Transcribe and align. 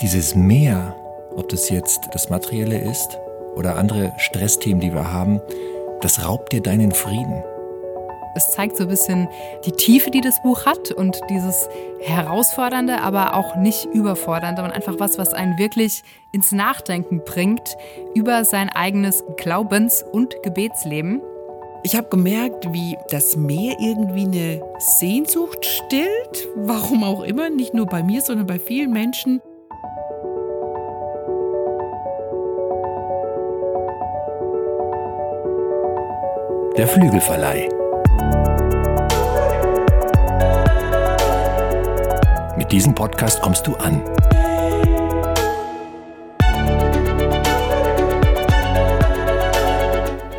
Dieses 0.00 0.34
Mehr, 0.34 0.94
ob 1.36 1.48
das 1.48 1.68
jetzt 1.68 2.08
das 2.12 2.30
Materielle 2.30 2.78
ist 2.78 3.18
oder 3.54 3.76
andere 3.76 4.12
Stressthemen, 4.18 4.80
die 4.80 4.92
wir 4.92 5.12
haben, 5.12 5.40
das 6.00 6.26
raubt 6.26 6.52
dir 6.52 6.62
deinen 6.62 6.92
Frieden. 6.92 7.42
Es 8.34 8.48
zeigt 8.50 8.76
so 8.76 8.84
ein 8.84 8.88
bisschen 8.88 9.28
die 9.66 9.72
Tiefe, 9.72 10.10
die 10.10 10.20
das 10.20 10.40
Buch 10.42 10.64
hat 10.64 10.92
und 10.92 11.20
dieses 11.28 11.68
herausfordernde, 12.00 13.00
aber 13.02 13.34
auch 13.34 13.56
nicht 13.56 13.86
überfordernde 13.86 14.62
und 14.62 14.70
einfach 14.70 14.94
was, 14.98 15.18
was 15.18 15.34
einen 15.34 15.58
wirklich 15.58 16.02
ins 16.32 16.52
Nachdenken 16.52 17.22
bringt 17.24 17.76
über 18.14 18.44
sein 18.44 18.68
eigenes 18.68 19.24
Glaubens- 19.36 20.04
und 20.12 20.34
Gebetsleben. 20.42 21.20
Ich 21.82 21.96
habe 21.96 22.08
gemerkt, 22.08 22.72
wie 22.72 22.96
das 23.08 23.36
Meer 23.36 23.76
irgendwie 23.80 24.24
eine 24.24 24.62
Sehnsucht 24.78 25.64
stillt, 25.64 26.48
warum 26.54 27.02
auch 27.02 27.22
immer, 27.22 27.50
nicht 27.50 27.74
nur 27.74 27.86
bei 27.86 28.02
mir, 28.02 28.20
sondern 28.20 28.46
bei 28.46 28.58
vielen 28.58 28.92
Menschen. 28.92 29.40
Der 36.80 36.88
Flügelverleih. 36.88 37.68
Mit 42.56 42.72
diesem 42.72 42.94
Podcast 42.94 43.42
kommst 43.42 43.66
du 43.66 43.74
an. 43.74 44.02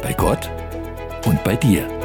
Bei 0.01 0.13
Gott 0.17 0.49
und 1.27 1.43
bei 1.43 1.55
dir. 1.55 2.00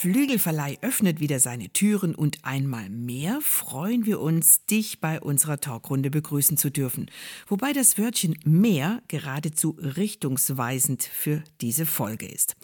Flügelverleih 0.00 0.78
öffnet 0.80 1.18
wieder 1.18 1.40
seine 1.40 1.70
Türen 1.70 2.14
und 2.14 2.44
einmal 2.44 2.88
mehr 2.88 3.40
freuen 3.40 4.06
wir 4.06 4.20
uns, 4.20 4.64
dich 4.64 5.00
bei 5.00 5.20
unserer 5.20 5.58
Talkrunde 5.58 6.08
begrüßen 6.08 6.56
zu 6.56 6.70
dürfen. 6.70 7.10
Wobei 7.48 7.72
das 7.72 7.98
Wörtchen 7.98 8.38
mehr 8.44 9.02
geradezu 9.08 9.70
richtungsweisend 9.70 11.02
für 11.02 11.42
diese 11.60 11.84
Folge 11.84 12.28
ist. 12.28 12.54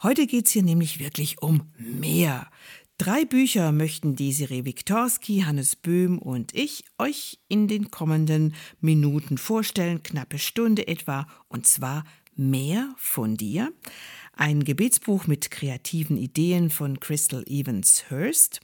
Heute 0.00 0.28
geht 0.28 0.46
es 0.46 0.52
hier 0.52 0.62
nämlich 0.62 1.00
wirklich 1.00 1.42
um 1.42 1.72
mehr. 1.76 2.48
Drei 2.98 3.24
Bücher 3.24 3.72
möchten 3.72 4.14
Desiree 4.14 4.64
Wiktorski, 4.64 5.40
Hannes 5.40 5.74
Böhm 5.74 6.20
und 6.20 6.54
ich 6.54 6.84
euch 6.98 7.40
in 7.48 7.66
den 7.66 7.90
kommenden 7.90 8.54
Minuten 8.80 9.38
vorstellen, 9.38 10.04
knappe 10.04 10.38
Stunde 10.38 10.86
etwa, 10.86 11.26
und 11.48 11.66
zwar 11.66 12.04
Mehr 12.38 12.94
von 12.98 13.38
dir, 13.38 13.72
ein 14.36 14.64
Gebetsbuch 14.64 15.26
mit 15.26 15.50
kreativen 15.50 16.16
Ideen 16.16 16.70
von 16.70 17.00
Crystal 17.00 17.42
Evans 17.46 18.04
Hurst, 18.10 18.60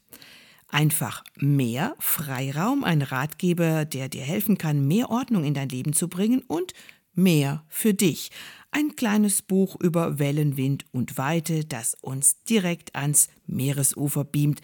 einfach 0.68 1.24
mehr 1.36 1.96
Freiraum, 1.98 2.84
ein 2.84 3.02
Ratgeber, 3.02 3.84
der 3.86 4.08
dir 4.08 4.22
helfen 4.22 4.58
kann, 4.58 4.86
mehr 4.86 5.10
Ordnung 5.10 5.44
in 5.44 5.54
dein 5.54 5.70
Leben 5.70 5.94
zu 5.94 6.08
bringen 6.08 6.42
und 6.46 6.74
mehr 7.14 7.64
für 7.68 7.94
dich, 7.94 8.30
ein 8.70 8.96
kleines 8.96 9.42
Buch 9.42 9.76
über 9.80 10.18
Wellen, 10.18 10.56
Wind 10.56 10.84
und 10.92 11.18
Weite, 11.18 11.64
das 11.64 11.94
uns 12.00 12.42
direkt 12.44 12.94
ans 12.94 13.28
Meeresufer 13.46 14.24
beamt. 14.24 14.60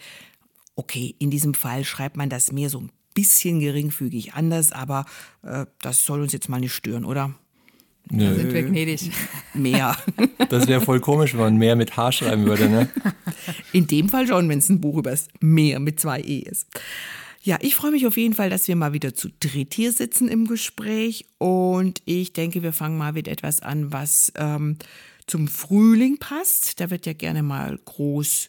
Okay, 0.75 1.15
in 1.19 1.29
diesem 1.31 1.53
Fall 1.53 1.83
schreibt 1.83 2.17
man 2.17 2.29
das 2.29 2.51
Meer 2.51 2.69
so 2.69 2.79
ein 2.79 2.91
bisschen 3.13 3.59
geringfügig 3.59 4.33
anders, 4.33 4.71
aber 4.71 5.05
äh, 5.41 5.65
das 5.81 6.05
soll 6.05 6.21
uns 6.21 6.33
jetzt 6.33 6.49
mal 6.49 6.59
nicht 6.59 6.73
stören, 6.73 7.05
oder? 7.05 7.35
Da 8.11 8.33
sind 8.33 8.53
wir 8.53 8.63
gnädig. 8.63 9.11
Mehr. 9.53 9.95
Das 10.49 10.67
wäre 10.67 10.81
voll 10.81 10.99
komisch, 10.99 11.33
wenn 11.33 11.41
man 11.41 11.57
mehr 11.57 11.75
mit 11.75 11.95
H 11.95 12.11
schreiben 12.11 12.45
würde, 12.45 12.67
ne? 12.67 12.89
In 13.71 13.87
dem 13.87 14.09
Fall 14.09 14.27
schon, 14.27 14.49
wenn 14.49 14.59
es 14.59 14.69
ein 14.69 14.81
Buch 14.81 14.97
über 14.97 15.11
das 15.11 15.27
Meer 15.39 15.79
mit 15.79 15.99
zwei 15.99 16.19
E 16.21 16.39
ist. 16.39 16.67
Ja, 17.41 17.57
ich 17.61 17.75
freue 17.75 17.91
mich 17.91 18.05
auf 18.07 18.17
jeden 18.17 18.33
Fall, 18.33 18.49
dass 18.49 18.67
wir 18.67 18.75
mal 18.75 18.93
wieder 18.93 19.13
zu 19.13 19.29
dritt 19.39 19.73
hier 19.73 19.91
sitzen 19.91 20.27
im 20.27 20.47
Gespräch. 20.47 21.25
Und 21.37 22.01
ich 22.05 22.33
denke, 22.33 22.63
wir 22.63 22.73
fangen 22.73 22.97
mal 22.97 23.13
mit 23.13 23.27
etwas 23.27 23.61
an, 23.61 23.93
was 23.93 24.33
ähm, 24.35 24.77
zum 25.27 25.47
Frühling 25.47 26.17
passt. 26.17 26.79
Da 26.79 26.89
wird 26.89 27.05
ja 27.05 27.13
gerne 27.13 27.43
mal 27.43 27.77
groß 27.85 28.47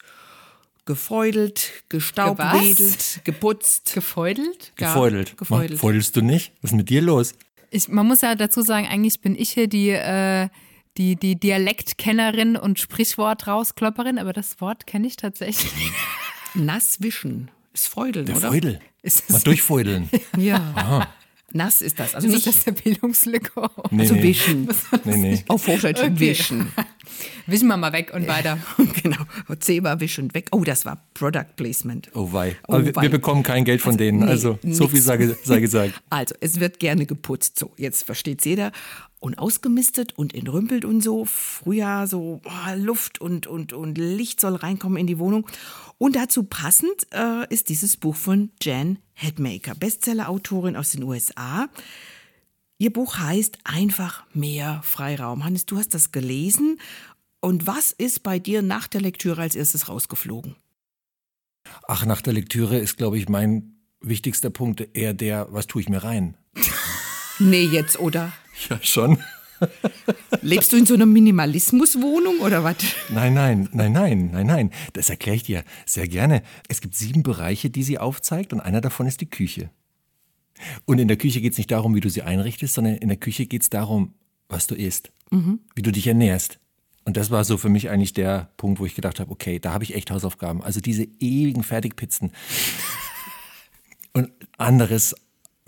gefeudelt, 0.87 1.85
gestaubwedelt, 1.89 3.21
geputzt. 3.25 3.93
Gefeudelt? 3.95 4.73
Ja, 4.79 4.93
Gefeudelt. 4.93 5.37
gefeudelt. 5.37 5.79
Feudelst 5.79 6.17
du 6.17 6.23
nicht? 6.23 6.53
Was 6.63 6.73
ist 6.73 6.77
mit 6.77 6.89
dir 6.89 7.03
los? 7.03 7.35
Ich, 7.71 7.89
man 7.89 8.07
muss 8.07 8.21
ja 8.21 8.35
dazu 8.35 8.63
sagen, 8.63 8.87
eigentlich 8.87 9.21
bin 9.21 9.37
ich 9.37 9.51
hier 9.51 9.69
die, 9.69 9.91
äh, 9.91 10.49
die, 10.97 11.17
die 11.17 11.39
Dialektkennerin 11.39 12.57
und 12.57 12.79
Sprichwort-Rausklopperin, 12.79 14.19
aber 14.19 14.33
das 14.33 14.61
Wort 14.61 14.87
kenne 14.87 15.07
ich 15.07 15.17
tatsächlich. 15.17 15.73
Nass 16.55 17.01
wischen 17.01 17.51
ist 17.73 17.89
Feudeln, 17.89 18.27
Der 18.27 18.37
oder? 18.37 18.49
Feudel. 18.49 18.81
Ist 19.03 19.31
Mal 19.31 19.41
durchfeudeln. 19.41 20.11
Ja. 20.37 21.09
Nass 21.53 21.83
ist 21.83 21.99
das. 21.99 22.15
Also 22.15 22.29
ist 22.29 22.35
nicht 22.35 22.47
das 22.47 22.65
der 22.65 22.73
Bildungslücke? 22.73 23.69
Nee, 23.91 24.03
also 24.03 24.15
nee. 24.15 24.23
wischen. 24.23 24.69
Nee, 25.05 25.17
nee. 25.17 25.45
Auf 25.49 25.67
Hochdeutsch 25.67 25.99
Okay. 26.01 26.13
wischen. 26.19 26.73
Wischen 27.47 27.69
wir 27.69 27.77
mal 27.77 27.93
weg 27.93 28.13
und 28.15 28.27
weiter. 28.29 28.59
genau. 29.03 29.19
Zebra 29.59 29.99
wischen 30.01 30.33
weg. 30.35 30.47
Oh, 30.53 30.63
das 30.63 30.87
war 30.87 31.05
Product 31.15 31.47
Placement. 31.57 32.09
Oh 32.15 32.33
wei. 32.33 32.57
Oh 32.69 32.75
Aber 32.75 32.87
wir, 32.87 32.97
wei. 32.97 33.03
wir 33.03 33.11
bekommen 33.11 33.43
kein 33.43 33.65
Geld 33.65 33.81
von 33.81 33.97
denen. 33.97 34.21
nee, 34.21 34.27
also 34.27 34.59
so 34.63 34.85
nix. 34.85 34.93
viel 34.93 35.01
sei, 35.01 35.35
sei 35.43 35.61
gesagt. 35.61 36.01
Also, 36.11 36.35
es 36.41 36.61
wird 36.61 36.79
gerne 36.81 37.07
geputzt. 37.07 37.59
So, 37.59 37.73
jetzt 37.77 38.05
versteht's 38.05 38.45
jeder. 38.45 38.73
Und 39.21 39.39
ausgemistet 39.39 40.17
und 40.17 40.35
entrümpelt 40.35 40.85
und 40.85 41.03
so. 41.03 41.27
Frühjahr 41.27 42.07
so 42.07 42.41
boah, 42.43 42.75
Luft 42.75 43.21
und, 43.21 43.47
und, 43.47 43.73
und 43.73 43.99
Licht 43.99 44.41
soll 44.41 44.57
reinkommen 44.57 44.97
in 44.97 45.07
die 45.07 45.19
Wohnung. 45.19 45.47
Und 45.99 46.17
dazu 46.17 46.45
passend 46.45 47.07
äh, 47.13 47.47
ist 47.53 47.69
dieses 47.69 47.99
Buch 47.99 48.17
von 48.17 48.51
Jan 48.63 48.99
Headmaker, 49.13 49.75
Bestseller-Autorin 49.75 50.75
aus 50.75 50.93
den 50.93 51.03
USA. 51.03 51.69
Ihr 52.79 52.91
Buch 52.91 53.19
heißt 53.19 53.59
Einfach 53.65 54.25
mehr 54.33 54.81
Freiraum. 54.83 55.45
Hannes, 55.45 55.67
du 55.67 55.77
hast 55.77 55.93
das 55.93 56.13
gelesen. 56.13 56.81
Und 57.41 57.67
was 57.67 57.93
ist 57.93 58.23
bei 58.23 58.39
dir 58.39 58.63
nach 58.63 58.89
der 58.89 59.03
Lektüre 59.03 59.43
als 59.43 59.55
erstes 59.55 59.91
rausgeflogen? 59.91 60.57
Ach, 61.87 62.07
nach 62.07 62.23
der 62.23 62.33
Lektüre 62.33 62.79
ist, 62.79 62.97
glaube 62.97 63.19
ich, 63.19 63.29
mein 63.29 63.77
wichtigster 64.01 64.51
Punkt 64.51 64.89
eher 64.95 65.13
der, 65.13 65.49
was 65.51 65.67
tue 65.67 65.83
ich 65.83 65.89
mir 65.89 66.03
rein? 66.03 66.37
Nee, 67.39 67.65
jetzt, 67.65 67.99
oder? 67.99 68.33
Ja, 68.69 68.79
schon. 68.83 69.19
Lebst 70.43 70.73
du 70.73 70.77
in 70.77 70.87
so 70.87 70.95
einer 70.95 71.07
Minimalismuswohnung 71.07 72.41
oder 72.41 72.65
was? 72.65 72.77
Nein, 73.11 73.35
nein, 73.35 73.69
nein, 73.73 73.93
nein, 73.93 74.31
nein, 74.33 74.47
nein. 74.47 74.71
Das 74.95 75.11
erkläre 75.11 75.37
ich 75.37 75.43
dir 75.43 75.65
sehr 75.87 76.09
gerne. 76.09 76.43
Es 76.69 76.81
gibt 76.81 76.95
sieben 76.95 77.23
Bereiche, 77.23 77.69
die 77.71 77.83
sie 77.83 77.99
aufzeigt 77.99 78.53
und 78.53 78.61
einer 78.61 78.81
davon 78.81 79.07
ist 79.07 79.21
die 79.21 79.29
Küche. 79.29 79.71
Und 80.85 80.99
in 80.99 81.09
der 81.09 81.17
Küche 81.17 81.41
geht 81.41 81.53
es 81.53 81.59
nicht 81.59 81.71
darum, 81.71 81.95
wie 81.95 82.01
du 82.01 82.11
sie 82.11 82.23
einrichtest, 82.23 82.75
sondern 82.75 82.97
in 82.97 83.09
der 83.09 83.17
Küche 83.17 83.47
geht 83.47 83.63
es 83.63 83.71
darum, 83.71 84.15
was 84.49 84.67
du 84.67 84.75
isst, 84.75 85.13
wie 85.75 85.83
du 85.83 85.93
dich 85.93 86.07
ernährst. 86.07 86.59
Und 87.05 87.17
das 87.17 87.31
war 87.31 87.45
so 87.45 87.57
für 87.57 87.71
mich 87.71 87.89
eigentlich 87.89 88.13
der 88.13 88.51
Punkt, 88.57 88.79
wo 88.79 88.87
ich 88.87 88.95
gedacht 88.95 89.21
habe, 89.21 89.31
okay, 89.31 89.59
da 89.59 89.73
habe 89.73 89.85
ich 89.85 89.95
echt 89.95 90.11
Hausaufgaben. 90.11 90.63
Also 90.63 90.81
diese 90.81 91.05
ewigen 91.19 91.63
Fertigpizzen 91.63 92.33
und 94.13 94.31
anderes 94.59 95.15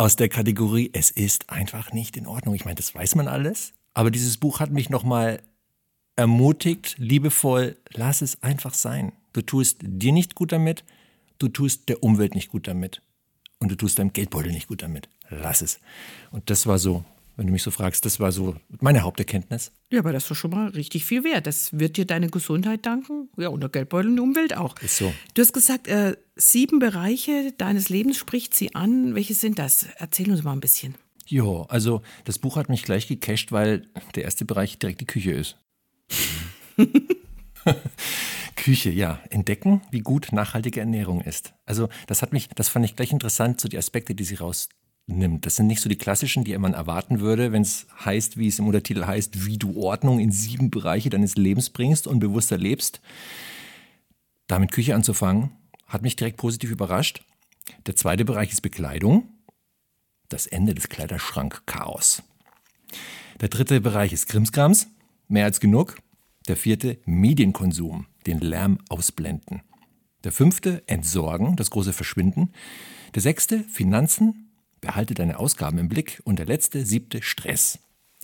aus 0.03 0.17
der 0.17 0.29
Kategorie, 0.29 0.91
es 0.93 1.13
ist 1.13 1.49
einfach 1.49 1.93
nicht 1.93 2.17
in 2.17 2.27
Ordnung. 2.27 2.57
Ich 2.57 2.65
meine, 2.65 2.75
das 2.75 2.93
weiß 2.93 3.15
man 3.15 3.29
alles, 3.29 3.73
aber 3.95 4.11
dieses 4.11 4.37
Buch 4.37 4.59
hat 4.59 4.73
mich 4.73 4.91
nochmal 4.91 5.41
ermutigt, 6.17 6.97
liebevoll, 6.99 7.77
lass 7.93 8.21
es 8.21 8.43
einfach 8.43 8.75
sein. 8.75 9.13
Du 9.33 9.43
tust 9.43 9.79
dir 9.81 10.11
nicht 10.11 10.35
gut 10.35 10.51
damit, 10.51 10.83
du 11.39 11.47
tust 11.47 11.89
der 11.89 12.03
Umwelt 12.03 12.35
nicht 12.35 12.51
gut 12.51 12.67
damit 12.67 13.01
und 13.61 13.71
du 13.71 13.77
tust 13.77 14.01
deinem 14.01 14.13
Geldbeutel 14.13 14.51
nicht 14.51 14.67
gut 14.67 14.83
damit. 14.83 15.09
Lass 15.31 15.63
es. 15.63 15.79
Und 16.33 16.51
das 16.51 16.67
war 16.67 16.81
so, 16.81 17.05
wenn 17.37 17.47
du 17.47 17.53
mich 17.53 17.63
so 17.63 17.71
fragst, 17.71 18.05
das 18.05 18.21
war 18.21 18.33
so 18.33 18.57
meine 18.81 19.03
Haupterkenntnis. 19.03 19.73
Ja, 19.91 20.01
aber 20.01 20.13
das 20.13 20.31
ist 20.31 20.37
schon 20.37 20.51
mal 20.51 20.69
richtig 20.69 21.05
viel 21.05 21.25
wert. 21.25 21.47
Das 21.47 21.79
wird 21.79 21.97
dir 21.97 22.05
deine 22.05 22.29
Gesundheit 22.29 22.85
danken. 22.85 23.29
Ja, 23.37 23.49
und 23.49 23.61
der 23.61 23.71
Geldbeutel 23.71 24.11
und 24.11 24.17
die 24.17 24.23
Umwelt 24.23 24.57
auch. 24.57 24.77
Ist 24.79 24.99
so. 24.99 25.13
Du 25.35 25.43
hast 25.43 25.53
gesagt, 25.53 25.89
äh, 25.89 26.17
sieben 26.37 26.79
Bereiche 26.79 27.53
deines 27.57 27.89
Lebens 27.89 28.17
spricht 28.17 28.55
sie 28.55 28.75
an. 28.75 29.15
Welche 29.15 29.35
sind 29.35 29.59
das? 29.59 29.87
Erzähl 29.97 30.31
uns 30.31 30.43
mal 30.43 30.53
ein 30.53 30.61
bisschen. 30.61 30.95
Jo, 31.27 31.63
also 31.69 32.03
das 32.25 32.39
Buch 32.39 32.57
hat 32.57 32.69
mich 32.69 32.83
gleich 32.83 33.09
gecasht, 33.09 33.53
weil 33.53 33.89
der 34.15 34.25
erste 34.25 34.45
Bereich 34.45 34.79
direkt 34.79 35.01
die 35.01 35.07
Küche 35.07 35.33
ist. 35.33 35.57
Küche, 38.57 38.91
ja. 38.91 39.21
Entdecken, 39.31 39.81
wie 39.91 40.01
gut 40.01 40.29
nachhaltige 40.33 40.81
Ernährung 40.81 41.21
ist. 41.21 41.55
Also 41.65 41.89
das 42.07 42.23
hat 42.23 42.33
mich, 42.33 42.49
das 42.49 42.69
fand 42.69 42.85
ich 42.85 42.97
gleich 42.97 43.13
interessant, 43.13 43.61
so 43.61 43.69
die 43.69 43.79
Aspekte, 43.79 44.15
die 44.15 44.25
sie 44.25 44.37
rausnimmt. 45.13 45.47
Das 45.47 45.57
sind 45.57 45.67
nicht 45.67 45.81
so 45.81 45.89
die 45.89 45.99
klassischen, 45.99 46.45
die 46.45 46.57
man 46.59 46.75
erwarten 46.75 47.21
würde, 47.21 47.53
wenn 47.53 47.63
es 47.63 47.87
heißt, 48.05 48.37
wie 48.37 48.49
es 48.49 48.59
im 48.59 48.67
Untertitel 48.67 49.05
heißt, 49.05 49.47
wie 49.47 49.59
du 49.59 49.77
Ordnung 49.77 50.19
in 50.21 50.33
sieben 50.33 50.71
Bereiche 50.71 51.11
deines 51.11 51.37
Lebens 51.37 51.71
bringst 51.71 52.07
und 52.07 52.19
bewusster 52.21 52.59
lebst. 52.59 53.01
Damit 54.47 54.73
Küche 54.73 54.95
anzufangen, 54.95 55.51
hat 55.87 56.03
mich 56.03 56.17
direkt 56.17 56.37
positiv 56.37 56.71
überrascht. 56.71 57.25
Der 57.87 57.97
zweite 57.97 58.25
Bereich 58.25 58.53
ist 58.53 58.63
Bekleidung. 58.63 59.29
Das 60.29 60.47
Ende 60.47 60.75
des 60.75 60.89
Kleiderschrank-Chaos. 60.89 62.23
Der 63.41 63.49
dritte 63.49 63.81
Bereich 63.81 64.13
ist 64.13 64.29
Krimskrams. 64.29 64.89
Mehr 65.29 65.45
als 65.45 65.61
genug. 65.61 65.97
Der 66.49 66.57
vierte 66.57 66.99
Medienkonsum. 67.05 68.07
Den 68.27 68.41
Lärm 68.41 68.79
ausblenden. 68.89 69.63
Der 70.25 70.33
fünfte, 70.33 70.83
Entsorgen, 70.87 71.57
das 71.57 71.71
große 71.71 71.93
Verschwinden. 71.93 72.53
Der 73.15 73.23
sechste, 73.23 73.65
Finanzen, 73.65 74.52
behalte 74.83 75.15
deine 75.15 75.39
Ausgaben 75.39 75.79
im 75.79 75.89
Blick. 75.89 76.21
Und 76.25 76.39
der 76.39 76.47
letzte, 76.47 76.85
siebte, 76.85 77.23
Stress. 77.23 77.79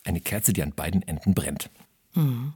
Eine 0.05 0.21
Kerze, 0.21 0.53
die 0.53 0.63
an 0.63 0.73
beiden 0.73 1.01
Enden 1.03 1.33
brennt. 1.33 1.71
Mhm. 2.15 2.53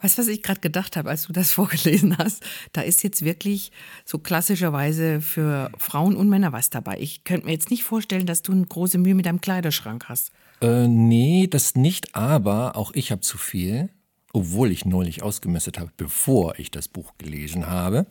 Weißt 0.00 0.18
du, 0.18 0.22
was 0.22 0.28
ich 0.28 0.42
gerade 0.42 0.60
gedacht 0.60 0.96
habe, 0.96 1.10
als 1.10 1.26
du 1.26 1.32
das 1.32 1.52
vorgelesen 1.52 2.16
hast? 2.18 2.44
Da 2.72 2.82
ist 2.82 3.02
jetzt 3.02 3.24
wirklich 3.24 3.72
so 4.04 4.18
klassischerweise 4.18 5.20
für 5.20 5.70
Frauen 5.76 6.16
und 6.16 6.28
Männer 6.28 6.52
was 6.52 6.70
dabei. 6.70 6.98
Ich 7.00 7.24
könnte 7.24 7.46
mir 7.46 7.52
jetzt 7.52 7.70
nicht 7.70 7.84
vorstellen, 7.84 8.26
dass 8.26 8.42
du 8.42 8.52
eine 8.52 8.66
große 8.66 8.98
Mühe 8.98 9.14
mit 9.14 9.26
deinem 9.26 9.40
Kleiderschrank 9.40 10.08
hast. 10.08 10.32
Äh, 10.60 10.86
nee, 10.88 11.48
das 11.48 11.74
nicht, 11.74 12.14
aber 12.14 12.76
auch 12.76 12.92
ich 12.94 13.10
habe 13.10 13.20
zu 13.20 13.38
viel, 13.38 13.90
obwohl 14.32 14.70
ich 14.70 14.84
neulich 14.84 15.22
ausgemistet 15.22 15.78
habe, 15.78 15.90
bevor 15.96 16.58
ich 16.58 16.70
das 16.70 16.88
Buch 16.88 17.14
gelesen 17.18 17.66
habe. 17.66 18.06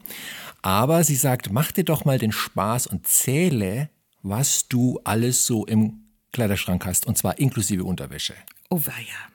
Aber 0.62 1.04
sie 1.04 1.16
sagt, 1.16 1.52
mach 1.52 1.72
dir 1.72 1.84
doch 1.84 2.06
mal 2.06 2.20
den 2.20 2.32
Spaß 2.32 2.88
und 2.88 3.08
zähle, 3.08 3.90
was 4.24 4.68
du 4.68 5.00
alles 5.04 5.46
so 5.46 5.66
im 5.66 6.06
Kleiderschrank 6.32 6.86
hast, 6.86 7.08
und 7.08 7.18
zwar 7.18 7.40
inklusive 7.40 7.84
Unterwäsche. 7.84 8.34
Oh 8.70 8.82
weia. 8.86 9.32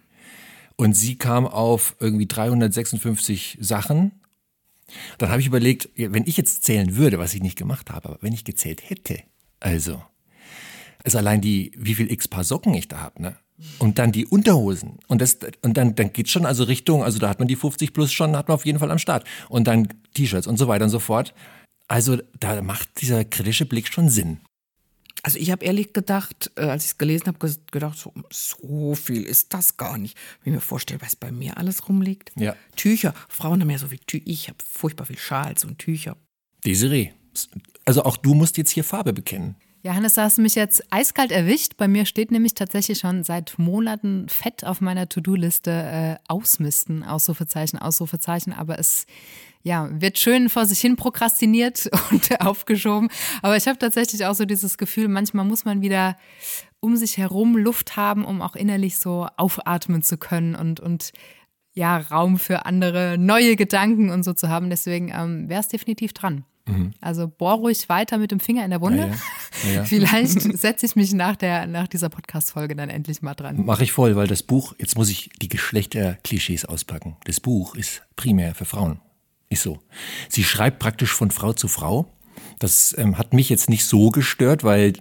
Und 0.76 0.94
sie 0.94 1.16
kam 1.16 1.46
auf 1.46 1.96
irgendwie 2.00 2.26
356 2.26 3.58
Sachen. 3.60 4.12
Dann 5.18 5.30
habe 5.30 5.40
ich 5.40 5.46
überlegt, 5.46 5.88
wenn 5.96 6.26
ich 6.26 6.36
jetzt 6.36 6.64
zählen 6.64 6.96
würde, 6.96 7.18
was 7.18 7.34
ich 7.34 7.42
nicht 7.42 7.58
gemacht 7.58 7.90
habe, 7.90 8.10
aber 8.10 8.18
wenn 8.20 8.32
ich 8.32 8.44
gezählt 8.44 8.88
hätte, 8.88 9.22
also, 9.58 10.02
ist 11.02 11.16
allein 11.16 11.40
die, 11.40 11.72
wie 11.76 11.94
viel 11.94 12.10
x 12.10 12.28
Paar 12.28 12.44
Socken 12.44 12.74
ich 12.74 12.88
da 12.88 13.00
habe, 13.00 13.22
ne? 13.22 13.36
Und 13.78 13.98
dann 13.98 14.12
die 14.12 14.26
Unterhosen. 14.26 14.98
Und, 15.06 15.22
das, 15.22 15.38
und 15.62 15.78
dann, 15.78 15.94
dann 15.94 16.12
geht 16.12 16.28
schon 16.28 16.44
also 16.44 16.64
Richtung, 16.64 17.02
also 17.02 17.18
da 17.18 17.30
hat 17.30 17.38
man 17.38 17.48
die 17.48 17.56
50 17.56 17.94
plus 17.94 18.12
schon, 18.12 18.36
hat 18.36 18.48
man 18.48 18.54
auf 18.54 18.66
jeden 18.66 18.78
Fall 18.78 18.90
am 18.90 18.98
Start. 18.98 19.24
Und 19.48 19.66
dann 19.66 19.88
T-Shirts 20.12 20.46
und 20.46 20.58
so 20.58 20.68
weiter 20.68 20.84
und 20.84 20.90
so 20.90 20.98
fort. 20.98 21.32
Also 21.88 22.18
da 22.38 22.60
macht 22.60 23.00
dieser 23.00 23.24
kritische 23.24 23.64
Blick 23.64 23.88
schon 23.90 24.10
Sinn. 24.10 24.40
Also 25.26 25.40
ich 25.40 25.50
habe 25.50 25.64
ehrlich 25.64 25.92
gedacht, 25.92 26.52
äh, 26.54 26.66
als 26.66 26.84
ich 26.84 26.90
es 26.92 26.98
gelesen 26.98 27.26
habe, 27.26 27.52
gedacht, 27.72 27.98
so, 27.98 28.14
so, 28.30 28.94
viel 28.94 29.24
ist 29.24 29.52
das 29.52 29.76
gar 29.76 29.98
nicht. 29.98 30.16
Wenn 30.44 30.52
ich 30.52 30.58
mir 30.58 30.60
vorstelle, 30.60 31.00
was 31.02 31.16
bei 31.16 31.32
mir 31.32 31.56
alles 31.56 31.88
rumliegt. 31.88 32.30
Ja. 32.36 32.54
Tücher. 32.76 33.12
Frauen 33.28 33.60
haben 33.60 33.68
ja 33.70 33.78
so 33.78 33.90
wie 33.90 33.98
Tücher. 33.98 34.22
Ich 34.24 34.46
habe 34.46 34.58
furchtbar 34.64 35.04
viel 35.04 35.18
Schals 35.18 35.64
und 35.64 35.80
Tücher. 35.80 36.16
Desiree, 36.64 37.10
also 37.84 38.04
auch 38.04 38.16
du 38.16 38.34
musst 38.34 38.56
jetzt 38.56 38.70
hier 38.70 38.84
Farbe 38.84 39.12
bekennen. 39.12 39.56
Ja, 39.82 39.94
Hannes, 39.94 40.14
da 40.14 40.22
hast 40.22 40.38
du 40.38 40.42
mich 40.42 40.54
jetzt 40.54 40.84
eiskalt 40.92 41.32
erwischt. 41.32 41.76
Bei 41.76 41.88
mir 41.88 42.06
steht 42.06 42.30
nämlich 42.30 42.54
tatsächlich 42.54 42.98
schon 42.98 43.24
seit 43.24 43.58
Monaten 43.58 44.28
fett 44.28 44.64
auf 44.64 44.80
meiner 44.80 45.08
To-Do-Liste 45.08 45.70
äh, 45.72 46.16
ausmisten, 46.28 47.02
Ausrufezeichen, 47.02 47.80
Ausrufezeichen. 47.80 48.52
Aber 48.52 48.78
es 48.78 49.06
ja, 49.66 49.88
wird 49.90 50.16
schön 50.20 50.48
vor 50.48 50.64
sich 50.64 50.78
hin 50.78 50.94
prokrastiniert 50.94 51.90
und 52.12 52.40
aufgeschoben. 52.40 53.08
Aber 53.42 53.56
ich 53.56 53.66
habe 53.66 53.76
tatsächlich 53.76 54.24
auch 54.24 54.34
so 54.34 54.44
dieses 54.44 54.78
Gefühl, 54.78 55.08
manchmal 55.08 55.44
muss 55.44 55.64
man 55.64 55.80
wieder 55.80 56.16
um 56.78 56.94
sich 56.94 57.18
herum 57.18 57.56
Luft 57.56 57.96
haben, 57.96 58.24
um 58.24 58.42
auch 58.42 58.54
innerlich 58.54 58.98
so 58.98 59.26
aufatmen 59.36 60.02
zu 60.02 60.18
können 60.18 60.54
und, 60.54 60.78
und 60.78 61.10
ja, 61.74 61.96
Raum 61.98 62.38
für 62.38 62.64
andere 62.64 63.16
neue 63.18 63.56
Gedanken 63.56 64.10
und 64.10 64.22
so 64.22 64.34
zu 64.34 64.48
haben. 64.48 64.70
Deswegen 64.70 65.12
ähm, 65.12 65.48
wäre 65.48 65.60
es 65.60 65.68
definitiv 65.68 66.12
dran. 66.12 66.44
Mhm. 66.66 66.92
Also 67.00 67.26
bohr 67.26 67.54
ruhig 67.54 67.88
weiter 67.88 68.18
mit 68.18 68.30
dem 68.30 68.38
Finger 68.38 68.64
in 68.64 68.70
der 68.70 68.80
Wunde. 68.80 69.10
Ja, 69.64 69.68
ja. 69.68 69.74
Ja, 69.78 69.84
Vielleicht 69.84 70.42
setze 70.58 70.86
ich 70.86 70.94
mich 70.94 71.12
nach, 71.12 71.34
der, 71.34 71.66
nach 71.66 71.88
dieser 71.88 72.08
Podcast-Folge 72.08 72.76
dann 72.76 72.88
endlich 72.88 73.20
mal 73.20 73.34
dran. 73.34 73.64
Mache 73.64 73.82
ich 73.82 73.90
voll, 73.90 74.14
weil 74.14 74.28
das 74.28 74.44
Buch, 74.44 74.74
jetzt 74.78 74.96
muss 74.96 75.08
ich 75.08 75.30
die 75.42 75.48
Geschlechterklischees 75.48 76.66
auspacken. 76.66 77.16
Das 77.24 77.40
Buch 77.40 77.74
ist 77.74 78.02
primär 78.14 78.54
für 78.54 78.64
Frauen. 78.64 79.00
Ist 79.48 79.62
so. 79.62 79.78
Sie 80.28 80.44
schreibt 80.44 80.78
praktisch 80.78 81.12
von 81.12 81.30
Frau 81.30 81.52
zu 81.52 81.68
Frau. 81.68 82.12
Das 82.58 82.94
ähm, 82.98 83.18
hat 83.18 83.32
mich 83.32 83.48
jetzt 83.48 83.68
nicht 83.68 83.84
so 83.84 84.10
gestört, 84.10 84.64
weil 84.64 84.94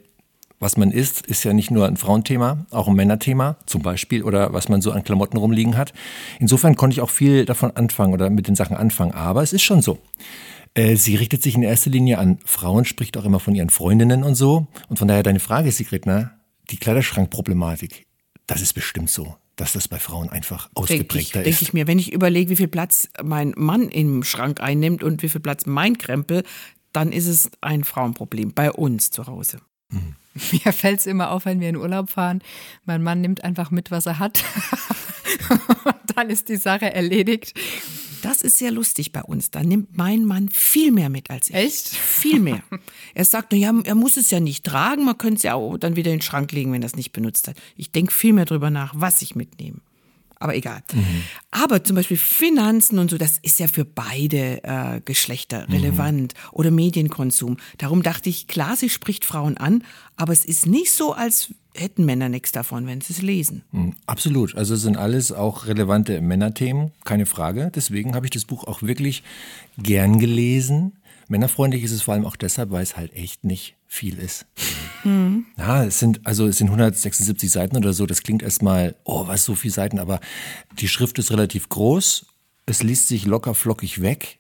was 0.60 0.78
man 0.78 0.92
isst, 0.92 1.26
ist 1.28 1.44
ja 1.44 1.54
nicht 1.54 1.70
nur 1.70 1.86
ein 1.86 1.98
Frauenthema, 1.98 2.66
auch 2.72 2.88
ein 2.88 2.96
Männerthema 2.96 3.58
zum 3.66 3.82
Beispiel 3.82 4.24
oder 4.24 4.54
was 4.54 4.70
man 4.70 4.82
so 4.82 4.92
an 4.92 5.04
Klamotten 5.04 5.38
rumliegen 5.38 5.78
hat. 5.78 5.94
Insofern 6.40 6.76
konnte 6.76 6.94
ich 6.96 7.02
auch 7.02 7.10
viel 7.10 7.46
davon 7.46 7.72
anfangen 7.72 8.14
oder 8.14 8.30
mit 8.30 8.48
den 8.48 8.56
Sachen 8.56 8.78
anfangen. 8.78 9.12
Aber 9.12 9.44
es 9.44 9.54
ist 9.54 9.64
schon 9.64 9.82
so. 9.82 10.00
Äh, 10.74 10.96
sie 10.96 11.16
richtet 11.16 11.44
sich 11.44 11.56
in 11.56 11.64
erster 11.64 11.90
Linie 11.90 12.20
an 12.20 12.40
Frauen, 12.46 12.86
spricht 12.86 13.18
auch 13.18 13.26
immer 13.26 13.40
von 13.40 13.56
ihren 13.56 13.70
Freundinnen 13.70 14.24
und 14.24 14.36
so. 14.36 14.68
Und 14.90 14.98
von 14.98 15.08
daher 15.08 15.24
deine 15.24 15.40
Frage, 15.40 15.72
Sigrid, 15.72 16.06
ne? 16.06 16.32
die 16.72 16.78
Kleiderschrankproblematik, 16.78 18.06
das 18.48 18.62
ist 18.62 18.74
bestimmt 18.74 19.10
so 19.10 19.36
dass 19.56 19.74
das 19.74 19.88
bei 19.88 20.00
Frauen 20.00 20.30
einfach 20.30 20.70
ausgeprägter 20.74 21.14
denk 21.14 21.22
ich, 21.22 21.28
ist. 21.28 21.46
Denke 21.46 21.64
ich 21.64 21.74
mir, 21.74 21.88
wenn 21.88 22.00
ich 22.00 22.14
überlege, 22.14 22.50
wie 22.50 22.56
viel 22.56 22.68
Platz 22.68 23.10
mein 23.24 23.54
Mann 23.56 23.90
im 23.90 24.24
Schrank 24.24 24.62
einnimmt 24.62 25.04
und 25.04 25.24
wie 25.24 25.30
viel 25.30 25.42
Platz 25.42 25.66
mein 25.66 25.98
Krempel, 25.98 26.44
dann 26.92 27.12
ist 27.12 27.28
es 27.28 27.52
ein 27.62 27.84
Frauenproblem 27.84 28.54
bei 28.54 28.72
uns 28.72 29.12
zu 29.12 29.28
Hause. 29.28 29.60
Mhm. 29.90 30.16
Mir 30.52 30.74
fällt 30.74 31.00
es 31.00 31.06
immer 31.06 31.32
auf, 31.32 31.46
wenn 31.46 31.60
wir 31.60 31.70
in 31.70 31.78
Urlaub 31.78 32.10
fahren. 32.10 32.42
Mein 32.86 33.04
Mann 33.04 33.22
nimmt 33.22 33.44
einfach 33.44 33.72
mit, 33.72 33.92
was 33.92 34.06
er 34.06 34.20
hat. 34.20 34.44
und 35.86 35.96
dann 36.16 36.30
ist 36.30 36.50
die 36.50 36.58
Sache 36.58 36.94
erledigt. 36.94 37.54
Das 38.26 38.42
ist 38.42 38.58
sehr 38.58 38.72
lustig 38.72 39.12
bei 39.12 39.22
uns. 39.22 39.52
Da 39.52 39.62
nimmt 39.62 39.96
mein 39.96 40.26
Mann 40.26 40.50
viel 40.50 40.92
mehr 40.92 41.10
mit 41.10 41.30
als 41.30 41.50
ich. 41.50 41.56
Echt? 41.56 41.90
Viel 41.90 42.40
mehr. 42.40 42.64
er 43.14 43.26
sagt, 43.26 43.54
ja, 43.54 43.72
er 43.84 43.96
muss 43.96 44.18
es 44.18 44.32
ja 44.32 44.40
nicht 44.40 44.64
tragen, 44.64 45.06
man 45.06 45.18
könnte 45.18 45.38
es 45.38 45.44
ja 45.44 45.54
auch 45.54 45.78
dann 45.78 45.96
wieder 45.96 46.12
in 46.12 46.18
den 46.18 46.24
Schrank 46.24 46.52
legen, 46.52 46.72
wenn 46.72 46.82
er 46.82 46.88
es 46.88 46.96
nicht 46.96 47.12
benutzt 47.12 47.48
hat. 47.48 47.56
Ich 47.76 47.92
denke 47.92 48.12
viel 48.12 48.34
mehr 48.34 48.46
darüber 48.46 48.72
nach, 48.72 48.94
was 48.96 49.22
ich 49.22 49.36
mitnehme. 49.36 49.80
Aber 50.40 50.56
egal. 50.56 50.82
Mhm. 50.94 51.24
Aber 51.52 51.84
zum 51.84 51.96
Beispiel 51.96 52.18
Finanzen 52.18 53.00
und 53.00 53.10
so, 53.10 53.18
das 53.18 53.38
ist 53.42 53.60
ja 53.60 53.68
für 53.68 53.86
beide 53.86 54.64
äh, 54.64 55.02
Geschlechter 55.04 55.68
relevant. 55.70 56.34
Mhm. 56.34 56.50
Oder 56.52 56.72
Medienkonsum. 56.72 57.58
Darum 57.78 58.04
dachte 58.04 58.30
ich, 58.30 58.48
klar, 58.48 58.76
sie 58.76 58.90
spricht 58.90 59.26
Frauen 59.26 59.58
an, 59.58 59.84
aber 60.18 60.34
es 60.34 60.46
ist 60.46 60.66
nicht 60.66 60.92
so, 60.92 61.14
als 61.14 61.54
hätten 61.76 62.06
Männer 62.06 62.30
nichts 62.30 62.52
davon, 62.52 62.88
wenn 62.88 63.02
sie 63.02 63.14
es 63.14 63.22
lesen. 63.22 63.64
Hm, 63.72 63.94
absolut. 64.06 64.56
Also 64.56 64.76
es 64.76 64.82
sind 64.82 64.98
alles 64.98 65.32
auch 65.32 65.68
relevante 65.68 66.22
Männerthemen, 66.22 66.92
keine 67.04 67.26
Frage. 67.26 67.72
Deswegen 67.74 68.16
habe 68.16 68.26
ich 68.26 68.32
das 68.32 68.46
Buch 68.46 68.64
auch 68.64 68.82
wirklich 68.82 69.24
gern 69.78 70.20
gelesen. 70.20 70.94
Männerfreundlich 71.28 71.84
ist 71.84 71.92
es 71.92 72.04
vor 72.04 72.14
allem 72.14 72.26
auch 72.26 72.36
deshalb, 72.36 72.72
weil 72.72 72.84
es 72.84 72.98
halt 72.98 73.14
echt 73.14 73.44
nicht 73.44 73.76
viel 73.88 74.20
ist. 74.20 74.46
Mhm. 75.04 75.46
Ja, 75.58 75.84
es 75.84 76.00
sind, 76.00 76.26
also 76.26 76.48
es 76.48 76.58
sind 76.58 76.68
176 76.68 77.52
Seiten 77.52 77.78
oder 77.78 77.94
so. 77.94 78.06
Das 78.06 78.24
klingt 78.24 78.44
erstmal, 78.44 78.96
oh, 79.04 79.28
was 79.28 79.46
so 79.46 79.56
viele 79.56 79.74
Seiten, 79.74 80.00
aber 80.00 80.20
die 80.80 80.88
Schrift 80.88 81.18
ist 81.20 81.32
relativ 81.32 81.70
groß. 81.70 82.26
Es 82.68 82.84
liest 82.84 83.08
sich 83.08 83.26
locker 83.26 83.54
flockig 83.54 84.02
weg. 84.02 84.40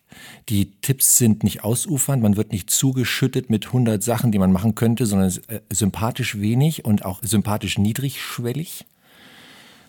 Die 0.50 0.72
Tipps 0.82 1.18
sind 1.18 1.44
nicht 1.44 1.64
ausufernd, 1.64 2.24
man 2.24 2.38
wird 2.38 2.51
nicht 2.51 2.70
zugeschüttet 2.70 3.50
mit 3.50 3.68
100 3.68 4.01
Sachen, 4.01 4.32
die 4.32 4.39
man 4.39 4.51
machen 4.51 4.74
könnte, 4.74 5.06
sondern 5.06 5.32
äh, 5.48 5.60
sympathisch 5.72 6.39
wenig 6.39 6.86
und 6.86 7.04
auch 7.04 7.22
sympathisch 7.22 7.77
niedrigschwellig, 7.77 8.86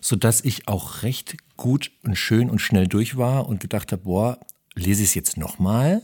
sodass 0.01 0.45
ich 0.45 0.67
auch 0.67 1.03
recht 1.03 1.37
gut 1.57 1.93
und 2.03 2.17
schön 2.17 2.51
und 2.51 2.61
schnell 2.61 2.89
durch 2.89 3.17
war 3.17 3.49
und 3.49 3.61
gedacht 3.61 3.93
habe, 3.93 4.03
boah, 4.03 4.41
lese 4.75 5.03
ich 5.03 5.11
es 5.11 5.15
jetzt 5.15 5.37
nochmal 5.37 6.03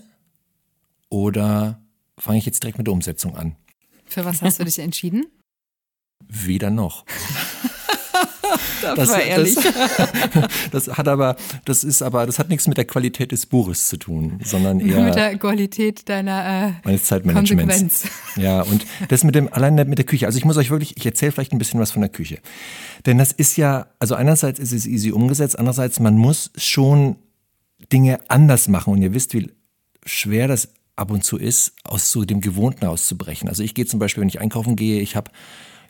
oder 1.13 1.79
fange 2.19 2.39
ich 2.39 2.47
jetzt 2.47 2.63
direkt 2.63 2.79
mit 2.79 2.87
der 2.87 2.95
Umsetzung 2.95 3.37
an? 3.37 3.55
Für 4.07 4.25
was 4.25 4.41
hast 4.41 4.59
du 4.59 4.65
dich 4.65 4.79
entschieden? 4.79 5.27
Weder 6.27 6.71
noch. 6.71 7.05
das, 8.83 8.95
das 8.97 9.09
war 9.11 9.23
ehrlich. 9.23 9.55
Das, 9.55 9.69
das, 10.71 10.89
hat 10.89 11.09
aber, 11.09 11.37
das 11.67 11.85
ist 11.85 12.01
aber, 12.01 12.25
das 12.25 12.39
hat 12.39 12.49
nichts 12.49 12.67
mit 12.67 12.79
der 12.79 12.87
Qualität 12.87 13.31
des 13.31 13.45
Buches 13.45 13.89
zu 13.89 13.99
tun, 13.99 14.41
sondern 14.43 14.81
eher 14.81 15.03
mit 15.03 15.15
der 15.15 15.37
Qualität 15.37 16.09
deiner 16.09 16.69
äh, 16.69 16.73
meines 16.83 17.05
Zeitmanagements. 17.05 17.75
Konsequenz. 17.75 18.05
Ja, 18.37 18.63
und 18.63 18.87
das 19.09 19.23
mit 19.23 19.35
dem 19.35 19.53
allein 19.53 19.75
mit 19.75 19.99
der 19.99 20.07
Küche. 20.07 20.25
Also 20.25 20.39
ich 20.39 20.47
muss 20.47 20.57
euch 20.57 20.71
wirklich, 20.71 20.97
ich 20.97 21.05
erzähle 21.05 21.33
vielleicht 21.33 21.53
ein 21.53 21.59
bisschen 21.59 21.79
was 21.79 21.91
von 21.91 22.01
der 22.01 22.11
Küche, 22.11 22.39
denn 23.05 23.19
das 23.19 23.33
ist 23.33 23.59
ja, 23.59 23.89
also 23.99 24.15
einerseits 24.15 24.59
ist 24.59 24.73
es 24.73 24.87
easy 24.87 25.13
umgesetzt, 25.13 25.59
andererseits 25.59 26.01
man 26.01 26.17
muss 26.17 26.51
schon 26.57 27.17
Dinge 27.93 28.19
anders 28.29 28.69
machen 28.69 28.95
und 28.95 29.03
ihr 29.03 29.13
wisst, 29.13 29.35
wie 29.35 29.51
schwer 30.07 30.49
das 30.49 30.69
ab 30.97 31.11
und 31.11 31.25
zu 31.25 31.39
ist, 31.39 31.75
aus 31.85 32.13
so 32.13 32.25
dem 32.25 32.41
Gewohnten 32.41 32.87
auszubrechen. 32.87 33.49
Also 33.49 33.63
ich 33.63 33.75
gehe 33.75 33.87
zum 33.87 33.99
Beispiel, 33.99 34.21
wenn 34.21 34.29
ich 34.29 34.41
einkaufen 34.41 34.77
gehe, 34.77 35.01
ich 35.01 35.17
habe 35.17 35.31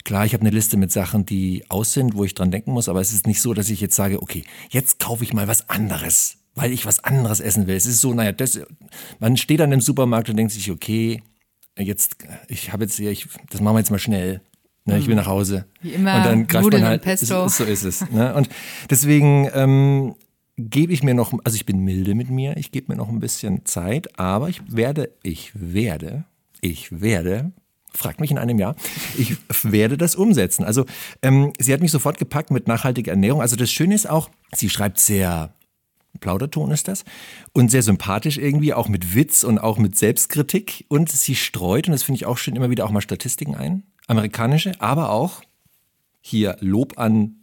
Klar, 0.04 0.26
ich 0.26 0.34
habe 0.34 0.40
eine 0.40 0.50
Liste 0.50 0.76
mit 0.76 0.90
Sachen, 0.90 1.26
die 1.26 1.64
aus 1.68 1.92
sind, 1.92 2.14
wo 2.16 2.24
ich 2.24 2.34
dran 2.34 2.50
denken 2.50 2.72
muss, 2.72 2.88
aber 2.88 3.00
es 3.00 3.12
ist 3.12 3.26
nicht 3.26 3.40
so, 3.40 3.54
dass 3.54 3.70
ich 3.70 3.80
jetzt 3.80 3.94
sage, 3.94 4.20
okay, 4.20 4.44
jetzt 4.70 4.98
kaufe 4.98 5.22
ich 5.22 5.32
mal 5.32 5.46
was 5.46 5.68
anderes, 5.68 6.38
weil 6.54 6.72
ich 6.72 6.86
was 6.86 7.04
anderes 7.04 7.38
essen 7.40 7.66
will. 7.66 7.76
Es 7.76 7.86
ist 7.86 8.00
so, 8.00 8.12
naja, 8.12 8.32
das, 8.32 8.60
man 9.20 9.36
steht 9.36 9.60
dann 9.60 9.70
im 9.70 9.80
Supermarkt 9.80 10.28
und 10.28 10.36
denkt 10.36 10.52
sich, 10.52 10.70
okay, 10.70 11.22
jetzt, 11.78 12.16
ich 12.48 12.72
habe 12.72 12.84
jetzt 12.84 12.96
hier, 12.96 13.10
ich, 13.10 13.28
das 13.50 13.60
machen 13.60 13.76
wir 13.76 13.80
jetzt 13.80 13.90
mal 13.90 13.98
schnell. 13.98 14.40
Ne, 14.84 14.98
ich 14.98 15.06
will 15.06 15.14
nach 15.14 15.26
Hause. 15.26 15.66
Wie 15.80 15.90
immer, 15.90 16.16
und 16.16 16.26
dann 16.26 16.46
greift 16.48 16.64
Nudeln 16.64 16.82
man 16.82 16.90
halt, 16.90 17.02
Pesto. 17.02 17.46
Ist, 17.46 17.58
so 17.58 17.64
ist 17.64 17.84
es. 17.84 18.10
Ne? 18.10 18.34
Und 18.34 18.48
deswegen 18.90 19.48
ähm, 19.54 20.16
gebe 20.56 20.92
ich 20.92 21.02
mir 21.02 21.14
noch, 21.14 21.32
also 21.44 21.56
ich 21.56 21.66
bin 21.66 21.80
milde 21.80 22.14
mit 22.14 22.30
mir, 22.30 22.56
ich 22.56 22.72
gebe 22.72 22.92
mir 22.92 22.98
noch 22.98 23.08
ein 23.08 23.20
bisschen 23.20 23.64
Zeit, 23.64 24.18
aber 24.18 24.48
ich 24.48 24.60
werde, 24.74 25.10
ich 25.22 25.52
werde, 25.54 26.24
ich 26.60 27.00
werde 27.00 27.52
fragt 27.94 28.20
mich 28.20 28.30
in 28.30 28.38
einem 28.38 28.58
Jahr. 28.58 28.74
Ich 29.18 29.36
werde 29.62 29.98
das 29.98 30.14
umsetzen. 30.14 30.64
Also 30.64 30.86
ähm, 31.20 31.52
sie 31.58 31.74
hat 31.74 31.82
mich 31.82 31.90
sofort 31.90 32.18
gepackt 32.18 32.50
mit 32.50 32.66
nachhaltiger 32.66 33.12
Ernährung. 33.12 33.42
Also 33.42 33.54
das 33.54 33.70
Schöne 33.70 33.94
ist 33.94 34.08
auch, 34.08 34.30
sie 34.54 34.70
schreibt 34.70 34.98
sehr 34.98 35.54
Plauderton 36.20 36.70
ist 36.70 36.88
das. 36.88 37.04
Und 37.52 37.70
sehr 37.70 37.82
sympathisch 37.82 38.38
irgendwie, 38.38 38.74
auch 38.74 38.88
mit 38.88 39.14
Witz 39.14 39.44
und 39.44 39.58
auch 39.58 39.78
mit 39.78 39.96
Selbstkritik. 39.96 40.84
Und 40.88 41.10
sie 41.10 41.34
streut, 41.34 41.88
und 41.88 41.92
das 41.92 42.02
finde 42.02 42.16
ich 42.16 42.26
auch 42.26 42.38
schön, 42.38 42.56
immer 42.56 42.70
wieder 42.70 42.84
auch 42.84 42.90
mal 42.90 43.00
Statistiken 43.00 43.54
ein. 43.54 43.82
Amerikanische, 44.06 44.72
aber 44.80 45.10
auch 45.10 45.42
hier 46.20 46.56
Lob 46.60 46.98
an 46.98 47.40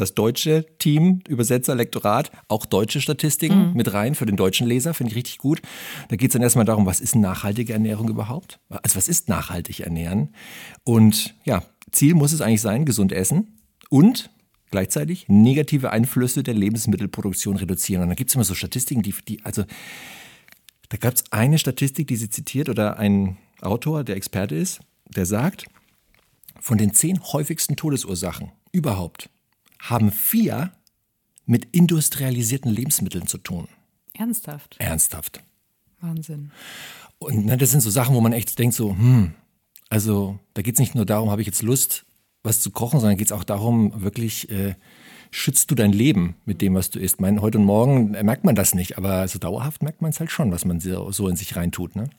das 0.00 0.14
deutsche 0.14 0.66
Team, 0.78 1.20
Übersetzer, 1.28 1.74
Lektorat, 1.74 2.30
auch 2.48 2.66
deutsche 2.66 3.00
Statistiken 3.00 3.70
mhm. 3.70 3.74
mit 3.74 3.92
rein 3.92 4.14
für 4.14 4.26
den 4.26 4.36
deutschen 4.36 4.66
Leser, 4.66 4.94
finde 4.94 5.10
ich 5.10 5.16
richtig 5.16 5.38
gut. 5.38 5.60
Da 6.08 6.16
geht 6.16 6.30
es 6.30 6.32
dann 6.32 6.42
erstmal 6.42 6.64
darum, 6.64 6.86
was 6.86 7.00
ist 7.00 7.16
nachhaltige 7.16 7.72
Ernährung 7.72 8.08
überhaupt? 8.08 8.60
Also 8.68 8.96
was 8.96 9.08
ist 9.08 9.28
nachhaltig 9.28 9.80
ernähren? 9.80 10.34
Und 10.84 11.34
ja, 11.44 11.62
Ziel 11.90 12.14
muss 12.14 12.32
es 12.32 12.40
eigentlich 12.40 12.60
sein, 12.60 12.84
gesund 12.84 13.12
essen 13.12 13.58
und 13.90 14.30
gleichzeitig 14.70 15.26
negative 15.28 15.90
Einflüsse 15.90 16.42
der 16.42 16.54
Lebensmittelproduktion 16.54 17.56
reduzieren. 17.56 18.02
Und 18.02 18.10
da 18.10 18.14
gibt 18.14 18.30
es 18.30 18.34
immer 18.34 18.44
so 18.44 18.54
Statistiken, 18.54 19.02
die, 19.02 19.14
die 19.26 19.44
also 19.44 19.64
da 20.90 20.96
gab 20.96 21.14
es 21.14 21.24
eine 21.30 21.58
Statistik, 21.58 22.08
die 22.08 22.16
sie 22.16 22.30
zitiert 22.30 22.68
oder 22.68 22.98
ein 22.98 23.36
Autor, 23.60 24.04
der 24.04 24.16
Experte 24.16 24.54
ist, 24.54 24.80
der 25.08 25.26
sagt, 25.26 25.66
von 26.60 26.78
den 26.78 26.92
zehn 26.92 27.20
häufigsten 27.32 27.76
Todesursachen 27.76 28.52
überhaupt 28.72 29.30
haben 29.78 30.12
vier 30.12 30.72
mit 31.46 31.66
industrialisierten 31.74 32.70
Lebensmitteln 32.70 33.26
zu 33.26 33.38
tun. 33.38 33.68
Ernsthaft? 34.14 34.76
Ernsthaft. 34.78 35.42
Wahnsinn. 36.00 36.50
Und 37.18 37.46
ne, 37.46 37.56
das 37.56 37.70
sind 37.70 37.80
so 37.80 37.90
Sachen, 37.90 38.14
wo 38.14 38.20
man 38.20 38.32
echt 38.32 38.58
denkt, 38.58 38.74
so, 38.74 38.90
hm, 38.90 39.32
also 39.88 40.38
da 40.54 40.62
geht 40.62 40.74
es 40.74 40.80
nicht 40.80 40.94
nur 40.94 41.06
darum, 41.06 41.30
habe 41.30 41.40
ich 41.40 41.46
jetzt 41.46 41.62
Lust, 41.62 42.04
was 42.42 42.60
zu 42.60 42.70
kochen, 42.70 43.00
sondern 43.00 43.16
geht 43.16 43.28
es 43.28 43.32
auch 43.32 43.44
darum, 43.44 44.02
wirklich 44.02 44.50
äh, 44.50 44.74
schützt 45.30 45.70
du 45.70 45.74
dein 45.74 45.92
Leben 45.92 46.36
mit 46.44 46.62
dem, 46.62 46.74
was 46.74 46.90
du 46.90 46.98
isst. 46.98 47.20
Mein, 47.20 47.40
heute 47.40 47.58
und 47.58 47.64
morgen 47.64 48.10
merkt 48.10 48.44
man 48.44 48.54
das 48.54 48.74
nicht, 48.74 48.98
aber 48.98 49.26
so 49.28 49.38
dauerhaft 49.38 49.82
merkt 49.82 50.02
man 50.02 50.10
es 50.10 50.20
halt 50.20 50.30
schon, 50.30 50.52
was 50.52 50.64
man 50.64 50.80
so 50.80 51.28
in 51.28 51.36
sich 51.36 51.56
reintut. 51.56 51.96
Ne? 51.96 52.10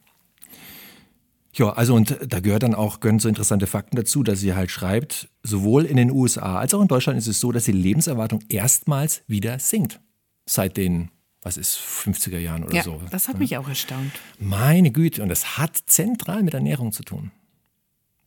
Ja, 1.54 1.72
also 1.72 1.96
und 1.96 2.18
da 2.28 2.40
gehört 2.40 2.64
dann 2.64 2.76
auch, 2.76 3.00
gehören 3.00 3.20
so 3.20 3.28
interessante 3.28 3.68
Fakten 3.68 3.96
dazu, 3.96 4.24
dass 4.24 4.40
sie 4.40 4.54
halt 4.54 4.70
schreibt, 4.72 5.30
sowohl 5.44 5.86
in 5.86 5.98
den 5.98 6.12
USA 6.12 6.60
als 6.60 6.74
auch 6.74 6.82
in 6.82 6.88
Deutschland 6.88 7.18
ist 7.18 7.28
es 7.28 7.40
so, 7.40 7.52
dass 7.52 7.66
die 7.66 7.72
Lebenserwartung 7.72 8.42
erstmals 8.50 9.24
wieder 9.28 9.60
sinkt. 9.60 10.00
Seit 10.46 10.78
den, 10.78 11.10
was 11.42 11.58
ist, 11.58 11.78
50er 11.78 12.38
Jahren 12.38 12.64
oder 12.64 12.76
ja, 12.76 12.84
so. 12.84 13.02
Das 13.12 13.28
hat 13.28 13.36
ja. 13.36 13.40
mich 13.40 13.58
auch 13.58 13.68
erstaunt. 13.68 14.12
Meine 14.38 14.92
Güte, 14.92 15.24
und 15.24 15.30
das 15.30 15.58
hat 15.58 15.78
zentral 15.88 16.44
mit 16.44 16.54
Ernährung 16.54 16.92
zu 16.92 17.04
tun. 17.04 17.32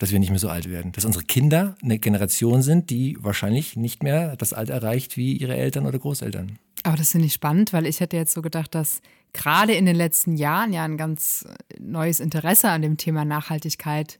Dass 0.03 0.11
wir 0.11 0.19
nicht 0.19 0.31
mehr 0.31 0.41
so 0.41 0.49
alt 0.49 0.69
werden. 0.69 0.91
Dass 0.91 1.05
unsere 1.05 1.25
Kinder 1.25 1.77
eine 1.81 1.97
Generation 2.01 2.61
sind, 2.61 2.91
die 2.91 3.17
wahrscheinlich 3.21 3.77
nicht 3.77 4.03
mehr 4.03 4.35
das 4.35 4.53
Alter 4.53 4.75
erreicht 4.75 5.17
wie 5.17 5.37
ihre 5.37 5.55
Eltern 5.55 5.87
oder 5.87 5.97
Großeltern. 5.97 6.59
Aber 6.83 6.97
das 6.97 7.13
finde 7.13 7.29
ich 7.29 7.35
spannend, 7.35 7.73
weil 7.73 7.87
ich 7.87 8.01
hätte 8.01 8.17
jetzt 8.17 8.33
so 8.33 8.43
gedacht, 8.43 8.75
dass 8.75 9.01
gerade 9.33 9.75
in 9.75 9.87
den 9.87 9.95
letzten 9.95 10.37
Jahren 10.37 10.73
ja 10.73 10.83
ein 10.83 10.97
ganz 10.97 11.47
neues 11.79 12.19
Interesse 12.19 12.71
an 12.71 12.83
dem 12.83 12.97
Thema 12.97 13.25
Nachhaltigkeit 13.25 14.19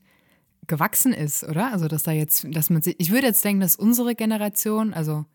gewachsen 0.67 1.11
ist, 1.11 1.43
oder? 1.43 1.73
Also, 1.73 1.89
dass 1.89 2.03
da 2.03 2.13
jetzt, 2.13 2.47
dass 2.49 2.69
man 2.69 2.81
sich, 2.81 2.95
ich 2.97 3.11
würde 3.11 3.27
jetzt 3.27 3.43
denken, 3.43 3.59
dass 3.59 3.75
unsere 3.75 4.15
Generation, 4.15 4.93
also 4.93 5.25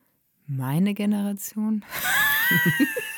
meine 0.47 0.95
Generation, 0.95 1.85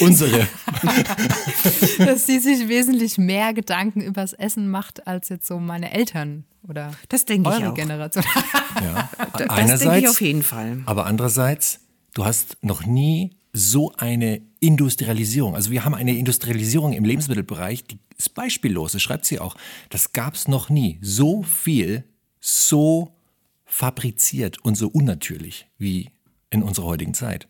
Unsere. 0.00 0.46
dass 1.98 2.26
sie 2.26 2.38
sich 2.38 2.68
wesentlich 2.68 3.18
mehr 3.18 3.52
Gedanken 3.54 4.00
übers 4.00 4.32
Essen 4.32 4.70
macht 4.70 5.06
als 5.06 5.28
jetzt 5.28 5.46
so 5.46 5.58
meine 5.58 5.92
Eltern 5.92 6.44
oder 6.68 6.92
das 7.08 7.24
denke 7.24 7.48
eure 7.48 7.58
ich 7.58 7.66
auch. 7.66 7.74
Generation. 7.74 8.24
ja. 8.82 9.10
Das 9.32 9.48
Einerseits, 9.48 9.82
denke 9.82 9.98
ich 9.98 10.08
auf 10.08 10.20
jeden 10.20 10.42
Fall. 10.42 10.82
Aber 10.86 11.06
andererseits, 11.06 11.80
du 12.14 12.24
hast 12.24 12.58
noch 12.62 12.84
nie 12.84 13.30
so 13.52 13.92
eine 13.96 14.42
Industrialisierung. 14.60 15.54
Also 15.54 15.70
wir 15.70 15.84
haben 15.84 15.94
eine 15.94 16.14
Industrialisierung 16.14 16.92
im 16.92 17.04
Lebensmittelbereich, 17.04 17.84
die 17.84 17.98
ist 18.16 18.34
beispiellos, 18.34 18.92
das 18.92 19.02
schreibt 19.02 19.24
sie 19.24 19.40
auch. 19.40 19.56
Das 19.88 20.12
gab 20.12 20.34
es 20.34 20.46
noch 20.46 20.68
nie. 20.68 20.98
So 21.00 21.42
viel, 21.42 22.04
so 22.38 23.14
fabriziert 23.64 24.58
und 24.64 24.76
so 24.76 24.88
unnatürlich 24.88 25.68
wie 25.78 26.10
in 26.50 26.62
unserer 26.62 26.86
heutigen 26.86 27.14
Zeit. 27.14 27.48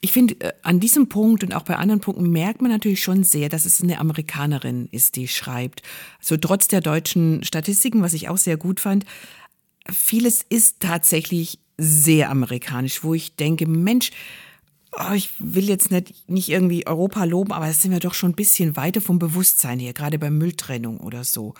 Ich 0.00 0.12
finde, 0.12 0.40
äh, 0.40 0.52
an 0.62 0.80
diesem 0.80 1.08
Punkt 1.08 1.44
und 1.44 1.54
auch 1.54 1.62
bei 1.62 1.76
anderen 1.76 2.00
Punkten 2.00 2.30
merkt 2.30 2.62
man 2.62 2.70
natürlich 2.70 3.02
schon 3.02 3.24
sehr, 3.24 3.48
dass 3.48 3.64
es 3.64 3.82
eine 3.82 3.98
Amerikanerin 3.98 4.88
ist, 4.90 5.16
die 5.16 5.28
schreibt. 5.28 5.82
So 6.20 6.36
trotz 6.36 6.68
der 6.68 6.80
deutschen 6.80 7.44
Statistiken, 7.44 8.02
was 8.02 8.14
ich 8.14 8.28
auch 8.28 8.38
sehr 8.38 8.56
gut 8.56 8.80
fand, 8.80 9.04
vieles 9.90 10.44
ist 10.48 10.80
tatsächlich 10.80 11.58
sehr 11.78 12.30
amerikanisch, 12.30 13.02
wo 13.02 13.14
ich 13.14 13.34
denke, 13.36 13.66
Mensch, 13.66 14.10
oh, 14.92 15.12
ich 15.14 15.30
will 15.38 15.68
jetzt 15.68 15.90
nicht, 15.90 16.28
nicht 16.28 16.48
irgendwie 16.48 16.86
Europa 16.86 17.24
loben, 17.24 17.52
aber 17.52 17.66
das 17.66 17.82
sind 17.82 17.92
wir 17.92 18.00
doch 18.00 18.14
schon 18.14 18.30
ein 18.30 18.36
bisschen 18.36 18.76
weiter 18.76 19.00
vom 19.00 19.18
Bewusstsein 19.18 19.78
her, 19.78 19.92
gerade 19.92 20.18
bei 20.18 20.30
Mülltrennung 20.30 20.98
oder 20.98 21.24
so. 21.24 21.54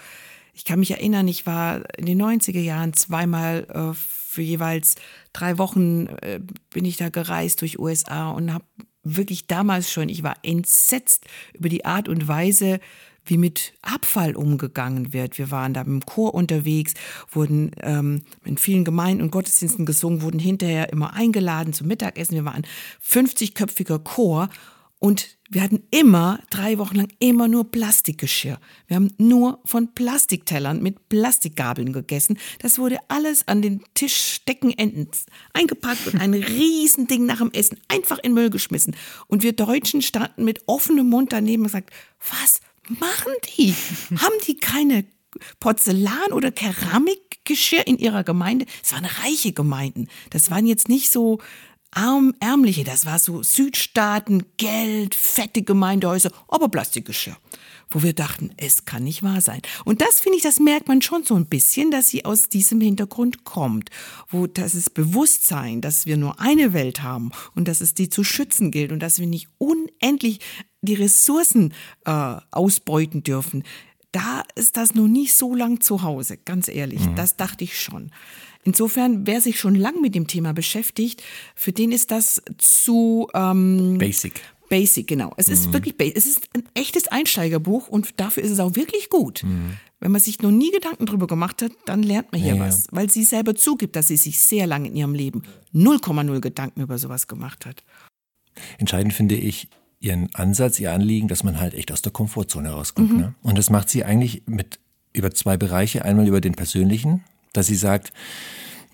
Ich 0.53 0.65
kann 0.65 0.81
mich 0.81 0.91
erinnern, 0.91 1.29
ich 1.29 1.47
war 1.47 1.83
in 1.97 2.07
den 2.07 2.21
90er 2.21 2.61
Jahren 2.61 2.93
zweimal 2.93 3.67
äh, 3.71 3.95
für 3.95 4.43
jeweils 4.43 4.97
drei 5.33 5.59
Wochen 5.59 6.07
äh, 6.07 6.41
bin 6.71 6.85
ich 6.85 6.97
da 6.97 7.09
gereist 7.09 7.61
durch 7.63 7.79
USA 7.79 8.31
und 8.31 8.53
habe 8.53 8.65
wirklich 9.03 9.47
damals 9.47 9.91
schon, 9.91 10.09
ich 10.09 10.23
war 10.23 10.37
entsetzt 10.43 11.27
über 11.55 11.69
die 11.69 11.85
Art 11.85 12.09
und 12.09 12.29
Weise, 12.29 12.81
wie 13.25 13.39
mit 13.39 13.73
Abfall 13.83 14.35
umgegangen 14.37 15.13
wird. 15.13 15.39
Wir 15.39 15.51
waren 15.51 15.75
da 15.75 15.83
im 15.83 16.05
Chor 16.05 16.35
unterwegs, 16.35 16.95
wurden 17.31 17.71
ähm, 17.81 18.23
in 18.45 18.59
vielen 18.59 18.85
Gemeinden 18.85 19.23
und 19.23 19.31
Gottesdiensten 19.31 19.87
gesungen, 19.87 20.23
wurden 20.23 20.41
hinterher 20.41 20.93
immer 20.93 21.15
eingeladen 21.15 21.73
zum 21.73 21.87
Mittagessen. 21.87 22.35
Wir 22.35 22.45
waren 22.45 22.67
50-köpfiger 23.07 24.01
Chor 24.01 24.49
und 25.03 25.37
wir 25.51 25.63
hatten 25.63 25.83
immer, 25.91 26.39
drei 26.49 26.79
Wochen 26.79 26.95
lang, 26.95 27.09
immer 27.19 27.49
nur 27.49 27.73
Plastikgeschirr. 27.73 28.61
Wir 28.87 28.95
haben 28.95 29.13
nur 29.19 29.59
von 29.65 29.93
Plastiktellern 29.95 30.81
mit 30.81 31.09
Plastikgabeln 31.09 31.93
gegessen. 31.93 32.39
Das 32.61 32.79
wurde 32.79 32.99
alles 33.09 33.49
an 33.49 33.63
den 33.63 33.83
Tischdeckenenden 33.95 35.09
eingepackt 35.55 36.07
und 36.07 36.21
ein 36.21 36.35
Riesending 36.35 37.27
nach 37.27 37.39
dem 37.39 37.51
Essen 37.51 37.81
einfach 37.89 38.21
in 38.21 38.33
Müll 38.33 38.49
geschmissen. 38.49 38.95
Und 39.27 39.43
wir 39.43 39.55
Deutschen 39.55 40.03
standen 40.03 40.45
mit 40.45 40.63
offenem 40.67 41.09
Mund 41.09 41.33
daneben 41.33 41.63
und 41.63 41.67
gesagt, 41.69 41.91
was 42.31 42.61
machen 42.87 43.33
die? 43.59 43.75
Haben 44.19 44.37
die 44.47 44.59
keine 44.59 45.05
Porzellan- 45.59 46.33
oder 46.33 46.53
Keramikgeschirr 46.53 47.89
in 47.89 47.99
ihrer 47.99 48.23
Gemeinde? 48.23 48.67
Es 48.85 48.93
waren 48.93 49.07
reiche 49.07 49.53
Gemeinden. 49.53 50.07
Das 50.31 50.53
waren 50.53 50.65
jetzt 50.65 50.89
nicht 50.89 51.11
so 51.11 51.41
arm, 51.93 52.35
ärmliche, 52.41 52.85
das 52.85 53.07
war 53.07 53.19
so 53.19 53.43
Südstaaten, 53.43 54.45
Geld, 54.57 55.15
fette 55.15 55.63
Gemeindehäuser, 55.63 56.31
aber 56.49 56.69
Plastikgeschirr. 56.69 57.37
Wo 57.91 58.03
wir 58.03 58.15
dachten, 58.15 58.51
es 58.57 58.87
kann 58.87 59.05
nicht 59.05 59.23
wahr 59.23 59.43
sein. 59.43 59.61
Und 59.85 60.01
das 60.01 60.21
finde 60.21 60.39
ich, 60.39 60.43
das 60.43 60.59
merkt 60.59 60.89
man 60.89 61.03
schon 61.03 61.25
so 61.25 61.35
ein 61.35 61.45
bisschen, 61.45 61.91
dass 61.91 62.09
sie 62.09 62.25
aus 62.25 62.49
diesem 62.49 62.81
Hintergrund 62.81 63.45
kommt. 63.45 63.91
Wo 64.31 64.47
das 64.47 64.75
ist 64.75 64.95
Bewusstsein, 64.95 65.83
dass 65.83 66.07
wir 66.07 66.17
nur 66.17 66.41
eine 66.41 66.73
Welt 66.73 67.03
haben 67.03 67.33
und 67.55 67.69
dass 67.69 67.83
es 67.83 67.93
die 67.93 68.09
zu 68.09 68.25
schützen 68.25 68.71
gilt 68.71 68.93
und 68.93 69.01
dass 69.01 69.19
wir 69.19 69.27
nicht 69.27 69.49
unendlich 69.59 70.41
die 70.81 70.95
Ressourcen 70.95 71.75
äh, 72.07 72.37
ausbeuten 72.51 73.25
dürfen. 73.25 73.63
Da 74.11 74.43
ist 74.55 74.79
das 74.79 74.95
noch 74.95 75.09
nicht 75.09 75.35
so 75.35 75.55
lang 75.55 75.83
zu 75.83 76.03
Hause, 76.03 76.39
ganz 76.39 76.69
ehrlich. 76.69 77.01
Mhm. 77.01 77.17
Das 77.17 77.37
dachte 77.37 77.65
ich 77.65 77.79
schon. 77.79 78.11
Insofern, 78.65 79.27
wer 79.27 79.41
sich 79.41 79.59
schon 79.59 79.75
lang 79.75 80.01
mit 80.01 80.15
dem 80.15 80.27
Thema 80.27 80.53
beschäftigt, 80.53 81.23
für 81.55 81.73
den 81.73 81.91
ist 81.91 82.11
das 82.11 82.43
zu 82.59 83.29
ähm, 83.35 83.99
basic. 83.99 84.41
Basic, 84.69 85.07
genau. 85.07 85.35
Es 85.37 85.49
ist 85.49 85.67
mhm. 85.67 85.73
wirklich, 85.75 86.17
es 86.17 86.25
ist 86.25 86.49
ein 86.57 86.63
echtes 86.75 87.09
Einsteigerbuch 87.09 87.89
und 87.89 88.19
dafür 88.21 88.43
ist 88.43 88.51
es 88.51 88.59
auch 88.59 88.75
wirklich 88.75 89.11
gut. 89.11 89.43
Mhm. 89.43 89.77
Wenn 90.01 90.13
man 90.13 90.21
sich 90.21 90.41
noch 90.41 90.51
nie 90.51 90.71
Gedanken 90.71 91.07
drüber 91.07 91.27
gemacht 91.27 91.61
hat, 91.61 91.73
dann 91.85 92.03
lernt 92.03 92.33
man 92.33 92.41
hier 92.41 92.55
ja, 92.55 92.61
was, 92.61 92.87
weil 92.91 93.11
sie 93.11 93.25
selber 93.25 93.55
zugibt, 93.55 93.97
dass 93.97 94.09
sie 94.09 94.17
sich 94.17 94.41
sehr 94.41 94.67
lange 94.67 94.89
in 94.89 94.97
ihrem 94.97 95.15
Leben 95.15 95.43
0,0 95.75 96.41
Gedanken 96.41 96.81
über 96.81 96.97
sowas 96.99 97.27
gemacht 97.27 97.67
hat. 97.67 97.85
Entscheidend 98.79 99.13
finde 99.13 99.35
ich 99.35 99.69
ihren 100.01 100.35
Ansatz, 100.35 100.81
ihr 100.81 100.93
Anliegen, 100.93 101.29
dass 101.29 101.45
man 101.45 101.61
halt 101.61 101.75
echt 101.75 101.93
aus 101.93 102.03
der 102.03 102.13
Komfortzone 102.13 102.71
rauskommt. 102.71 103.13
Mhm. 103.13 103.19
Ne? 103.19 103.35
Und 103.43 103.59
das 103.59 103.71
macht 103.71 103.89
sie 103.91 104.05
eigentlich 104.05 104.43
mit 104.47 104.79
über 105.13 105.33
zwei 105.33 105.57
Bereiche. 105.57 106.05
Einmal 106.05 106.27
über 106.27 106.41
den 106.41 106.55
persönlichen, 106.55 107.23
dass 107.53 107.67
sie 107.67 107.77
sagt, 107.77 108.13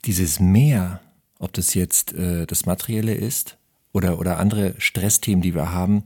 dieses 0.04 0.40
Mehr, 0.40 1.00
ob 1.38 1.52
das 1.52 1.74
jetzt 1.74 2.12
äh, 2.14 2.46
das 2.46 2.66
Materielle 2.66 3.14
ist 3.14 3.58
oder, 3.92 4.18
oder 4.18 4.38
andere 4.38 4.74
Stressthemen, 4.78 5.42
die 5.42 5.54
wir 5.54 5.72
haben, 5.72 6.04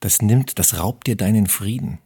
das 0.00 0.20
nimmt, 0.22 0.58
das 0.58 0.78
raubt 0.78 1.06
dir 1.06 1.16
deinen 1.16 1.46
Frieden. 1.46 1.98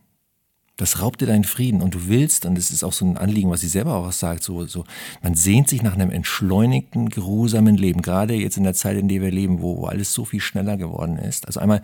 Das 0.77 1.01
raubt 1.03 1.21
dir 1.21 1.27
deinen 1.27 1.43
Frieden 1.43 1.83
und 1.83 1.95
du 1.97 2.07
willst, 2.07 2.47
und 2.47 2.55
das 2.55 2.71
ist 2.71 2.85
auch 2.85 2.93
so 2.93 3.05
ein 3.05 3.17
Anliegen, 3.17 3.51
was 3.51 3.63
sie 3.63 3.69
selber 3.69 3.97
auch 3.97 4.13
sagt, 4.13 4.45
so, 4.45 4.65
so, 4.67 4.85
man 5.23 5.35
sehnt 5.35 5.69
sich 5.69 5.83
nach 5.83 5.95
einem 5.95 6.13
entschleunigten, 6.13 7.09
geruhsamen 7.09 7.77
Leben, 7.77 8.01
gerade 8.01 8.35
jetzt 8.35 8.57
in 8.57 8.63
der 8.63 8.75
Zeit, 8.75 8.97
in 8.97 9.09
der 9.09 9.21
wir 9.21 9.33
leben, 9.33 9.61
wo, 9.61 9.79
wo 9.79 9.87
alles 9.87 10.13
so 10.13 10.25
viel 10.25 10.41
schneller 10.41 10.77
geworden 10.77 11.19
ist. 11.19 11.49
Also 11.49 11.59
einmal, 11.59 11.83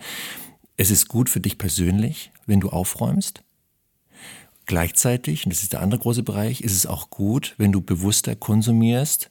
es 0.77 0.91
ist 0.91 1.09
gut 1.09 1.29
für 1.29 1.41
dich 1.41 1.57
persönlich, 1.57 2.31
wenn 2.45 2.61
du 2.61 2.69
aufräumst. 2.69 3.43
Gleichzeitig, 4.65 5.45
und 5.45 5.51
das 5.51 5.63
ist 5.63 5.73
der 5.73 5.81
andere 5.81 5.99
große 5.99 6.23
Bereich, 6.23 6.61
ist 6.61 6.73
es 6.73 6.85
auch 6.85 7.09
gut, 7.09 7.53
wenn 7.57 7.71
du 7.71 7.81
bewusster 7.81 8.35
konsumierst, 8.35 9.29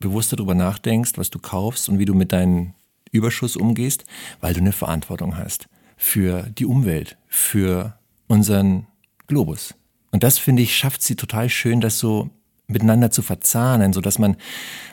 bewusster 0.00 0.36
darüber 0.36 0.54
nachdenkst, 0.54 1.12
was 1.16 1.30
du 1.30 1.38
kaufst 1.38 1.88
und 1.88 1.98
wie 1.98 2.04
du 2.04 2.14
mit 2.14 2.32
deinen 2.32 2.74
Überschuss 3.12 3.56
umgehst, 3.56 4.04
weil 4.40 4.54
du 4.54 4.60
eine 4.60 4.72
Verantwortung 4.72 5.36
hast 5.36 5.68
für 5.96 6.42
die 6.42 6.66
Umwelt, 6.66 7.16
für 7.28 7.98
unseren 8.26 8.88
Globus. 9.28 9.74
Und 10.10 10.24
das, 10.24 10.38
finde 10.38 10.62
ich, 10.62 10.76
schafft 10.76 11.02
sie 11.02 11.14
total 11.14 11.48
schön, 11.48 11.80
das 11.80 11.98
so 11.98 12.30
miteinander 12.66 13.10
zu 13.10 13.22
verzahnen, 13.22 13.92
sodass 13.92 14.18
man 14.18 14.36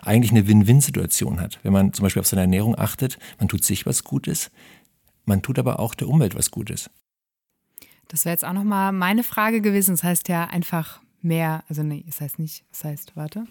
eigentlich 0.01 0.31
eine 0.31 0.47
Win-Win-Situation 0.47 1.39
hat. 1.39 1.59
Wenn 1.63 1.73
man 1.73 1.93
zum 1.93 2.03
Beispiel 2.03 2.19
auf 2.19 2.27
seine 2.27 2.41
Ernährung 2.41 2.77
achtet, 2.77 3.17
man 3.39 3.47
tut 3.47 3.63
sich 3.63 3.85
was 3.85 4.03
Gutes, 4.03 4.51
man 5.25 5.41
tut 5.41 5.57
aber 5.57 5.79
auch 5.79 5.95
der 5.95 6.09
Umwelt 6.09 6.35
was 6.35 6.51
Gutes. 6.51 6.89
Das 8.09 8.25
wäre 8.25 8.33
jetzt 8.33 8.43
auch 8.43 8.53
nochmal 8.53 8.91
meine 8.91 9.23
Frage 9.23 9.61
gewesen. 9.61 9.91
Das 9.91 10.03
heißt 10.03 10.27
ja 10.27 10.45
einfach 10.45 10.99
mehr, 11.21 11.63
also 11.69 11.83
nee, 11.83 12.03
das 12.05 12.19
heißt 12.21 12.39
nicht, 12.39 12.65
das 12.71 12.83
heißt, 12.83 13.15
warte. 13.15 13.45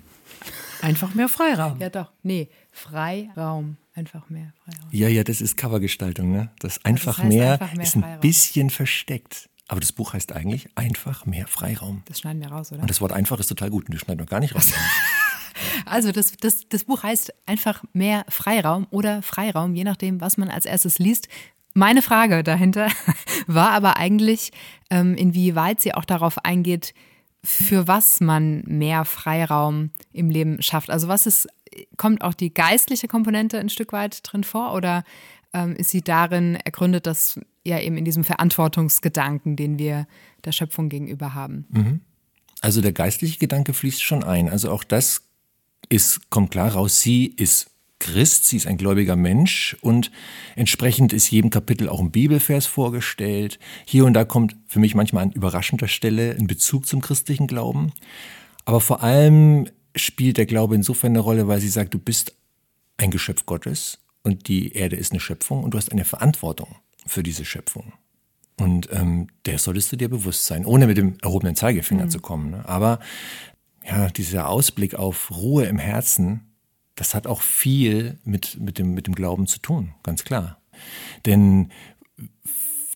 Einfach 0.82 1.14
mehr 1.14 1.28
Freiraum. 1.28 1.78
Ja 1.80 1.90
doch, 1.90 2.12
nee, 2.22 2.50
Freiraum. 2.70 3.76
Einfach 3.94 4.28
mehr 4.28 4.52
Freiraum. 4.64 4.88
Ja, 4.90 5.08
ja, 5.08 5.24
das 5.24 5.40
ist 5.40 5.56
Covergestaltung, 5.56 6.30
ne? 6.30 6.50
Das 6.60 6.84
einfach, 6.84 7.16
das 7.16 7.24
heißt 7.24 7.28
mehr, 7.28 7.52
einfach 7.52 7.72
mehr 7.74 7.82
ist 7.82 7.96
ein 7.96 8.02
Freiraum. 8.02 8.20
bisschen 8.20 8.70
versteckt. 8.70 9.48
Aber 9.68 9.80
das 9.80 9.92
Buch 9.92 10.12
heißt 10.14 10.32
eigentlich 10.32 10.68
einfach 10.76 11.26
mehr 11.26 11.46
Freiraum. 11.46 12.02
Das 12.06 12.20
schneiden 12.20 12.40
wir 12.40 12.48
raus, 12.48 12.72
oder? 12.72 12.80
Und 12.80 12.90
das 12.90 13.00
Wort 13.00 13.12
einfach 13.12 13.38
ist 13.38 13.48
total 13.48 13.70
gut 13.70 13.86
und 13.86 13.94
das 13.94 14.00
schneiden 14.00 14.20
wir 14.20 14.26
gar 14.26 14.40
nicht 14.40 14.54
raus. 14.54 14.72
Also 15.86 16.12
das, 16.12 16.32
das, 16.36 16.68
das 16.68 16.84
Buch 16.84 17.02
heißt 17.02 17.34
einfach 17.46 17.82
mehr 17.92 18.24
Freiraum 18.28 18.86
oder 18.90 19.22
Freiraum, 19.22 19.74
je 19.74 19.82
nachdem, 19.82 20.20
was 20.20 20.36
man 20.36 20.50
als 20.50 20.66
erstes 20.66 21.00
liest. 21.00 21.28
Meine 21.78 22.02
Frage 22.02 22.42
dahinter 22.42 22.88
war 23.46 23.70
aber 23.70 23.98
eigentlich, 23.98 24.50
ähm, 24.90 25.14
inwieweit 25.14 25.80
sie 25.80 25.94
auch 25.94 26.04
darauf 26.04 26.44
eingeht, 26.44 26.92
für 27.44 27.86
was 27.86 28.20
man 28.20 28.64
mehr 28.66 29.04
Freiraum 29.04 29.90
im 30.12 30.28
Leben 30.28 30.60
schafft. 30.60 30.90
Also 30.90 31.06
was 31.06 31.26
ist, 31.26 31.46
kommt 31.96 32.22
auch 32.22 32.34
die 32.34 32.52
geistliche 32.52 33.06
Komponente 33.06 33.60
ein 33.60 33.68
Stück 33.68 33.92
weit 33.92 34.20
drin 34.24 34.42
vor 34.42 34.74
oder 34.74 35.04
ähm, 35.52 35.76
ist 35.76 35.90
sie 35.90 36.02
darin 36.02 36.56
ergründet, 36.56 37.06
dass 37.06 37.38
ja 37.62 37.78
eben 37.78 37.96
in 37.96 38.04
diesem 38.04 38.24
Verantwortungsgedanken, 38.24 39.54
den 39.54 39.78
wir 39.78 40.08
der 40.44 40.50
Schöpfung 40.50 40.88
gegenüber 40.88 41.34
haben? 41.34 41.66
Mhm. 41.68 42.00
Also 42.60 42.80
der 42.80 42.92
geistliche 42.92 43.38
Gedanke 43.38 43.72
fließt 43.72 44.02
schon 44.02 44.24
ein. 44.24 44.48
Also 44.48 44.72
auch 44.72 44.82
das 44.82 45.22
ist, 45.88 46.28
kommt 46.28 46.50
klar 46.50 46.72
raus, 46.72 47.00
sie 47.00 47.26
ist 47.26 47.70
Christ, 48.00 48.46
sie 48.46 48.56
ist 48.56 48.66
ein 48.66 48.76
gläubiger 48.76 49.16
Mensch 49.16 49.76
und 49.80 50.10
entsprechend 50.54 51.12
ist 51.12 51.30
jedem 51.30 51.50
Kapitel 51.50 51.88
auch 51.88 52.00
ein 52.00 52.12
Bibelvers 52.12 52.66
vorgestellt. 52.66 53.58
Hier 53.84 54.04
und 54.04 54.14
da 54.14 54.24
kommt 54.24 54.56
für 54.66 54.78
mich 54.78 54.94
manchmal 54.94 55.24
an 55.24 55.32
überraschender 55.32 55.88
Stelle 55.88 56.36
ein 56.38 56.46
Bezug 56.46 56.86
zum 56.86 57.00
christlichen 57.00 57.46
Glauben. 57.46 57.92
Aber 58.64 58.80
vor 58.80 59.02
allem 59.02 59.68
spielt 59.96 60.36
der 60.36 60.46
Glaube 60.46 60.74
insofern 60.74 61.12
eine 61.12 61.20
Rolle, 61.20 61.48
weil 61.48 61.60
sie 61.60 61.68
sagt, 61.68 61.94
du 61.94 61.98
bist 61.98 62.36
ein 62.98 63.10
Geschöpf 63.10 63.46
Gottes 63.46 63.98
und 64.22 64.48
die 64.48 64.72
Erde 64.72 64.96
ist 64.96 65.12
eine 65.12 65.20
Schöpfung 65.20 65.64
und 65.64 65.72
du 65.72 65.78
hast 65.78 65.90
eine 65.90 66.04
Verantwortung 66.04 66.76
für 67.06 67.22
diese 67.22 67.44
Schöpfung. 67.44 67.92
Und 68.60 68.88
ähm, 68.92 69.28
der 69.46 69.58
solltest 69.58 69.92
du 69.92 69.96
dir 69.96 70.08
bewusst 70.08 70.46
sein, 70.46 70.66
ohne 70.66 70.86
mit 70.86 70.96
dem 70.96 71.16
erhobenen 71.22 71.56
Zeigefinger 71.56 72.06
mhm. 72.06 72.10
zu 72.10 72.20
kommen. 72.20 72.50
Ne? 72.50 72.68
Aber 72.68 72.98
ja, 73.86 74.08
dieser 74.10 74.48
Ausblick 74.48 74.94
auf 74.94 75.30
Ruhe 75.30 75.64
im 75.64 75.78
Herzen, 75.78 76.47
das 76.98 77.14
hat 77.14 77.28
auch 77.28 77.42
viel 77.42 78.18
mit, 78.24 78.58
mit, 78.60 78.78
dem, 78.78 78.92
mit 78.92 79.06
dem 79.06 79.14
Glauben 79.14 79.46
zu 79.46 79.60
tun, 79.60 79.94
ganz 80.02 80.24
klar. 80.24 80.60
Denn 81.26 81.70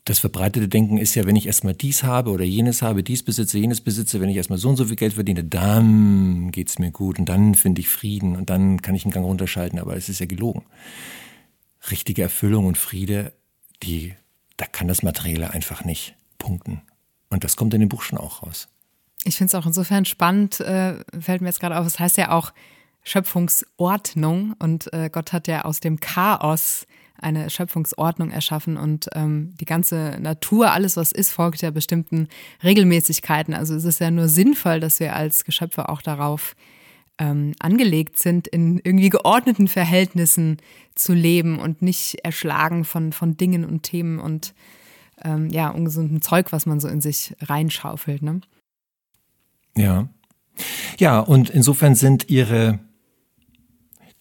das 0.05 0.19
verbreitete 0.19 0.69
Denken 0.69 0.99
ist 0.99 1.15
ja, 1.15 1.25
wenn 1.25 1.37
ich 1.37 1.47
erstmal 1.47 1.75
dies 1.75 2.03
habe 2.03 2.31
oder 2.31 2.45
jenes 2.45 2.83
habe, 2.83 3.05
dies 3.05 3.23
besitze, 3.23 3.59
jenes 3.59 3.81
besitze, 3.81 4.21
wenn 4.21 4.29
ich 4.29 4.37
erstmal 4.37 4.59
so 4.59 4.71
und 4.71 4.77
so 4.77 4.87
viel 4.87 4.97
Geld 4.97 5.15
verdiene, 5.15 5.45
dann 5.45 6.51
geht 6.51 6.69
es 6.69 6.81
mir 6.81 6.91
gut 6.91 7.21
und 7.21 7.29
dann 7.29 7.55
finde 7.55 7.81
ich 7.81 7.89
Frieden 7.89 8.35
und 8.35 8.51
dann 8.51 8.83
kann 8.83 8.97
ich 8.97 9.05
einen 9.05 9.13
Gang 9.13 9.25
runterschalten, 9.25 9.79
aber 9.79 9.97
es 9.97 10.09
ist 10.09 10.19
ja 10.19 10.27
gelogen. 10.27 10.65
Richtige 11.93 12.23
Erfüllung 12.23 12.67
und 12.67 12.77
Friede, 12.77 13.33
die, 13.85 14.15
da 14.57 14.67
kann 14.67 14.89
das 14.89 15.05
Materielle 15.05 15.53
einfach 15.53 15.85
nicht 15.85 16.17
punkten. 16.39 16.83
Und 17.31 17.45
das 17.45 17.57
kommt 17.57 17.73
in 17.73 17.81
dem 17.81 17.89
Buch 17.89 18.03
schon 18.03 18.19
auch 18.19 18.43
raus. 18.43 18.69
Ich 19.23 19.37
finde 19.37 19.51
es 19.51 19.55
auch 19.55 19.67
insofern 19.67 20.05
spannend, 20.05 20.59
äh, 20.59 20.97
fällt 21.21 21.41
mir 21.41 21.49
jetzt 21.49 21.61
gerade 21.61 21.79
auf, 21.79 21.87
es 21.87 22.01
heißt 22.01 22.17
ja 22.17 22.33
auch 22.33 22.53
Schöpfungsordnung 23.03 24.55
und 24.59 24.93
äh, 24.93 25.11
Gott 25.11 25.33
hat 25.33 25.49
ja 25.49 25.62
aus 25.62 25.81
dem 25.81 26.01
Chaos 26.01 26.87
eine 27.19 27.51
Schöpfungsordnung 27.51 28.31
erschaffen 28.31 28.77
und 28.77 29.09
ähm, 29.15 29.55
die 29.61 29.65
ganze 29.65 30.19
Natur, 30.21 30.73
alles 30.73 30.97
was 30.97 31.12
ist, 31.12 31.31
folgt 31.31 31.62
ja 31.62 31.71
bestimmten 31.71 32.29
Regelmäßigkeiten. 32.65 33.55
Also 33.55 33.75
es 33.75 33.85
ist 33.85 34.01
ja 34.01 34.11
nur 34.11 34.29
sinnvoll, 34.29 34.81
dass 34.81 34.99
wir 34.99 35.15
als 35.15 35.45
Geschöpfe 35.45 35.88
auch 35.88 36.03
darauf 36.03 36.57
ähm, 37.19 37.55
angelegt 37.61 38.19
sind, 38.19 38.49
in 38.49 38.81
irgendwie 38.83 39.11
geordneten 39.11 39.69
Verhältnissen 39.69 40.57
zu 40.95 41.12
leben 41.12 41.59
und 41.59 41.83
nicht 41.83 42.17
erschlagen 42.25 42.85
von, 42.85 43.12
von 43.12 43.37
Dingen 43.37 43.65
und 43.65 43.85
Themen 43.85 44.19
und 44.19 44.55
ähm, 45.25 45.49
ja, 45.51 45.69
ungesundem 45.69 46.23
Zeug, 46.23 46.53
was 46.53 46.67
man 46.67 46.81
so 46.81 46.88
in 46.88 47.01
sich 47.01 47.35
reinschaufelt. 47.41 48.23
Ne? 48.23 48.41
Ja. 49.77 50.09
Ja, 50.99 51.21
und 51.21 51.49
insofern 51.51 51.95
sind 51.95 52.29
ihre, 52.29 52.79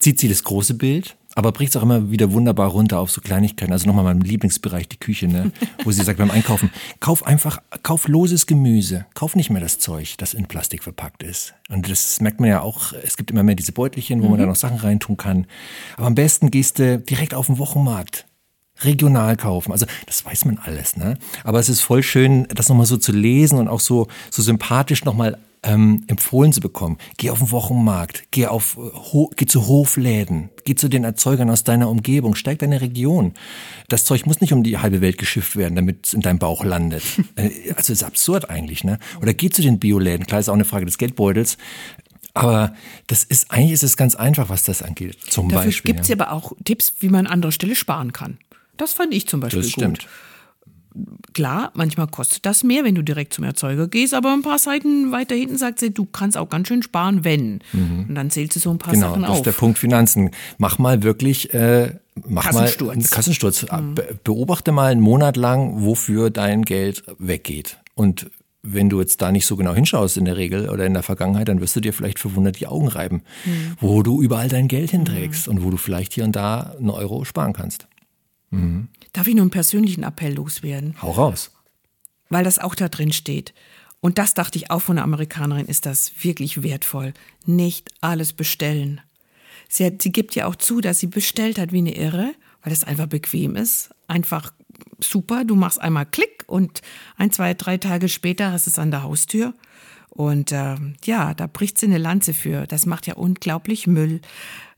zieht 0.01 0.19
sie 0.19 0.27
das 0.27 0.43
große 0.43 0.73
Bild, 0.73 1.15
aber 1.35 1.51
bricht 1.51 1.71
es 1.71 1.77
auch 1.77 1.83
immer 1.83 2.11
wieder 2.11 2.31
wunderbar 2.33 2.69
runter 2.69 2.99
auf 2.99 3.11
so 3.11 3.21
Kleinigkeiten. 3.21 3.71
Also 3.71 3.87
nochmal 3.87 4.03
mein 4.03 4.19
Lieblingsbereich, 4.19 4.89
die 4.89 4.97
Küche, 4.97 5.27
ne? 5.27 5.51
wo 5.83 5.91
sie 5.91 6.03
sagt 6.03 6.17
beim 6.17 6.31
Einkaufen, 6.31 6.71
kauf 6.99 7.25
einfach, 7.25 7.61
kauf 7.83 8.07
loses 8.07 8.47
Gemüse. 8.47 9.05
Kauf 9.13 9.35
nicht 9.35 9.49
mehr 9.49 9.61
das 9.61 9.79
Zeug, 9.79 10.15
das 10.17 10.33
in 10.33 10.47
Plastik 10.47 10.83
verpackt 10.83 11.23
ist. 11.23 11.53
Und 11.69 11.89
das 11.89 12.19
merkt 12.19 12.39
man 12.39 12.49
ja 12.49 12.61
auch, 12.61 12.93
es 12.93 13.15
gibt 13.15 13.31
immer 13.31 13.43
mehr 13.43 13.55
diese 13.55 13.71
Beutelchen, 13.71 14.21
wo 14.21 14.25
mhm. 14.25 14.31
man 14.31 14.39
da 14.41 14.45
noch 14.47 14.55
Sachen 14.55 14.77
reintun 14.77 15.17
kann. 15.17 15.47
Aber 15.95 16.07
am 16.07 16.15
besten 16.15 16.51
gehst 16.51 16.79
du 16.79 16.99
direkt 16.99 17.33
auf 17.33 17.47
den 17.47 17.57
Wochenmarkt 17.57 18.25
regional 18.83 19.37
kaufen. 19.37 19.71
Also 19.71 19.85
das 20.05 20.25
weiß 20.25 20.45
man 20.45 20.57
alles, 20.57 20.97
ne? 20.97 21.17
Aber 21.43 21.59
es 21.59 21.69
ist 21.69 21.81
voll 21.81 22.03
schön, 22.03 22.47
das 22.53 22.69
nochmal 22.69 22.85
so 22.85 22.97
zu 22.97 23.11
lesen 23.11 23.59
und 23.59 23.67
auch 23.67 23.79
so, 23.79 24.07
so 24.29 24.41
sympathisch 24.41 25.05
nochmal 25.05 25.37
ähm, 25.63 26.03
empfohlen 26.07 26.53
zu 26.53 26.59
bekommen. 26.59 26.97
Geh 27.17 27.29
auf 27.29 27.39
den 27.39 27.51
Wochenmarkt, 27.51 28.23
geh, 28.31 28.47
auf, 28.47 28.77
ho, 28.77 29.29
geh 29.35 29.45
zu 29.45 29.67
Hofläden, 29.67 30.49
geh 30.65 30.75
zu 30.75 30.87
den 30.87 31.03
Erzeugern 31.03 31.49
aus 31.49 31.63
deiner 31.63 31.89
Umgebung, 31.89 32.35
steig 32.35 32.59
deine 32.59 32.81
Region. 32.81 33.33
Das 33.87 34.05
Zeug 34.05 34.25
muss 34.25 34.41
nicht 34.41 34.53
um 34.53 34.63
die 34.63 34.79
halbe 34.79 35.01
Welt 35.01 35.17
geschifft 35.17 35.55
werden, 35.55 35.75
damit 35.75 36.07
es 36.07 36.13
in 36.13 36.21
deinem 36.21 36.39
Bauch 36.39 36.63
landet. 36.63 37.03
Äh, 37.35 37.73
also 37.75 37.93
ist 37.93 38.03
absurd 38.03 38.49
eigentlich, 38.49 38.83
ne? 38.83 38.99
Oder 39.21 39.33
geh 39.33 39.49
zu 39.49 39.61
den 39.61 39.79
Bioläden, 39.79 40.25
klar 40.25 40.41
ist 40.41 40.49
auch 40.49 40.53
eine 40.53 40.65
Frage 40.65 40.85
des 40.85 40.97
Geldbeutels. 40.97 41.57
Aber 42.33 42.73
das 43.07 43.23
ist 43.23 43.51
eigentlich 43.51 43.71
ist 43.71 43.83
es 43.83 43.95
ganz 43.95 44.15
einfach, 44.15 44.49
was 44.49 44.63
das 44.63 44.81
angeht. 44.81 45.17
Zum 45.29 45.47
Dafür 45.47 45.65
Beispiel. 45.65 45.93
Gibt 45.93 46.01
es 46.01 46.07
ja. 46.09 46.15
aber 46.15 46.31
auch 46.31 46.53
Tipps, 46.63 46.93
wie 46.99 47.09
man 47.09 47.25
an 47.27 47.33
anderer 47.33 47.51
Stelle 47.51 47.75
sparen 47.75 48.11
kann. 48.11 48.37
Das 48.81 48.93
fand 48.93 49.13
ich 49.13 49.27
zum 49.27 49.41
Beispiel 49.41 49.61
das 49.61 49.69
stimmt. 49.69 49.99
gut. 49.99 50.07
Klar, 51.33 51.71
manchmal 51.75 52.07
kostet 52.07 52.47
das 52.47 52.63
mehr, 52.63 52.83
wenn 52.83 52.95
du 52.95 53.03
direkt 53.03 53.31
zum 53.31 53.43
Erzeuger 53.43 53.87
gehst, 53.87 54.15
aber 54.15 54.33
ein 54.33 54.41
paar 54.41 54.57
Seiten 54.57 55.11
weiter 55.11 55.35
hinten 55.35 55.55
sagt 55.57 55.79
sie, 55.79 55.93
du 55.93 56.05
kannst 56.05 56.35
auch 56.35 56.49
ganz 56.49 56.67
schön 56.67 56.81
sparen, 56.81 57.23
wenn. 57.23 57.59
Mhm. 57.73 58.07
Und 58.09 58.15
dann 58.15 58.31
zählt 58.31 58.51
sie 58.51 58.59
so 58.59 58.71
ein 58.71 58.79
paar 58.79 58.93
genau, 58.93 59.09
Sachen 59.09 59.23
auf. 59.23 59.27
Genau, 59.27 59.29
das 59.29 59.37
ist 59.37 59.45
der 59.45 59.51
Punkt 59.59 59.77
Finanzen. 59.77 60.31
Mach 60.57 60.79
mal 60.79 61.03
wirklich, 61.03 61.53
äh, 61.53 61.93
mach 62.27 62.45
Kassensturz. 62.45 62.87
mal 62.87 62.93
einen 62.93 63.03
Kassensturz. 63.03 63.65
Mhm. 63.71 63.95
Beobachte 64.23 64.71
mal 64.71 64.91
einen 64.91 65.01
Monat 65.01 65.37
lang, 65.37 65.83
wofür 65.83 66.31
dein 66.31 66.63
Geld 66.63 67.03
weggeht. 67.19 67.77
Und 67.93 68.31
wenn 68.63 68.89
du 68.89 68.99
jetzt 68.99 69.21
da 69.21 69.31
nicht 69.31 69.45
so 69.45 69.55
genau 69.55 69.75
hinschaust 69.75 70.17
in 70.17 70.25
der 70.25 70.37
Regel 70.37 70.69
oder 70.69 70.87
in 70.87 70.93
der 70.93 71.03
Vergangenheit, 71.03 71.47
dann 71.47 71.61
wirst 71.61 71.75
du 71.75 71.81
dir 71.81 71.93
vielleicht 71.93 72.17
verwundert 72.17 72.59
die 72.59 72.67
Augen 72.67 72.87
reiben, 72.87 73.21
mhm. 73.45 73.75
wo 73.79 74.01
du 74.01 74.23
überall 74.23 74.49
dein 74.49 74.67
Geld 74.67 74.89
hinträgst 74.89 75.47
mhm. 75.47 75.53
und 75.53 75.63
wo 75.63 75.69
du 75.69 75.77
vielleicht 75.77 76.13
hier 76.13 76.23
und 76.23 76.35
da 76.35 76.75
einen 76.77 76.89
Euro 76.89 77.25
sparen 77.25 77.53
kannst. 77.53 77.87
Mhm. 78.51 78.89
Darf 79.13 79.27
ich 79.27 79.35
nur 79.35 79.43
einen 79.43 79.51
persönlichen 79.51 80.03
Appell 80.03 80.35
loswerden? 80.35 80.95
Hau 81.01 81.11
raus. 81.11 81.51
Weil 82.29 82.43
das 82.43 82.59
auch 82.59 82.75
da 82.75 82.87
drin 82.87 83.11
steht. 83.11 83.53
Und 83.99 84.17
das 84.17 84.33
dachte 84.33 84.57
ich 84.57 84.71
auch 84.71 84.81
von 84.81 84.97
einer 84.97 85.03
Amerikanerin, 85.03 85.67
ist 85.67 85.85
das 85.85 86.11
wirklich 86.21 86.63
wertvoll. 86.63 87.13
Nicht 87.45 87.89
alles 88.01 88.33
bestellen. 88.33 89.01
Sie, 89.69 89.85
hat, 89.85 90.01
sie 90.01 90.11
gibt 90.11 90.35
ja 90.35 90.47
auch 90.47 90.55
zu, 90.55 90.81
dass 90.81 90.99
sie 90.99 91.07
bestellt 91.07 91.57
hat 91.57 91.71
wie 91.71 91.77
eine 91.79 91.95
Irre, 91.95 92.33
weil 92.61 92.71
das 92.71 92.83
einfach 92.83 93.07
bequem 93.07 93.55
ist. 93.55 93.91
Einfach 94.07 94.53
super. 94.99 95.45
Du 95.45 95.55
machst 95.55 95.79
einmal 95.79 96.05
Klick 96.05 96.43
und 96.47 96.81
ein, 97.15 97.31
zwei, 97.31 97.53
drei 97.53 97.77
Tage 97.77 98.09
später 98.09 98.51
hast 98.51 98.67
es 98.67 98.79
an 98.79 98.91
der 98.91 99.03
Haustür. 99.03 99.53
Und 100.09 100.51
äh, 100.51 100.75
ja, 101.05 101.33
da 101.33 101.47
bricht 101.47 101.79
sie 101.79 101.85
eine 101.85 101.97
Lanze 101.97 102.33
für. 102.33 102.67
Das 102.67 102.85
macht 102.85 103.07
ja 103.07 103.13
unglaublich 103.13 103.87
Müll. 103.87 104.19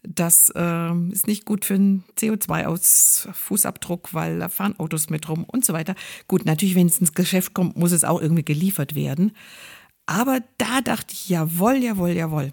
Das 0.03 0.51
äh, 0.55 0.93
ist 1.11 1.27
nicht 1.27 1.45
gut 1.45 1.63
für 1.65 1.75
den 1.75 2.03
CO2-Fußabdruck, 2.17 4.09
weil 4.13 4.39
da 4.39 4.49
fahren 4.49 4.77
Autos 4.77 5.09
mit 5.09 5.29
rum 5.29 5.45
und 5.45 5.63
so 5.63 5.73
weiter. 5.73 5.95
Gut, 6.27 6.45
natürlich, 6.45 6.75
wenn 6.75 6.87
es 6.87 6.97
ins 6.99 7.13
Geschäft 7.13 7.53
kommt, 7.53 7.77
muss 7.77 7.93
es 7.93 8.03
auch 8.03 8.21
irgendwie 8.21 8.43
geliefert 8.43 8.95
werden. 8.95 9.31
Aber 10.05 10.41
da 10.57 10.81
dachte 10.81 11.13
ich, 11.13 11.29
jawohl, 11.29 11.77
jawohl, 11.77 12.11
jawohl. 12.11 12.51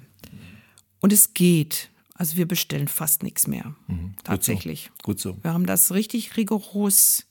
Und 1.01 1.13
es 1.13 1.35
geht. 1.35 1.91
Also 2.15 2.37
wir 2.37 2.47
bestellen 2.47 2.87
fast 2.87 3.23
nichts 3.23 3.47
mehr. 3.47 3.75
Mhm, 3.89 4.15
Tatsächlich. 4.23 4.91
Gut 5.03 5.19
so. 5.19 5.33
gut 5.33 5.39
so. 5.39 5.43
Wir 5.43 5.53
haben 5.53 5.67
das 5.67 5.93
richtig 5.93 6.37
rigoros 6.37 7.27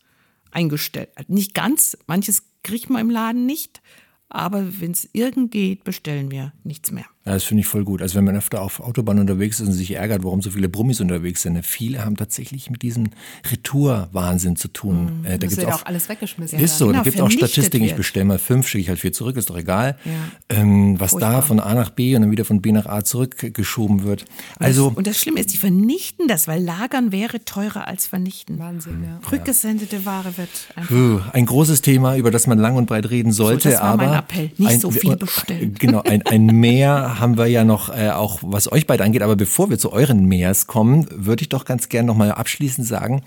eingestellt. 0.52 1.10
Nicht 1.28 1.54
ganz, 1.54 1.98
manches 2.08 2.44
kriegt 2.64 2.90
man 2.90 3.02
im 3.02 3.10
Laden 3.10 3.46
nicht, 3.46 3.82
aber 4.30 4.82
wenn 4.82 4.92
es 4.92 5.08
irgend 5.14 5.52
geht, 5.52 5.84
bestellen 5.84 6.32
wir 6.32 6.54
nichts 6.64 6.92
mehr. 6.92 7.06
Das 7.34 7.44
finde 7.44 7.62
ich 7.62 7.68
voll 7.68 7.84
gut. 7.84 8.02
Also 8.02 8.16
wenn 8.16 8.24
man 8.24 8.36
öfter 8.36 8.62
auf 8.62 8.80
Autobahn 8.80 9.20
unterwegs 9.20 9.60
ist 9.60 9.68
und 9.68 9.74
sich 9.74 9.92
ärgert, 9.92 10.24
warum 10.24 10.42
so 10.42 10.52
viele 10.52 10.70
Brummis 10.70 11.00
unterwegs 11.00 11.44
sind. 11.44 11.54
Ne? 11.54 11.64
Viele 11.64 12.04
haben 12.04 12.18
tatsächlich 12.18 12.70
mit 12.70 12.82
diesem 12.82 13.10
Retour-Wahnsinn 13.52 14.56
zu 14.56 14.68
tun. 14.68 15.20
Mhm. 15.20 15.26
Äh, 15.26 15.38
da 15.38 15.48
gibt 15.48 15.66
auch, 15.66 15.82
auch 15.82 15.86
alles 15.86 16.10
weggeschmissen. 16.10 16.60
Ist 16.60 16.78
so, 16.78 16.88
genau, 16.88 17.00
da 17.00 17.04
gibt 17.04 17.16
es 17.18 17.22
auch 17.22 17.32
Statistiken. 17.32 17.86
Ich 17.86 17.96
bestelle 17.96 18.26
mal 18.26 18.40
fünf, 18.40 18.68
schicke 18.68 18.82
ich 18.82 18.90
halt 18.90 19.00
vier 19.00 19.14
zurück, 19.14 19.38
ist 19.38 19.50
doch 19.50 19.58
egal. 19.58 19.98
Ja. 20.06 20.12
Ähm, 20.50 21.00
was 21.00 21.12
Furchtbar. 21.12 21.34
da 21.34 21.42
von 21.42 21.60
A 21.60 21.74
nach 21.76 21.92
B 21.92 22.16
und 22.16 22.24
dann 22.24 22.32
wieder 22.32 22.46
von 22.46 22.62
B 22.62 22.72
nach 22.72 22.86
A 22.86 23.04
zurückgeschoben 23.04 24.04
wird. 24.04 24.26
Also 24.58 24.92
und 24.96 25.06
das 25.06 25.20
Schlimme 25.20 25.40
ist, 25.40 25.54
die 25.54 25.58
vernichten 25.58 26.28
das, 26.28 26.48
weil 26.48 26.64
Lagern 26.64 27.12
wäre 27.12 27.44
teurer 27.46 27.88
als 27.88 28.08
vernichten. 28.08 28.60
Wahnsinn, 28.60 29.04
ja. 29.04 29.20
Rückgesendete 29.32 30.06
Ware 30.06 30.38
wird 30.38 30.50
einfach. 30.76 31.34
Ein 31.34 31.46
großes 31.46 31.82
Thema, 31.82 32.16
über 32.16 32.32
das 32.32 32.48
man 32.48 32.58
lang 32.58 32.76
und 32.76 32.88
breit 32.88 33.10
reden 33.10 33.32
sollte. 33.32 33.70
So, 33.70 33.70
das 33.70 33.82
war 33.82 33.90
aber 33.90 34.06
mein 34.08 34.20
Appell. 34.20 34.52
Nicht 34.58 34.72
ein, 34.72 34.80
so 34.80 34.92
viel 34.92 35.16
bestellen. 35.16 35.76
Genau, 35.80 36.02
ein, 36.02 36.24
ein 36.24 36.48
Mehr 36.48 37.19
haben 37.20 37.38
wir 37.38 37.48
ja 37.48 37.64
noch, 37.64 37.90
äh, 37.90 38.10
auch 38.10 38.40
was 38.42 38.72
euch 38.72 38.88
beide 38.88 39.04
angeht. 39.04 39.22
Aber 39.22 39.36
bevor 39.36 39.70
wir 39.70 39.78
zu 39.78 39.92
euren 39.92 40.26
Mehrs 40.26 40.68
kommen, 40.68 41.08
würde 41.12 41.44
ich 41.44 41.50
doch 41.50 41.66
ganz 41.66 41.90
gern 41.90 42.06
nochmal 42.06 42.32
abschließend 42.32 42.86
sagen, 42.88 43.24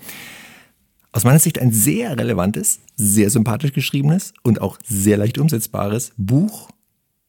aus 1.11 1.23
meiner 1.23 1.39
Sicht 1.39 1.59
ein 1.59 1.71
sehr 1.71 2.17
relevantes, 2.17 2.79
sehr 2.95 3.29
sympathisch 3.29 3.73
geschriebenes 3.73 4.33
und 4.41 4.61
auch 4.61 4.79
sehr 4.83 5.17
leicht 5.17 5.37
umsetzbares 5.37 6.11
Buch 6.17 6.69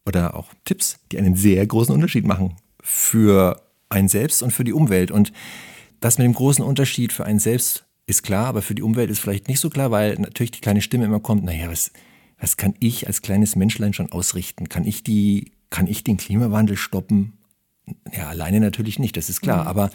oder 0.07 0.37
auch 0.37 0.49
Tipps, 0.65 0.99
die 1.13 1.19
einen 1.19 1.37
sehr 1.37 1.67
großen 1.67 1.95
Unterschied 1.95 2.27
machen 2.27 2.57
für 2.81 3.63
einen 3.91 4.09
selbst 4.09 4.43
und 4.43 4.53
für 4.53 4.65
die 4.65 4.73
Umwelt. 4.73 5.11
Und 5.11 5.33
das 6.01 6.19
mit 6.19 6.25
dem 6.25 6.35
großen 6.35 6.65
Unterschied 6.65 7.13
für 7.13 7.25
einen 7.25 7.39
selbst 7.39 7.85
ist 8.07 8.23
klar, 8.23 8.47
aber 8.47 8.63
für 8.63 8.75
die 8.75 8.83
Umwelt 8.83 9.11
ist 9.11 9.21
vielleicht 9.21 9.49
nicht 9.49 9.61
so 9.61 9.71
klar, 9.71 9.91
weil 9.91 10.15
natürlich 10.17 10.51
die 10.51 10.61
kleine 10.61 10.83
Stimme 10.83 11.05
immer 11.05 11.21
kommt, 11.21 11.45
naja, 11.45 11.71
was, 11.71 11.91
was 12.39 12.57
kann 12.57 12.75
ich 12.81 13.07
als 13.07 13.23
kleines 13.23 13.57
Menschlein 13.57 13.93
schon 13.93 14.13
ausrichten? 14.13 14.69
Kann 14.69 14.85
ich 14.85 15.03
die 15.03 15.53
kann 15.75 15.89
ich 15.89 16.05
den 16.05 16.19
Klimawandel 16.19 16.77
stoppen? 16.77 17.33
Ja, 18.17 18.29
alleine 18.29 18.61
natürlich 18.61 19.01
nicht, 19.01 19.17
das 19.17 19.29
ist 19.29 19.41
klar. 19.41 19.63
Mhm. 19.63 19.69
Aber 19.69 19.91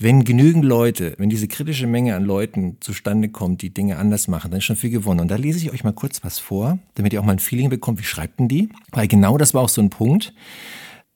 wenn 0.00 0.24
genügend 0.24 0.64
Leute, 0.64 1.14
wenn 1.18 1.30
diese 1.30 1.46
kritische 1.46 1.86
Menge 1.86 2.16
an 2.16 2.24
Leuten 2.24 2.78
zustande 2.80 3.28
kommt, 3.28 3.62
die 3.62 3.72
Dinge 3.72 3.96
anders 3.96 4.26
machen, 4.26 4.50
dann 4.50 4.58
ist 4.58 4.64
schon 4.64 4.74
viel 4.74 4.90
gewonnen. 4.90 5.20
Und 5.20 5.30
da 5.30 5.36
lese 5.36 5.58
ich 5.58 5.70
euch 5.70 5.84
mal 5.84 5.92
kurz 5.92 6.24
was 6.24 6.40
vor, 6.40 6.80
damit 6.94 7.12
ihr 7.12 7.20
auch 7.20 7.24
mal 7.24 7.34
ein 7.34 7.38
Feeling 7.38 7.70
bekommt, 7.70 8.00
wie 8.00 8.04
schreibt 8.04 8.40
denn 8.40 8.48
die? 8.48 8.70
Weil 8.90 9.06
genau 9.06 9.38
das 9.38 9.54
war 9.54 9.62
auch 9.62 9.68
so 9.68 9.80
ein 9.80 9.88
Punkt, 9.88 10.34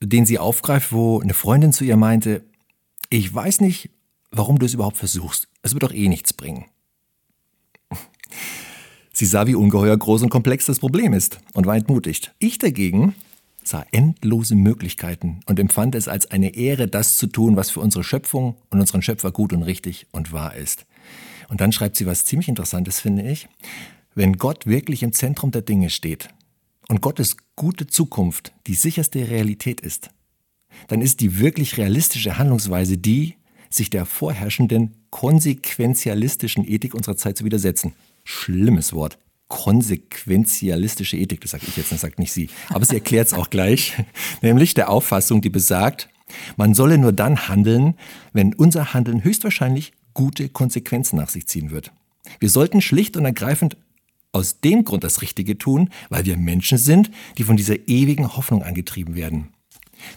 den 0.01 0.27
sie 0.27 0.39
aufgreift, 0.39 0.93
wo 0.93 1.21
eine 1.21 1.35
Freundin 1.35 1.73
zu 1.73 1.83
ihr 1.83 1.97
meinte, 1.97 2.45
ich 3.11 3.35
weiß 3.35 3.63
nicht, 3.63 3.91
warum 4.31 4.61
du 4.61 4.67
es 4.67 4.75
überhaupt 4.75 4.97
versuchst. 4.97 5.49
Es 5.63 5.73
wird 5.73 5.83
doch 5.83 5.93
eh 5.93 6.09
nichts 6.09 6.33
bringen. 6.33 6.67
Sie 9.13 9.27
sah, 9.27 9.49
wie 9.49 9.57
ungeheuer 9.57 9.97
groß 9.97 10.23
und 10.23 10.31
komplex 10.31 10.67
das 10.67 10.79
Problem 10.79 11.13
ist 11.15 11.41
und 11.53 11.67
war 11.67 11.77
entmutigt. 11.77 12.33
Ich 12.39 12.59
dagegen 12.59 13.17
sah 13.69 13.85
endlose 13.93 14.55
Möglichkeiten 14.55 15.41
und 15.47 15.59
empfand 15.59 15.95
es 15.95 16.09
als 16.09 16.31
eine 16.31 16.55
Ehre, 16.55 16.89
das 16.89 17.17
zu 17.17 17.27
tun, 17.27 17.57
was 17.57 17.71
für 17.71 17.81
unsere 17.81 18.05
Schöpfung 18.05 18.57
und 18.71 18.81
unseren 18.81 19.03
Schöpfer 19.03 19.33
gut 19.33 19.53
und 19.53 19.63
richtig 19.63 20.07
und 20.13 20.33
wahr 20.33 20.55
ist. 20.55 20.87
Und 21.49 21.61
dann 21.61 21.73
schreibt 21.73 21.97
sie 21.97 22.07
was 22.07 22.25
ziemlich 22.25 22.49
Interessantes, 22.49 23.01
finde 23.01 23.23
ich. 23.23 23.49
Wenn 24.15 24.35
Gott 24.35 24.67
wirklich 24.67 25.03
im 25.03 25.13
Zentrum 25.13 25.51
der 25.51 25.63
Dinge 25.63 25.91
steht 25.91 26.29
und 26.89 27.01
Gottes 27.01 27.37
gute 27.57 27.87
Zukunft 27.87 28.53
die 28.67 28.75
sicherste 28.75 29.29
Realität 29.29 29.81
ist, 29.81 30.11
dann 30.89 31.01
ist 31.01 31.21
die 31.21 31.39
wirklich 31.39 31.77
realistische 31.77 32.39
Handlungsweise 32.39 32.99
die, 32.99 33.37
sich 33.71 33.91
der 33.91 34.07
vorherrschenden 34.07 34.95
konsequenzialistischen 35.11 36.67
Ethik 36.67 36.95
unserer 36.95 37.17
Zeit 37.17 37.39
zu 37.39 37.45
widersetzen. 37.45 37.93
Schlimmes 38.25 38.93
Wort 38.93 39.19
konsequenzialistische 39.55 41.17
Ethik, 41.17 41.41
das 41.41 41.53
sage 41.53 41.65
ich 41.69 41.77
jetzt, 41.77 41.93
das 41.93 42.01
sagt 42.01 42.19
nicht 42.19 42.33
sie, 42.33 42.51
aber 42.71 42.85
sie 42.85 42.97
erklärt 42.97 43.29
es 43.29 43.35
auch 43.35 43.51
gleich, 43.51 43.95
nämlich 44.43 44.75
der 44.75 44.89
Auffassung, 44.91 45.43
die 45.43 45.49
besagt, 45.49 46.09
man 46.57 46.75
solle 46.75 46.99
nur 46.99 47.13
dann 47.13 47.47
handeln, 47.47 47.95
wenn 48.33 48.53
unser 48.53 48.95
Handeln 48.95 49.23
höchstwahrscheinlich 49.23 49.93
gute 50.13 50.49
Konsequenzen 50.49 51.17
nach 51.19 51.29
sich 51.29 51.47
ziehen 51.47 51.71
wird. 51.71 51.93
Wir 52.41 52.51
sollten 52.51 52.81
schlicht 52.81 53.17
und 53.17 53.25
ergreifend 53.27 53.77
aus 54.33 54.61
dem 54.61 54.83
Grund 54.83 55.05
das 55.05 55.23
Richtige 55.23 55.57
tun, 55.57 55.91
weil 56.09 56.25
wir 56.25 56.37
Menschen 56.37 56.77
sind, 56.77 57.13
die 57.39 57.45
von 57.45 57.57
dieser 57.57 57.89
ewigen 57.89 58.37
Hoffnung 58.37 58.65
angetrieben 58.65 59.15
werden. 59.15 59.51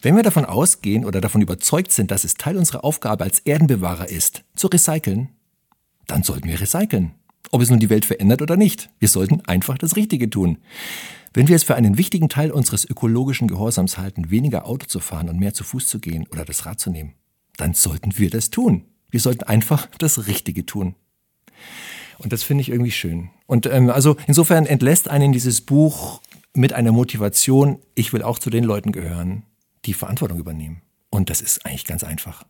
Wenn 0.02 0.16
wir 0.16 0.24
davon 0.24 0.46
ausgehen 0.46 1.06
oder 1.06 1.22
davon 1.22 1.44
überzeugt 1.44 1.92
sind, 1.92 2.10
dass 2.10 2.24
es 2.24 2.34
Teil 2.34 2.58
unserer 2.58 2.84
Aufgabe 2.84 3.24
als 3.24 3.38
Erdenbewahrer 3.38 4.10
ist, 4.10 4.44
zu 4.56 4.66
recyceln, 4.66 5.30
dann 6.08 6.24
sollten 6.24 6.48
wir 6.48 6.60
recyceln. 6.60 7.12
Ob 7.52 7.62
es 7.62 7.70
nun 7.70 7.80
die 7.80 7.90
Welt 7.90 8.06
verändert 8.06 8.42
oder 8.42 8.58
nicht. 8.58 8.90
Wir 9.00 9.08
sollten 9.08 9.42
einfach 9.42 9.78
das 9.78 9.96
Richtige 9.96 10.30
tun. 10.30 10.58
Wenn 11.34 11.48
wir 11.48 11.56
es 11.56 11.64
für 11.64 11.76
einen 11.76 11.98
wichtigen 11.98 12.30
Teil 12.30 12.52
unseres 12.52 12.84
ökologischen 12.84 13.48
Gehorsams 13.48 13.98
halten, 13.98 14.32
weniger 14.32 14.66
Auto 14.66 14.88
zu 14.88 15.00
fahren 15.00 15.30
und 15.30 15.40
mehr 15.40 15.54
zu 15.54 15.64
Fuß 15.64 15.88
zu 15.88 16.00
gehen 16.00 16.28
oder 16.32 16.46
das 16.46 16.66
Rad 16.66 16.80
zu 16.80 16.90
nehmen, 16.90 17.14
dann 17.58 17.74
sollten 17.74 18.18
wir 18.18 18.30
das 18.30 18.50
tun. 18.50 18.86
Wir 19.10 19.20
sollten 19.20 19.44
einfach 19.44 19.88
das 19.98 20.28
Richtige 20.28 20.66
tun. 20.66 20.96
Und 22.18 22.34
das 22.34 22.44
finde 22.44 22.62
ich 22.62 22.70
irgendwie 22.70 22.92
schön. 22.92 23.30
Und 23.46 23.66
ähm, 23.68 23.90
also 23.90 24.18
insofern 24.28 24.66
entlässt 24.66 25.10
einen 25.10 25.32
dieses 25.32 25.62
Buch 25.62 26.22
mit 26.54 26.74
einer 26.74 26.92
Motivation, 26.92 27.80
ich 27.94 28.14
will 28.14 28.24
auch 28.24 28.40
zu 28.40 28.50
den 28.50 28.64
Leuten 28.64 28.92
gehören, 28.92 29.44
die 29.86 29.94
Verantwortung 29.94 30.40
übernehmen. 30.40 30.82
Und 31.10 31.30
das 31.30 31.42
ist 31.42 31.66
eigentlich 31.66 31.86
ganz 31.86 32.04
einfach. 32.04 32.44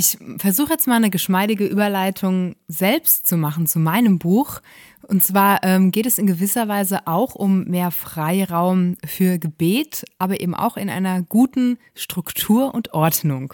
Ich 0.00 0.16
versuche 0.38 0.70
jetzt 0.70 0.86
mal 0.86 0.94
eine 0.94 1.10
geschmeidige 1.10 1.66
Überleitung 1.66 2.56
selbst 2.68 3.26
zu 3.26 3.36
machen 3.36 3.66
zu 3.66 3.78
meinem 3.78 4.18
Buch. 4.18 4.62
Und 5.02 5.22
zwar 5.22 5.62
ähm, 5.62 5.92
geht 5.92 6.06
es 6.06 6.16
in 6.16 6.26
gewisser 6.26 6.68
Weise 6.68 7.06
auch 7.06 7.34
um 7.34 7.64
mehr 7.64 7.90
Freiraum 7.90 8.96
für 9.04 9.38
Gebet, 9.38 10.06
aber 10.18 10.40
eben 10.40 10.54
auch 10.54 10.78
in 10.78 10.88
einer 10.88 11.20
guten 11.20 11.76
Struktur 11.94 12.72
und 12.72 12.94
Ordnung. 12.94 13.52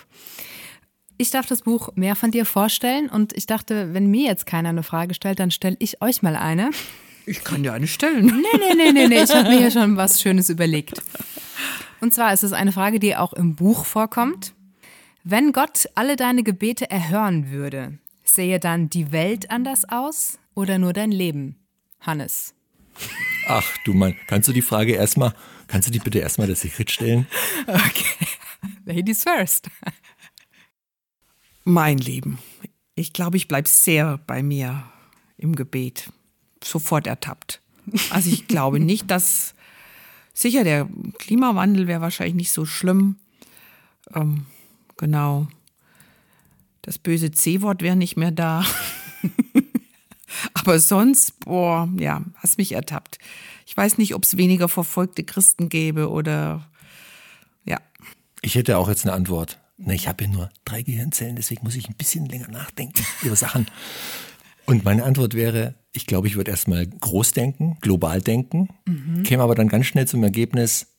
Ich 1.19 1.33
darf 1.33 1.47
das 1.47 1.63
Buch 1.63 1.89
mehr 1.97 2.15
von 2.15 2.31
dir 2.31 2.45
vorstellen 2.45 3.09
und 3.09 3.37
ich 3.37 3.47
dachte, 3.47 3.93
wenn 3.93 4.07
mir 4.07 4.29
jetzt 4.29 4.47
keiner 4.47 4.69
eine 4.69 4.85
Frage 4.85 5.15
stellt, 5.15 5.41
dann 5.41 5.51
stelle 5.51 5.75
ich 5.81 6.01
euch 6.01 6.23
mal 6.23 6.37
eine. 6.37 6.71
Ich 7.27 7.43
kann 7.43 7.65
dir 7.65 7.73
eine 7.73 7.89
stellen. 7.89 8.25
Nee, 8.25 8.59
nee, 8.61 8.75
nee, 8.77 8.93
nee, 8.93 9.09
nee. 9.09 9.23
ich 9.25 9.35
habe 9.35 9.49
mir 9.49 9.59
hier 9.59 9.73
schon 9.73 9.97
was 9.97 10.21
Schönes 10.21 10.49
überlegt. 10.49 11.03
Und 12.01 12.15
zwar 12.15 12.33
ist 12.33 12.45
es 12.45 12.53
eine 12.53 12.71
Frage, 12.71 13.01
die 13.01 13.17
auch 13.17 13.33
im 13.33 13.57
Buch 13.57 13.85
vorkommt. 13.85 14.53
Wenn 15.29 15.51
Gott 15.51 15.89
alle 15.97 16.15
deine 16.15 16.45
Gebete 16.45 16.89
erhören 16.89 17.51
würde, 17.51 17.99
sähe 18.23 18.61
dann 18.61 18.89
die 18.91 19.11
Welt 19.11 19.51
anders 19.51 19.85
aus 19.89 20.39
oder 20.55 20.79
nur 20.79 20.93
dein 20.93 21.11
Leben? 21.11 21.57
Hannes. 21.99 22.55
Ach, 23.49 23.67
du 23.85 23.93
Mann, 23.93 24.15
kannst 24.29 24.49
du 24.49 24.53
die 24.53 24.63
Frage 24.63 24.93
erstmal, 24.93 25.35
kannst 25.67 25.89
du 25.89 25.93
die 25.93 25.99
bitte 25.99 26.21
erstmal 26.21 26.47
das 26.47 26.61
Secret 26.61 26.93
stellen? 26.93 27.27
Okay. 27.67 28.29
Ladies 28.85 29.25
first. 29.25 29.69
Mein 31.65 31.99
Leben. 31.99 32.39
Ich 32.95 33.13
glaube, 33.13 33.37
ich 33.37 33.49
bleibe 33.49 33.69
sehr 33.69 34.21
bei 34.29 34.45
mir 34.45 34.85
im 35.39 35.57
Gebet. 35.57 36.09
Sofort 36.63 37.09
ertappt. 37.09 37.61
Also 38.11 38.31
ich 38.31 38.47
glaube 38.47 38.79
nicht, 38.79 39.11
dass 39.11 39.57
sicher 40.33 40.63
der 40.63 40.89
Klimawandel 41.19 41.89
wäre 41.89 42.01
wahrscheinlich 42.01 42.37
nicht 42.37 42.53
so 42.53 42.65
schlimm. 42.65 43.17
Ähm, 44.15 44.47
Genau. 44.97 45.49
Das 46.83 46.99
böse 46.99 47.31
C-Wort 47.31 47.83
wäre 47.83 47.97
nicht 47.97 48.17
mehr 48.17 48.31
da. 48.31 48.65
Aber 50.55 50.79
sonst, 50.79 51.41
boah, 51.41 51.89
ja, 51.99 52.23
hast 52.37 52.59
mich 52.59 52.73
ertappt. 52.73 53.19
Ich 53.67 53.77
weiß 53.77 53.99
nicht, 53.99 54.15
ob 54.15 54.25
es 54.25 54.37
weniger 54.37 54.69
verfolgte 54.69 55.25
Christen 55.25 55.69
gäbe 55.69 56.11
oder 56.11 56.69
ja. 57.65 57.81
Ich 58.43 58.55
hätte 58.55 58.79
auch 58.79 58.89
jetzt 58.89 59.05
eine 59.05 59.15
Antwort. 59.15 59.59
Ne, 59.79 59.95
ich 59.95 60.09
habe 60.09 60.25
ja 60.25 60.31
nur 60.31 60.51
drei 60.65 60.83
Gehirnzellen, 60.83 61.37
deswegen 61.37 61.65
muss 61.65 61.77
ich 61.77 61.89
ein 61.89 61.97
bisschen 61.97 62.27
länger 62.27 62.49
nachdenken 62.49 63.05
über 63.23 63.37
Sachen. 63.37 63.67
Und 64.65 64.85
meine 64.85 65.05
Antwort 65.05 65.35
wäre, 65.35 65.75
ich 65.93 66.07
glaube, 66.07 66.29
ich 66.29 66.37
würde 66.37 66.51
erstmal 66.51 66.87
groß 66.87 67.33
denken, 67.33 67.79
global 67.81 68.21
denken, 68.21 68.69
mhm. 68.87 69.23
käme 69.23 69.43
aber 69.43 69.55
dann 69.55 69.69
ganz 69.69 69.87
schnell 69.87 70.09
zum 70.09 70.23
Ergebnis, 70.23 70.95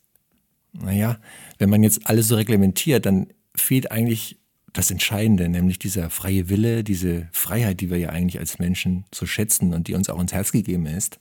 naja, 0.72 1.18
wenn 1.58 1.70
man 1.70 1.82
jetzt 1.82 2.06
alles 2.06 2.28
so 2.28 2.36
reglementiert, 2.36 3.04
dann 3.06 3.28
fehlt 3.58 3.90
eigentlich 3.90 4.38
das 4.72 4.90
Entscheidende, 4.90 5.48
nämlich 5.48 5.78
dieser 5.78 6.10
freie 6.10 6.48
Wille, 6.48 6.84
diese 6.84 7.28
Freiheit, 7.32 7.80
die 7.80 7.90
wir 7.90 7.98
ja 7.98 8.10
eigentlich 8.10 8.38
als 8.38 8.58
Menschen 8.58 9.04
so 9.12 9.26
schätzen 9.26 9.72
und 9.74 9.88
die 9.88 9.94
uns 9.94 10.08
auch 10.08 10.20
ins 10.20 10.32
Herz 10.32 10.52
gegeben 10.52 10.86
ist. 10.86 11.18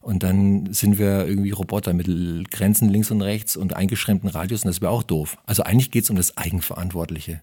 Und 0.00 0.24
dann 0.24 0.72
sind 0.72 0.98
wir 0.98 1.26
irgendwie 1.26 1.52
Roboter 1.52 1.94
mit 1.94 2.06
Grenzen 2.50 2.88
links 2.88 3.10
und 3.12 3.22
rechts 3.22 3.56
und 3.56 3.74
eingeschränkten 3.76 4.28
Radius 4.28 4.64
und 4.64 4.68
das 4.68 4.80
wäre 4.80 4.90
auch 4.90 5.04
doof. 5.04 5.38
Also 5.46 5.62
eigentlich 5.62 5.92
geht 5.92 6.04
es 6.04 6.10
um 6.10 6.16
das 6.16 6.36
Eigenverantwortliche. 6.36 7.40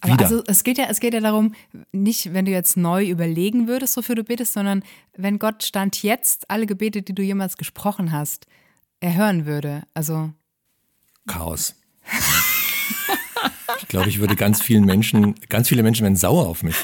Aber 0.00 0.18
also 0.18 0.42
es 0.46 0.64
geht 0.64 0.78
ja, 0.78 0.86
es 0.88 1.00
geht 1.00 1.12
ja 1.12 1.20
darum, 1.20 1.54
nicht, 1.92 2.32
wenn 2.32 2.44
du 2.44 2.52
jetzt 2.52 2.76
neu 2.76 3.04
überlegen 3.04 3.66
würdest, 3.66 3.96
wofür 3.96 4.14
du 4.14 4.24
betest, 4.24 4.52
sondern 4.52 4.82
wenn 5.16 5.38
Gott 5.38 5.64
Stand 5.64 6.02
jetzt 6.02 6.50
alle 6.50 6.66
Gebete, 6.66 7.02
die 7.02 7.14
du 7.14 7.22
jemals 7.22 7.56
gesprochen 7.56 8.12
hast, 8.12 8.46
erhören 9.00 9.44
würde. 9.44 9.82
Also 9.94 10.32
Chaos. 11.26 11.74
Ich 13.80 13.88
glaube, 13.88 14.08
ich 14.08 14.18
würde 14.18 14.36
ganz 14.36 14.62
vielen 14.62 14.84
Menschen, 14.84 15.34
ganz 15.48 15.68
viele 15.68 15.82
Menschen 15.82 16.02
werden 16.02 16.16
sauer 16.16 16.46
auf 16.46 16.62
mich. 16.62 16.76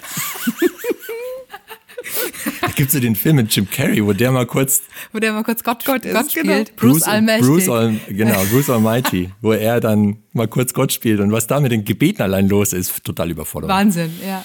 Da 2.61 2.69
gibt 2.69 2.89
es 2.89 2.93
so 2.95 3.01
den 3.01 3.15
Film 3.17 3.37
mit 3.37 3.55
Jim 3.55 3.69
Carrey, 3.71 4.05
wo 4.05 4.13
der 4.13 4.31
mal 4.31 4.47
kurz. 4.47 4.83
Wo 5.13 5.19
der 5.19 5.33
mal 5.33 5.45
kurz 5.45 5.63
Gott, 5.63 5.85
Gott, 5.85 6.03
Gott 6.03 6.35
genau. 6.35 6.53
spielt. 6.53 6.77
Bruce, 6.77 6.93
Bruce 6.93 7.03
Allmächtig. 7.05 7.47
Bruce, 7.47 7.69
All, 7.69 8.01
genau, 8.09 8.45
Bruce 8.51 8.71
Almighty, 8.71 9.31
wo 9.41 9.53
er 9.53 9.81
dann 9.81 10.19
mal 10.33 10.49
kurz 10.49 10.75
Gott 10.75 10.93
spielt 10.93 11.21
und 11.21 11.33
was 11.33 11.47
da 11.47 11.61
mit 11.61 11.73
den 11.73 11.85
Gebeten 11.85 12.23
allein 12.23 12.49
los 12.49 12.73
ist, 12.73 13.05
total 13.05 13.31
überfordert. 13.31 13.71
Wahnsinn, 13.71 14.13
ja. 14.27 14.45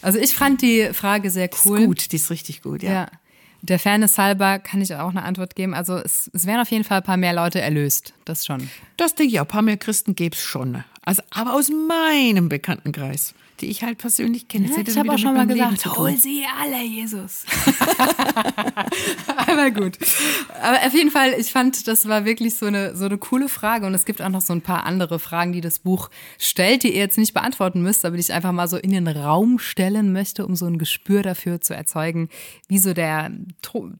Also 0.00 0.18
ich 0.18 0.34
fand 0.34 0.62
die 0.62 0.90
Frage 0.92 1.30
sehr 1.30 1.50
cool. 1.64 1.78
Die 1.78 1.82
ist 1.82 1.88
gut, 1.88 2.12
die 2.12 2.16
ist 2.16 2.30
richtig 2.30 2.62
gut, 2.62 2.82
ja. 2.82 2.92
ja. 2.92 3.08
Der 3.62 3.78
Fairness 3.78 4.18
halber 4.18 4.58
kann 4.58 4.80
ich 4.80 4.94
auch 4.94 5.10
eine 5.10 5.22
Antwort 5.22 5.56
geben. 5.56 5.74
Also 5.74 5.96
es, 5.96 6.30
es 6.32 6.46
wären 6.46 6.60
auf 6.60 6.70
jeden 6.70 6.84
Fall 6.84 6.98
ein 6.98 7.04
paar 7.04 7.16
mehr 7.16 7.32
Leute 7.32 7.60
erlöst. 7.60 8.14
Das 8.24 8.46
schon. 8.46 8.70
Das 8.96 9.14
denke 9.14 9.32
ich 9.32 9.40
auch. 9.40 9.44
Ein 9.44 9.48
paar 9.48 9.62
mehr 9.62 9.76
Christen 9.76 10.14
gäbe 10.14 10.36
es 10.36 10.42
schon. 10.42 10.84
Also, 11.02 11.22
aber 11.30 11.54
aus 11.54 11.70
meinem 11.70 12.48
Bekanntenkreis 12.48 13.34
die 13.60 13.66
ich 13.66 13.82
halt 13.82 13.98
persönlich 13.98 14.48
kenne. 14.48 14.68
Ja, 14.68 14.82
ich 14.86 14.96
habe 14.96 15.12
auch 15.12 15.18
schon 15.18 15.34
mal 15.34 15.46
gesagt, 15.46 15.86
hol 15.96 16.16
sie 16.16 16.44
alle, 16.60 16.82
Jesus. 16.82 17.44
Aber 19.36 19.70
gut. 19.70 19.98
Aber 20.62 20.86
auf 20.86 20.94
jeden 20.94 21.10
Fall, 21.10 21.34
ich 21.38 21.52
fand, 21.52 21.86
das 21.88 22.08
war 22.08 22.24
wirklich 22.24 22.56
so 22.56 22.66
eine, 22.66 22.94
so 22.94 23.06
eine 23.06 23.18
coole 23.18 23.48
Frage. 23.48 23.86
Und 23.86 23.94
es 23.94 24.04
gibt 24.04 24.20
auch 24.22 24.28
noch 24.28 24.40
so 24.40 24.52
ein 24.52 24.62
paar 24.62 24.84
andere 24.84 25.18
Fragen, 25.18 25.52
die 25.52 25.60
das 25.60 25.78
Buch 25.78 26.10
stellt, 26.38 26.82
die 26.82 26.92
ihr 26.92 27.00
jetzt 27.00 27.18
nicht 27.18 27.34
beantworten 27.34 27.82
müsst, 27.82 28.04
aber 28.04 28.16
die 28.16 28.22
ich 28.22 28.32
einfach 28.32 28.52
mal 28.52 28.68
so 28.68 28.76
in 28.76 28.92
den 28.92 29.08
Raum 29.08 29.58
stellen 29.58 30.12
möchte, 30.12 30.46
um 30.46 30.56
so 30.56 30.66
ein 30.66 30.78
Gespür 30.78 31.22
dafür 31.22 31.60
zu 31.60 31.74
erzeugen, 31.74 32.28
wie 32.68 32.78
so 32.78 32.94
der 32.94 33.30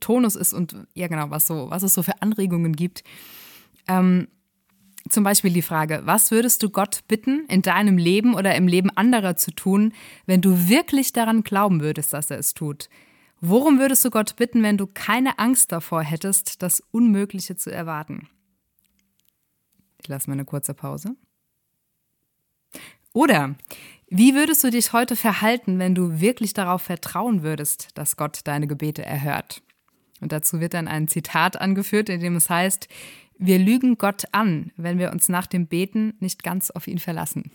Tonus 0.00 0.36
ist 0.36 0.52
und 0.52 0.76
ja 0.94 1.08
genau, 1.08 1.30
was 1.30 1.46
so, 1.46 1.70
was 1.70 1.82
es 1.82 1.94
so 1.94 2.02
für 2.02 2.20
Anregungen 2.22 2.74
gibt. 2.74 3.04
Ähm, 3.88 4.28
zum 5.08 5.24
Beispiel 5.24 5.52
die 5.52 5.62
Frage, 5.62 6.02
was 6.04 6.30
würdest 6.30 6.62
du 6.62 6.70
Gott 6.70 7.00
bitten, 7.08 7.46
in 7.48 7.62
deinem 7.62 7.98
Leben 7.98 8.34
oder 8.34 8.54
im 8.54 8.68
Leben 8.68 8.90
anderer 8.90 9.36
zu 9.36 9.50
tun, 9.50 9.92
wenn 10.26 10.40
du 10.40 10.68
wirklich 10.68 11.12
daran 11.12 11.42
glauben 11.42 11.80
würdest, 11.80 12.12
dass 12.12 12.30
er 12.30 12.38
es 12.38 12.54
tut? 12.54 12.88
Worum 13.40 13.78
würdest 13.78 14.04
du 14.04 14.10
Gott 14.10 14.36
bitten, 14.36 14.62
wenn 14.62 14.78
du 14.78 14.86
keine 14.86 15.38
Angst 15.38 15.72
davor 15.72 16.02
hättest, 16.02 16.62
das 16.62 16.80
Unmögliche 16.90 17.56
zu 17.56 17.70
erwarten? 17.70 18.28
Ich 20.00 20.08
lasse 20.08 20.28
mal 20.28 20.34
eine 20.34 20.44
kurze 20.44 20.74
Pause. 20.74 21.16
Oder 23.12 23.54
wie 24.08 24.34
würdest 24.34 24.62
du 24.62 24.70
dich 24.70 24.92
heute 24.92 25.16
verhalten, 25.16 25.78
wenn 25.78 25.94
du 25.94 26.20
wirklich 26.20 26.54
darauf 26.54 26.82
vertrauen 26.82 27.42
würdest, 27.42 27.88
dass 27.94 28.16
Gott 28.16 28.40
deine 28.44 28.66
Gebete 28.66 29.04
erhört? 29.04 29.62
Und 30.20 30.32
dazu 30.32 30.60
wird 30.60 30.74
dann 30.74 30.88
ein 30.88 31.08
Zitat 31.08 31.60
angeführt, 31.60 32.08
in 32.08 32.20
dem 32.20 32.36
es 32.36 32.48
heißt, 32.48 32.88
wir 33.38 33.58
lügen 33.58 33.98
Gott 33.98 34.24
an, 34.32 34.72
wenn 34.76 34.98
wir 34.98 35.12
uns 35.12 35.28
nach 35.28 35.46
dem 35.46 35.66
Beten 35.66 36.14
nicht 36.20 36.42
ganz 36.42 36.70
auf 36.70 36.86
ihn 36.86 36.98
verlassen. 36.98 37.50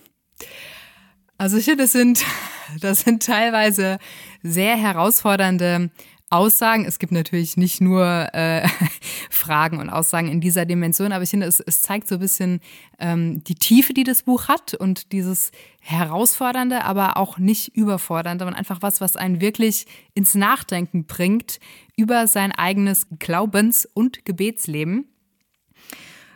Also 1.37 1.57
ich 1.57 1.65
finde, 1.65 1.83
das 1.83 1.91
sind, 1.91 2.23
das 2.81 3.01
sind 3.01 3.23
teilweise 3.23 3.97
sehr 4.43 4.77
herausfordernde 4.77 5.89
Aussagen. 6.31 6.85
Es 6.85 6.97
gibt 6.97 7.11
natürlich 7.11 7.57
nicht 7.57 7.81
nur 7.81 8.05
äh, 8.33 8.65
Fragen 9.29 9.79
und 9.79 9.89
Aussagen 9.89 10.29
in 10.29 10.39
dieser 10.39 10.65
Dimension, 10.65 11.11
aber 11.11 11.23
ich 11.23 11.29
finde, 11.29 11.45
es, 11.45 11.59
es 11.59 11.81
zeigt 11.81 12.07
so 12.07 12.15
ein 12.15 12.21
bisschen 12.21 12.61
ähm, 12.99 13.43
die 13.43 13.55
Tiefe, 13.55 13.93
die 13.93 14.05
das 14.05 14.23
Buch 14.23 14.47
hat 14.47 14.73
und 14.73 15.11
dieses 15.11 15.51
herausfordernde, 15.81 16.85
aber 16.85 17.17
auch 17.17 17.37
nicht 17.37 17.75
überfordernde 17.75 18.45
und 18.45 18.53
einfach 18.53 18.81
was, 18.81 19.01
was 19.01 19.17
einen 19.17 19.41
wirklich 19.41 19.87
ins 20.13 20.33
Nachdenken 20.33 21.05
bringt 21.05 21.59
über 21.97 22.27
sein 22.27 22.53
eigenes 22.53 23.07
Glaubens- 23.19 23.85
und 23.93 24.23
Gebetsleben. 24.23 25.10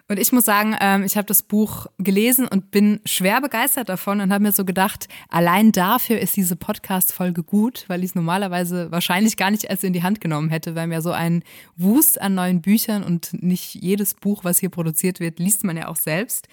Und 0.08 0.20
ich 0.20 0.32
muss 0.32 0.46
sagen, 0.46 0.76
ähm, 0.80 1.04
ich 1.04 1.18
habe 1.18 1.26
das 1.26 1.41
Buch 1.41 1.88
gelesen 1.98 2.48
und 2.48 2.70
bin 2.70 3.00
schwer 3.06 3.41
begeistert 3.41 3.89
davon 3.89 4.22
und 4.22 4.32
habe 4.32 4.44
mir 4.44 4.52
so 4.52 4.63
gedacht, 4.63 5.08
allein 5.30 5.72
dafür 5.72 6.20
ist 6.20 6.36
diese 6.36 6.56
Podcast-Folge 6.56 7.41
gut, 7.41 7.86
weil 7.88 8.04
ich 8.04 8.12
es 8.12 8.15
normalerweise 8.15 8.91
wahrscheinlich 8.91 9.36
gar 9.36 9.50
nicht 9.50 9.63
erst 9.63 9.84
in 9.84 9.94
die 9.94 10.04
Hand 10.04 10.22
genommen 10.22 10.50
hätte, 10.50 10.76
weil 10.76 10.86
mir 10.86 11.02
so 11.02 11.12
ein 11.12 11.44
Wust 11.76 12.22
an 12.22 12.36
neuen 12.36 12.62
Büchern 12.62 13.04
und 13.04 13.41
nicht 13.41 13.74
jedes 13.74 14.13
Buch, 14.13 14.44
was 14.44 14.60
hier 14.60 14.70
produziert 14.70 15.20
wird, 15.20 15.39
liest 15.39 15.63
man 15.63 15.76
ja 15.76 15.88
auch 15.88 15.96
selbst. 15.96 16.48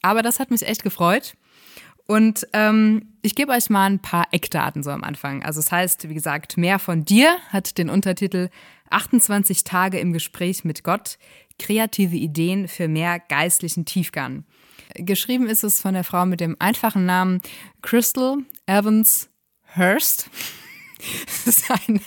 Aber 0.00 0.22
das 0.22 0.40
hat 0.40 0.50
mich 0.50 0.66
echt 0.66 0.82
gefreut. 0.82 1.34
Und 2.06 2.46
ähm, 2.52 3.14
ich 3.20 3.34
gebe 3.34 3.52
euch 3.52 3.68
mal 3.68 3.86
ein 3.86 3.98
paar 3.98 4.28
Eckdaten 4.30 4.82
so 4.82 4.90
am 4.90 5.02
Anfang. 5.02 5.42
Also 5.42 5.60
es 5.60 5.72
heißt, 5.72 6.08
wie 6.08 6.14
gesagt, 6.14 6.56
mehr 6.56 6.78
von 6.78 7.04
dir 7.04 7.36
hat 7.50 7.78
den 7.78 7.90
Untertitel 7.90 8.48
28 8.90 9.64
Tage 9.64 9.98
im 9.98 10.12
Gespräch 10.12 10.64
mit 10.64 10.84
Gott 10.84 11.18
kreative 11.58 12.16
Ideen 12.16 12.68
für 12.68 12.88
mehr 12.88 13.18
geistlichen 13.18 13.84
Tiefgang. 13.84 14.44
Geschrieben 14.94 15.48
ist 15.48 15.64
es 15.64 15.80
von 15.80 15.94
der 15.94 16.04
Frau 16.04 16.26
mit 16.26 16.40
dem 16.40 16.56
einfachen 16.58 17.06
Namen 17.06 17.40
Crystal 17.82 18.38
Evans 18.66 19.28
Hurst. 19.76 20.30
Das 21.26 21.46
ist 21.46 21.70
eine 21.70 22.00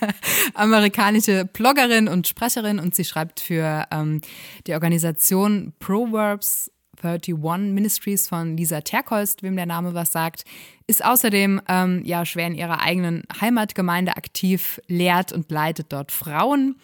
amerikanische 0.55 1.45
Bloggerin 1.45 2.07
und 2.07 2.27
Sprecherin 2.27 2.79
und 2.79 2.95
sie 2.95 3.05
schreibt 3.05 3.39
für 3.39 3.85
ähm, 3.91 4.21
die 4.65 4.73
Organisation 4.73 5.73
Proverbs 5.77 6.71
31 7.01 7.71
Ministries 7.71 8.27
von 8.27 8.57
Lisa 8.57 8.81
Terkolst, 8.81 9.43
wem 9.43 9.55
der 9.55 9.65
Name 9.65 9.93
was 9.93 10.11
sagt, 10.11 10.43
ist 10.87 11.03
außerdem 11.05 11.61
ähm, 11.67 12.01
ja 12.03 12.25
schwer 12.25 12.47
in 12.47 12.55
ihrer 12.55 12.81
eigenen 12.81 13.23
Heimatgemeinde 13.39 14.17
aktiv, 14.17 14.81
lehrt 14.87 15.31
und 15.31 15.51
leitet 15.51 15.93
dort 15.93 16.11
Frauen 16.11 16.75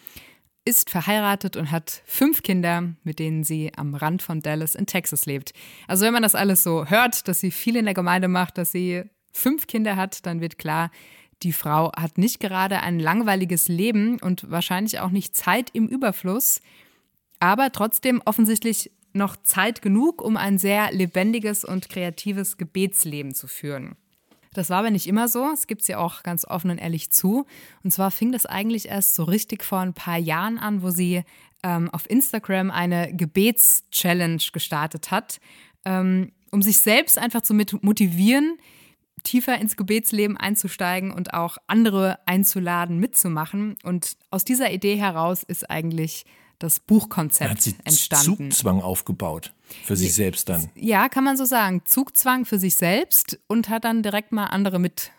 ist 0.66 0.90
verheiratet 0.90 1.56
und 1.56 1.70
hat 1.70 2.02
fünf 2.04 2.42
Kinder, 2.42 2.92
mit 3.04 3.18
denen 3.18 3.44
sie 3.44 3.72
am 3.76 3.94
Rand 3.94 4.20
von 4.20 4.42
Dallas 4.42 4.74
in 4.74 4.86
Texas 4.86 5.24
lebt. 5.24 5.52
Also 5.86 6.04
wenn 6.04 6.12
man 6.12 6.22
das 6.22 6.34
alles 6.34 6.62
so 6.62 6.86
hört, 6.86 7.28
dass 7.28 7.40
sie 7.40 7.52
viel 7.52 7.76
in 7.76 7.84
der 7.84 7.94
Gemeinde 7.94 8.28
macht, 8.28 8.58
dass 8.58 8.72
sie 8.72 9.04
fünf 9.32 9.68
Kinder 9.68 9.96
hat, 9.96 10.26
dann 10.26 10.40
wird 10.40 10.58
klar, 10.58 10.90
die 11.42 11.52
Frau 11.52 11.92
hat 11.92 12.18
nicht 12.18 12.40
gerade 12.40 12.80
ein 12.80 12.98
langweiliges 12.98 13.68
Leben 13.68 14.18
und 14.20 14.50
wahrscheinlich 14.50 14.98
auch 15.00 15.10
nicht 15.10 15.36
Zeit 15.36 15.70
im 15.72 15.86
Überfluss, 15.86 16.60
aber 17.38 17.70
trotzdem 17.70 18.20
offensichtlich 18.24 18.90
noch 19.12 19.36
Zeit 19.36 19.82
genug, 19.82 20.20
um 20.20 20.36
ein 20.36 20.58
sehr 20.58 20.92
lebendiges 20.92 21.64
und 21.64 21.88
kreatives 21.88 22.56
Gebetsleben 22.56 23.34
zu 23.34 23.46
führen. 23.46 23.96
Das 24.56 24.70
war 24.70 24.78
aber 24.78 24.90
nicht 24.90 25.06
immer 25.06 25.28
so. 25.28 25.50
Es 25.52 25.66
gibt 25.66 25.82
sie 25.82 25.94
auch 25.94 26.22
ganz 26.22 26.46
offen 26.46 26.70
und 26.70 26.78
ehrlich 26.78 27.10
zu. 27.10 27.44
Und 27.84 27.90
zwar 27.90 28.10
fing 28.10 28.32
das 28.32 28.46
eigentlich 28.46 28.88
erst 28.88 29.14
so 29.14 29.24
richtig 29.24 29.62
vor 29.62 29.80
ein 29.80 29.92
paar 29.92 30.16
Jahren 30.16 30.58
an, 30.58 30.82
wo 30.82 30.90
sie 30.90 31.24
ähm, 31.62 31.90
auf 31.90 32.08
Instagram 32.08 32.70
eine 32.70 33.14
Gebets-Challenge 33.14 34.42
gestartet 34.52 35.10
hat, 35.10 35.40
ähm, 35.84 36.32
um 36.50 36.62
sich 36.62 36.78
selbst 36.78 37.18
einfach 37.18 37.42
zu 37.42 37.52
motivieren, 37.54 38.56
tiefer 39.24 39.58
ins 39.58 39.76
Gebetsleben 39.76 40.38
einzusteigen 40.38 41.10
und 41.10 41.34
auch 41.34 41.58
andere 41.66 42.18
einzuladen, 42.26 42.98
mitzumachen. 42.98 43.76
Und 43.82 44.16
aus 44.30 44.44
dieser 44.44 44.72
Idee 44.72 44.96
heraus 44.96 45.42
ist 45.42 45.68
eigentlich 45.68 46.24
das 46.58 46.80
Buchkonzept 46.80 47.50
hat 47.50 47.62
sie 47.62 47.74
entstanden. 47.84 48.50
Zugzwang 48.50 48.80
aufgebaut 48.80 49.52
für 49.84 49.96
sich 49.96 50.14
selbst 50.14 50.48
dann. 50.48 50.70
Ja, 50.74 51.08
kann 51.08 51.24
man 51.24 51.36
so 51.36 51.44
sagen. 51.44 51.82
Zugzwang 51.84 52.44
für 52.44 52.58
sich 52.58 52.76
selbst 52.76 53.38
und 53.46 53.68
hat 53.68 53.84
dann 53.84 54.02
direkt 54.02 54.32
mal 54.32 54.46
andere 54.46 54.78
mit. 54.78 55.10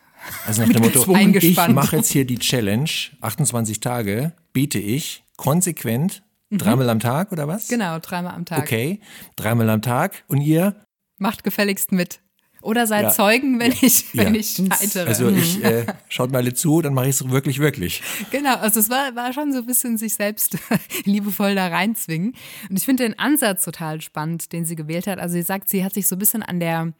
Also 0.45 0.63
nach 0.63 0.69
dem 0.69 0.81
Motto, 0.83 1.15
ich 1.15 1.67
mache 1.69 1.97
jetzt 1.97 2.11
hier 2.11 2.25
die 2.25 2.39
Challenge, 2.39 2.89
28 3.21 3.79
Tage, 3.79 4.33
bete 4.53 4.79
ich 4.79 5.23
konsequent, 5.37 6.23
mhm. 6.49 6.57
dreimal 6.57 6.89
am 6.89 6.99
Tag 6.99 7.31
oder 7.31 7.47
was? 7.47 7.67
Genau, 7.67 7.99
dreimal 7.99 8.33
am 8.33 8.45
Tag. 8.45 8.59
Okay, 8.59 8.99
dreimal 9.35 9.69
am 9.69 9.81
Tag 9.81 10.23
und 10.27 10.41
ihr? 10.41 10.75
Macht 11.19 11.43
gefälligst 11.43 11.91
mit. 11.91 12.19
Oder 12.67 12.85
seid 12.85 13.03
ja. 13.03 13.09
Zeugen, 13.11 13.61
wenn 13.61 13.71
ich, 13.71 14.13
wenn 14.13 14.33
ja. 14.33 14.41
ich 14.41 14.57
scheitere. 14.57 15.07
Also 15.07 15.29
ich 15.29 15.63
äh, 15.63 15.85
schaut 16.09 16.33
mal 16.33 16.39
alle 16.39 16.53
zu, 16.53 16.81
dann 16.81 16.93
mache 16.93 17.07
ich 17.07 17.15
es 17.15 17.29
wirklich, 17.29 17.59
wirklich. 17.59 18.03
Genau, 18.29 18.57
also 18.57 18.81
es 18.81 18.89
war, 18.89 19.15
war 19.15 19.31
schon 19.31 19.53
so 19.53 19.59
ein 19.59 19.65
bisschen 19.65 19.97
sich 19.97 20.15
selbst 20.15 20.57
liebevoll 21.05 21.55
da 21.55 21.67
reinzwingen. 21.67 22.33
Und 22.69 22.77
ich 22.77 22.83
finde 22.83 23.05
den 23.05 23.17
Ansatz 23.17 23.63
total 23.63 24.01
spannend, 24.01 24.51
den 24.51 24.65
sie 24.65 24.75
gewählt 24.75 25.07
hat. 25.07 25.17
Also 25.17 25.35
sie 25.35 25.43
sagt, 25.43 25.69
sie 25.69 25.85
hat 25.85 25.93
sich 25.93 26.07
so 26.07 26.17
ein 26.17 26.19
bisschen 26.19 26.43
an 26.43 26.59
der 26.59 26.91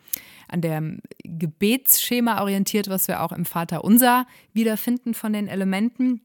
an 0.47 0.62
dem 0.62 1.01
Gebetsschema 1.25 2.41
orientiert, 2.41 2.88
was 2.88 3.10
wir 3.10 3.21
auch 3.21 3.34
im 3.34 3.43
Vater 3.43 3.84
Unser 3.84 4.25
wiederfinden 4.53 5.13
von 5.15 5.34
den 5.34 5.49
Elementen. 5.49 6.21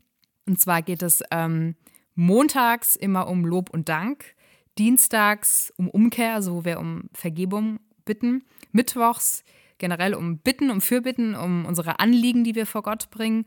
Und 0.47 0.61
zwar 0.61 0.83
geht 0.83 1.03
es 1.03 1.25
ähm, 1.33 1.75
montags 2.15 2.95
immer 2.95 3.27
um 3.27 3.45
Lob 3.45 3.71
und 3.71 3.89
Dank, 3.89 4.37
dienstags 4.79 5.73
um 5.77 5.91
Umkehr, 5.91 6.35
also 6.35 6.55
wo 6.55 6.65
wir 6.65 6.79
um 6.79 7.11
Vergebung 7.13 7.81
bitten, 8.05 8.45
mittwochs 8.73 9.45
generell 9.79 10.15
um 10.15 10.39
Bitten, 10.39 10.71
um 10.71 10.81
Fürbitten, 10.81 11.35
um 11.35 11.65
unsere 11.65 11.99
Anliegen, 11.99 12.45
die 12.45 12.55
wir 12.55 12.67
vor 12.67 12.83
Gott 12.83 13.11
bringen, 13.11 13.45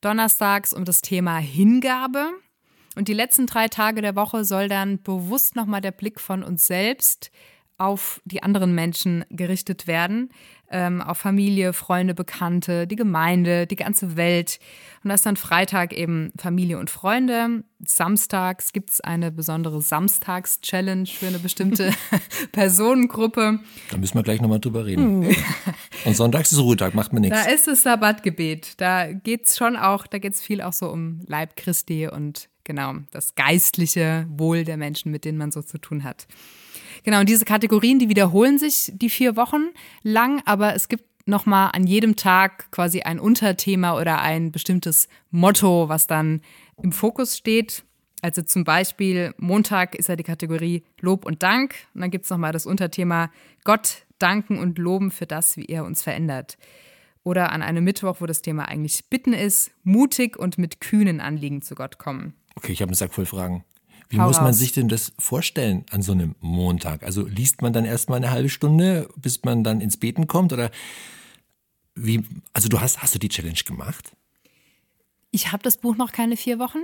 donnerstags 0.00 0.72
um 0.72 0.84
das 0.84 1.02
Thema 1.02 1.38
Hingabe. 1.38 2.30
Und 2.94 3.08
die 3.08 3.14
letzten 3.14 3.46
drei 3.46 3.68
Tage 3.68 4.02
der 4.02 4.16
Woche 4.16 4.44
soll 4.44 4.68
dann 4.68 5.02
bewusst 5.02 5.56
nochmal 5.56 5.80
der 5.80 5.92
Blick 5.92 6.20
von 6.20 6.42
uns 6.42 6.66
selbst 6.66 7.30
auf 7.78 8.20
die 8.24 8.42
anderen 8.42 8.74
Menschen 8.74 9.24
gerichtet 9.30 9.86
werden, 9.86 10.30
ähm, 10.72 11.00
auf 11.00 11.18
Familie, 11.18 11.72
Freunde, 11.72 12.14
Bekannte, 12.14 12.86
die 12.86 12.96
Gemeinde, 12.96 13.66
die 13.66 13.76
ganze 13.76 14.16
Welt. 14.16 14.58
Und 15.04 15.08
da 15.08 15.14
ist 15.14 15.26
dann 15.26 15.36
Freitag 15.36 15.92
eben 15.92 16.32
Familie 16.38 16.78
und 16.78 16.90
Freunde. 16.90 17.64
Samstags 17.84 18.72
gibt 18.72 18.90
es 18.90 19.00
eine 19.00 19.30
besondere 19.30 19.82
Samstags-Challenge 19.82 21.06
für 21.06 21.26
eine 21.26 21.38
bestimmte 21.38 21.92
Personengruppe. 22.52 23.60
Da 23.90 23.96
müssen 23.96 24.14
wir 24.14 24.22
gleich 24.22 24.40
nochmal 24.40 24.60
drüber 24.60 24.86
reden. 24.86 25.24
Hm. 25.24 25.36
und 26.04 26.16
sonntags 26.16 26.52
ist 26.52 26.58
Ruhetag, 26.58 26.94
macht 26.94 27.12
man 27.12 27.22
nichts. 27.22 27.44
Da 27.44 27.50
ist 27.50 27.68
das 27.68 27.82
Sabbatgebet. 27.82 28.80
Da 28.80 29.12
geht 29.12 29.46
es 29.46 29.56
schon 29.56 29.76
auch, 29.76 30.06
da 30.06 30.18
geht 30.18 30.34
es 30.34 30.42
viel 30.42 30.62
auch 30.62 30.72
so 30.72 30.88
um 30.88 31.20
Leib 31.26 31.56
Christi 31.56 32.08
und 32.08 32.48
genau 32.64 32.94
das 33.10 33.34
geistliche 33.34 34.26
Wohl 34.28 34.64
der 34.64 34.76
Menschen, 34.76 35.10
mit 35.12 35.24
denen 35.24 35.38
man 35.38 35.50
so 35.52 35.62
zu 35.62 35.78
tun 35.78 36.04
hat. 36.04 36.26
Genau, 37.04 37.20
und 37.20 37.28
diese 37.28 37.44
Kategorien, 37.44 37.98
die 37.98 38.08
wiederholen 38.08 38.58
sich 38.58 38.92
die 38.94 39.10
vier 39.10 39.36
Wochen 39.36 39.70
lang, 40.02 40.42
aber 40.44 40.74
es 40.74 40.88
gibt 40.88 41.04
nochmal 41.26 41.70
an 41.72 41.86
jedem 41.86 42.16
Tag 42.16 42.70
quasi 42.70 43.02
ein 43.02 43.18
Unterthema 43.18 43.98
oder 43.98 44.20
ein 44.20 44.52
bestimmtes 44.52 45.08
Motto, 45.30 45.88
was 45.88 46.06
dann 46.06 46.42
im 46.82 46.92
Fokus 46.92 47.36
steht. 47.36 47.84
Also 48.22 48.42
zum 48.42 48.64
Beispiel 48.64 49.34
Montag 49.36 49.96
ist 49.96 50.08
ja 50.08 50.16
die 50.16 50.22
Kategorie 50.22 50.84
Lob 51.00 51.26
und 51.26 51.42
Dank. 51.42 51.74
Und 51.94 52.02
dann 52.02 52.10
gibt 52.10 52.24
es 52.24 52.30
nochmal 52.30 52.52
das 52.52 52.66
Unterthema 52.66 53.30
Gott 53.64 54.04
danken 54.18 54.58
und 54.58 54.78
loben 54.78 55.10
für 55.10 55.26
das, 55.26 55.56
wie 55.56 55.66
er 55.66 55.84
uns 55.84 56.02
verändert. 56.02 56.56
Oder 57.24 57.52
an 57.52 57.62
einem 57.62 57.84
Mittwoch, 57.84 58.16
wo 58.20 58.26
das 58.26 58.42
Thema 58.42 58.68
eigentlich 58.68 59.08
Bitten 59.08 59.32
ist, 59.32 59.72
mutig 59.82 60.36
und 60.36 60.58
mit 60.58 60.80
kühnen 60.80 61.20
Anliegen 61.20 61.62
zu 61.62 61.74
Gott 61.74 61.98
kommen. 61.98 62.34
Okay, 62.54 62.72
ich 62.72 62.80
habe 62.80 62.90
einen 62.90 62.96
Sack 62.96 63.12
voll 63.12 63.26
Fragen. 63.26 63.64
Wie 64.12 64.20
Hau 64.20 64.26
muss 64.26 64.36
man 64.36 64.48
raus. 64.48 64.58
sich 64.58 64.72
denn 64.72 64.88
das 64.88 65.14
vorstellen 65.18 65.86
an 65.90 66.02
so 66.02 66.12
einem 66.12 66.34
Montag? 66.40 67.02
Also 67.02 67.26
liest 67.26 67.62
man 67.62 67.72
dann 67.72 67.86
erstmal 67.86 68.18
eine 68.18 68.30
halbe 68.30 68.50
Stunde, 68.50 69.08
bis 69.16 69.42
man 69.42 69.64
dann 69.64 69.80
ins 69.80 69.96
Beten 69.96 70.26
kommt? 70.26 70.52
Oder 70.52 70.70
wie, 71.94 72.22
also 72.52 72.68
du 72.68 72.78
hast, 72.78 73.00
hast 73.00 73.14
du 73.14 73.18
die 73.18 73.30
Challenge 73.30 73.58
gemacht? 73.64 74.14
Ich 75.30 75.50
habe 75.50 75.62
das 75.62 75.78
Buch 75.78 75.96
noch 75.96 76.12
keine 76.12 76.36
vier 76.36 76.58
Wochen, 76.58 76.80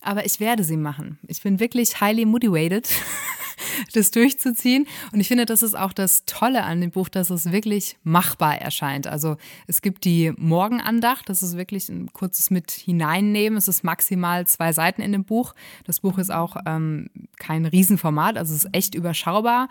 aber 0.00 0.24
ich 0.24 0.40
werde 0.40 0.64
sie 0.64 0.76
machen. 0.76 1.18
Ich 1.26 1.42
bin 1.42 1.60
wirklich 1.60 2.00
highly 2.00 2.24
motivated. 2.24 2.88
das 3.92 4.10
durchzuziehen. 4.10 4.86
Und 5.12 5.20
ich 5.20 5.28
finde, 5.28 5.46
das 5.46 5.62
ist 5.62 5.76
auch 5.76 5.92
das 5.92 6.24
Tolle 6.26 6.64
an 6.64 6.80
dem 6.80 6.90
Buch, 6.90 7.08
dass 7.08 7.30
es 7.30 7.52
wirklich 7.52 7.96
machbar 8.02 8.58
erscheint. 8.58 9.06
Also 9.06 9.36
es 9.66 9.82
gibt 9.82 10.04
die 10.04 10.32
Morgenandacht, 10.36 11.28
das 11.28 11.42
ist 11.42 11.56
wirklich 11.56 11.88
ein 11.88 12.12
kurzes 12.12 12.50
mit 12.50 12.70
hineinnehmen. 12.70 13.56
Es 13.56 13.68
ist 13.68 13.84
maximal 13.84 14.46
zwei 14.46 14.72
Seiten 14.72 15.02
in 15.02 15.12
dem 15.12 15.24
Buch. 15.24 15.54
Das 15.84 16.00
Buch 16.00 16.18
ist 16.18 16.30
auch 16.30 16.56
ähm, 16.66 17.10
kein 17.38 17.66
Riesenformat, 17.66 18.36
also 18.36 18.54
es 18.54 18.64
ist 18.64 18.70
echt 18.74 18.94
überschaubar, 18.94 19.68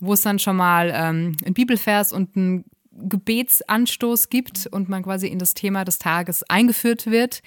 wo 0.00 0.12
es 0.12 0.22
dann 0.22 0.38
schon 0.38 0.56
mal 0.56 0.92
ähm, 0.94 1.36
ein 1.44 1.54
Bibelvers 1.54 2.12
und 2.12 2.36
ein 2.36 2.64
Gebetsanstoß 2.96 4.28
gibt 4.28 4.68
und 4.68 4.88
man 4.88 5.02
quasi 5.02 5.26
in 5.26 5.40
das 5.40 5.54
Thema 5.54 5.84
des 5.84 5.98
Tages 5.98 6.44
eingeführt 6.44 7.06
wird 7.06 7.42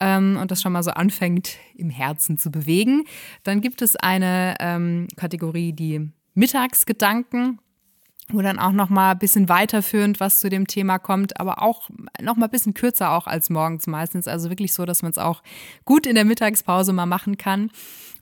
ähm, 0.00 0.38
und 0.40 0.50
das 0.50 0.62
schon 0.62 0.72
mal 0.72 0.82
so 0.82 0.90
anfängt 0.90 1.56
im 1.74 1.90
Herzen 1.90 2.38
zu 2.38 2.50
bewegen. 2.50 3.04
Dann 3.42 3.60
gibt 3.60 3.82
es 3.82 3.96
eine 3.96 4.56
ähm, 4.60 5.08
Kategorie, 5.16 5.72
die 5.72 6.10
Mittagsgedanken, 6.34 7.60
wo 8.30 8.42
dann 8.42 8.58
auch 8.58 8.72
noch 8.72 8.90
mal 8.90 9.12
ein 9.12 9.18
bisschen 9.18 9.48
weiterführend 9.48 10.20
was 10.20 10.40
zu 10.40 10.48
dem 10.48 10.66
Thema 10.66 10.98
kommt, 10.98 11.40
aber 11.40 11.62
auch 11.62 11.88
noch 12.20 12.36
mal 12.36 12.46
ein 12.46 12.50
bisschen 12.50 12.74
kürzer 12.74 13.12
auch 13.12 13.26
als 13.26 13.50
morgens 13.50 13.86
meistens. 13.86 14.28
Also 14.28 14.50
wirklich 14.50 14.74
so, 14.74 14.84
dass 14.84 15.02
man 15.02 15.10
es 15.10 15.18
auch 15.18 15.42
gut 15.84 16.06
in 16.06 16.14
der 16.14 16.24
Mittagspause 16.24 16.92
mal 16.92 17.06
machen 17.06 17.38
kann 17.38 17.70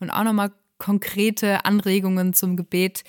und 0.00 0.10
auch 0.10 0.24
noch 0.24 0.32
mal 0.32 0.52
konkrete 0.78 1.64
Anregungen 1.64 2.34
zum 2.34 2.56
Gebet 2.56 3.02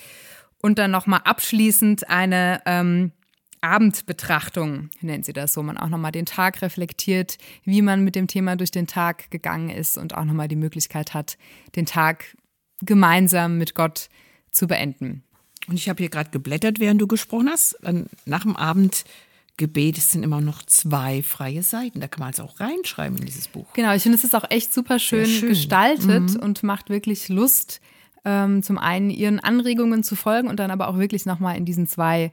und 0.60 0.78
dann 0.78 0.90
noch 0.90 1.06
mal 1.06 1.18
abschließend 1.18 2.08
eine 2.08 2.60
ähm, 2.66 3.12
Abendbetrachtung, 3.60 4.90
nennt 5.00 5.24
sie 5.24 5.32
das, 5.32 5.56
wo 5.56 5.62
man 5.62 5.76
auch 5.76 5.88
nochmal 5.88 6.12
den 6.12 6.26
Tag 6.26 6.62
reflektiert, 6.62 7.38
wie 7.64 7.82
man 7.82 8.04
mit 8.04 8.14
dem 8.14 8.26
Thema 8.26 8.56
durch 8.56 8.70
den 8.70 8.86
Tag 8.86 9.30
gegangen 9.30 9.70
ist 9.70 9.98
und 9.98 10.14
auch 10.14 10.24
nochmal 10.24 10.48
die 10.48 10.56
Möglichkeit 10.56 11.14
hat, 11.14 11.38
den 11.76 11.86
Tag 11.86 12.36
gemeinsam 12.80 13.58
mit 13.58 13.74
Gott 13.74 14.08
zu 14.50 14.66
beenden. 14.66 15.22
Und 15.68 15.76
ich 15.76 15.88
habe 15.88 15.98
hier 15.98 16.08
gerade 16.08 16.30
geblättert, 16.30 16.80
während 16.80 17.00
du 17.00 17.06
gesprochen 17.06 17.50
hast. 17.50 17.76
Nach 18.24 18.42
dem 18.42 18.56
Abendgebet 18.56 19.96
sind 19.96 20.22
immer 20.22 20.40
noch 20.40 20.62
zwei 20.62 21.22
freie 21.22 21.62
Seiten. 21.62 22.00
Da 22.00 22.08
kann 22.08 22.20
man 22.20 22.28
also 22.28 22.44
auch 22.44 22.58
reinschreiben 22.58 23.18
in 23.18 23.26
dieses 23.26 23.48
Buch. 23.48 23.66
Genau, 23.74 23.92
ich 23.94 24.02
finde, 24.02 24.16
es 24.16 24.24
ist 24.24 24.34
auch 24.34 24.50
echt 24.50 24.72
super 24.72 24.98
schön, 24.98 25.26
schön. 25.26 25.50
gestaltet 25.50 26.34
mhm. 26.34 26.40
und 26.40 26.62
macht 26.62 26.88
wirklich 26.88 27.28
Lust, 27.28 27.80
ähm, 28.24 28.62
zum 28.62 28.78
einen 28.78 29.10
ihren 29.10 29.40
Anregungen 29.40 30.02
zu 30.02 30.16
folgen 30.16 30.48
und 30.48 30.58
dann 30.58 30.70
aber 30.70 30.88
auch 30.88 30.98
wirklich 30.98 31.26
nochmal 31.26 31.56
in 31.56 31.64
diesen 31.64 31.86
zwei 31.86 32.32